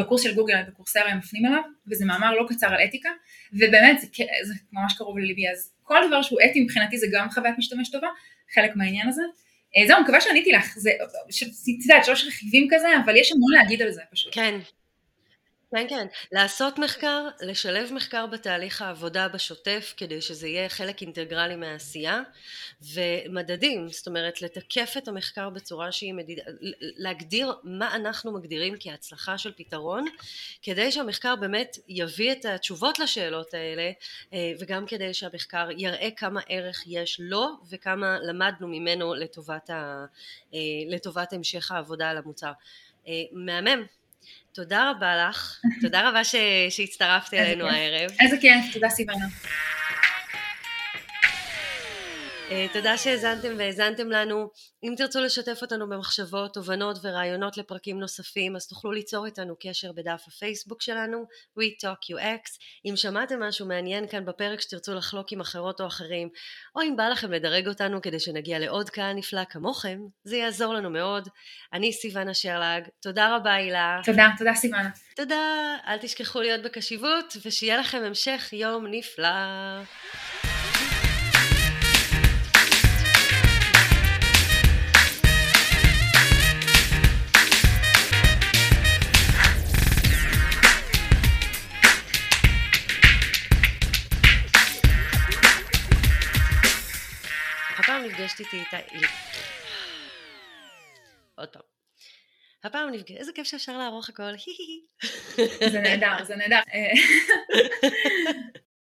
בקורס 0.00 0.22
של 0.22 0.34
גוגל, 0.34 0.62
בקורסר 0.68 1.00
הם 1.08 1.18
מפנים 1.18 1.46
אליו, 1.46 1.62
וזה 1.86 2.04
מאמר 2.04 2.32
לא 2.32 2.46
קצר 2.48 2.66
על 2.66 2.84
אתיקה, 2.84 3.10
ובאמת 3.52 4.00
זה, 4.00 4.06
זה 4.42 4.54
ממש 4.72 4.94
קרוב 4.94 5.18
לליבי, 5.18 5.48
אז 5.48 5.72
כל 5.82 5.98
דבר 6.08 6.22
שהוא 6.22 6.38
אתי 6.50 6.60
מבחינתי 6.60 6.98
זה 6.98 7.06
גם 7.12 7.30
חוויית 7.30 7.58
משתמש 7.58 7.90
טובה, 7.90 8.08
חלק 8.54 8.76
מהעניין 8.76 9.08
הזה, 9.08 9.22
אה, 9.22 9.28
זהו, 9.86 10.02
מקווה 10.02 10.20
שעניתי 10.20 10.52
לך, 10.52 10.74
זה, 10.76 10.90
את 11.98 12.04
שלוש 12.04 12.26
רכיבים 12.26 12.68
כזה, 12.70 12.88
אבל 13.04 13.16
יש 13.16 13.32
המון 13.32 13.52
להגיד 13.52 13.82
על 13.82 13.90
זה 13.92 14.02
פשוט. 14.12 14.34
כן. 14.34 14.58
כן, 15.70 15.86
כן. 15.88 16.06
לעשות 16.32 16.78
מחקר, 16.78 17.28
לשלב 17.40 17.92
מחקר 17.92 18.26
בתהליך 18.26 18.82
העבודה 18.82 19.28
בשוטף, 19.28 19.94
כדי 19.96 20.20
שזה 20.20 20.48
יהיה 20.48 20.68
חלק 20.68 21.02
אינטגרלי 21.02 21.56
מהעשייה, 21.56 22.22
ומדדים, 22.94 23.88
זאת 23.88 24.06
אומרת, 24.06 24.42
לתקף 24.42 24.94
את 24.98 25.08
המחקר 25.08 25.50
בצורה 25.50 25.92
שהיא 25.92 26.14
מדידה, 26.14 26.42
להגדיר 26.80 27.52
מה 27.64 27.94
אנחנו 27.94 28.32
מגדירים 28.32 28.74
כהצלחה 28.80 29.38
של 29.38 29.52
פתרון, 29.56 30.04
כדי 30.62 30.92
שהמחקר 30.92 31.36
באמת 31.36 31.78
יביא 31.88 32.32
את 32.32 32.44
התשובות 32.44 32.98
לשאלות 32.98 33.54
האלה, 33.54 33.90
אה, 34.32 34.52
וגם 34.60 34.86
כדי 34.86 35.14
שהמחקר 35.14 35.68
יראה 35.76 36.08
כמה 36.16 36.40
ערך 36.48 36.82
יש 36.86 37.20
לו, 37.20 37.46
וכמה 37.70 38.18
למדנו 38.22 38.68
ממנו 38.68 39.14
לטובת, 39.14 39.70
ה, 39.70 40.04
אה, 40.54 40.58
לטובת 40.88 41.32
המשך 41.32 41.70
העבודה 41.72 42.10
על 42.10 42.16
המוצר. 42.16 42.52
אה, 43.08 43.12
מהמם. 43.32 43.86
תודה 44.52 44.90
רבה 44.90 45.28
לך, 45.28 45.60
תודה 45.80 46.08
רבה 46.08 46.24
שהצטרפת 46.70 47.34
אלינו 47.34 47.66
הערב. 47.66 48.10
איזה 48.20 48.36
כיף, 48.40 48.72
תודה 48.72 48.88
סיוונה. 48.90 49.26
אה, 52.54 52.66
תודה 52.72 52.98
שהאזנתם 52.98 53.54
והאזנתם 53.58 54.10
לנו. 54.10 54.48
אם 54.84 54.94
תרצו 54.96 55.20
לשתף 55.20 55.58
אותנו 55.62 55.88
במחשבות, 55.88 56.54
תובנות 56.54 56.98
ורעיונות 57.02 57.56
לפרקים 57.56 58.00
נוספים, 58.00 58.56
אז 58.56 58.66
תוכלו 58.66 58.92
ליצור 58.92 59.26
איתנו 59.26 59.54
קשר 59.60 59.92
בדף 59.92 60.24
הפייסבוק 60.28 60.82
שלנו, 60.82 61.24
WeTalkUX. 61.58 62.58
אם 62.84 62.96
שמעתם 62.96 63.42
משהו 63.42 63.66
מעניין 63.66 64.08
כאן 64.08 64.24
בפרק 64.24 64.60
שתרצו 64.60 64.94
לחלוק 64.94 65.32
עם 65.32 65.40
אחרות 65.40 65.80
או 65.80 65.86
אחרים, 65.86 66.28
או 66.76 66.82
אם 66.82 66.96
בא 66.96 67.08
לכם 67.08 67.32
לדרג 67.32 67.68
אותנו 67.68 68.02
כדי 68.02 68.20
שנגיע 68.20 68.58
לעוד 68.58 68.90
קהל 68.90 69.12
נפלא 69.12 69.44
כמוכם, 69.44 69.98
זה 70.24 70.36
יעזור 70.36 70.74
לנו 70.74 70.90
מאוד. 70.90 71.28
אני 71.72 71.92
סיוונה 71.92 72.34
שרלג, 72.34 72.82
תודה 73.02 73.36
רבה 73.36 73.54
הילה. 73.54 74.00
תודה, 74.04 74.28
תודה 74.38 74.54
סיוונה. 74.54 74.90
תודה, 75.16 75.76
אל 75.86 75.98
תשכחו 75.98 76.40
להיות 76.40 76.62
בקשיבות, 76.62 77.36
ושיהיה 77.44 77.76
לכם 77.76 78.02
המשך 78.04 78.52
יום 78.52 78.86
נפלא. 78.90 79.28
נפגשת 98.24 98.40
איתי 98.40 98.60
איתה... 98.60 98.76
עוד 101.34 101.48
פעם. 101.48 101.62
הפעם 102.64 102.88
נפגשת, 102.88 103.16
איזה 103.16 103.32
כיף 103.32 103.46
שאפשר 103.46 103.78
לערוך 103.78 104.08
הכל, 104.08 104.32
זה 105.72 105.80
נהדר, 105.80 106.24
זה 106.24 106.36
נהדר. 106.36 106.60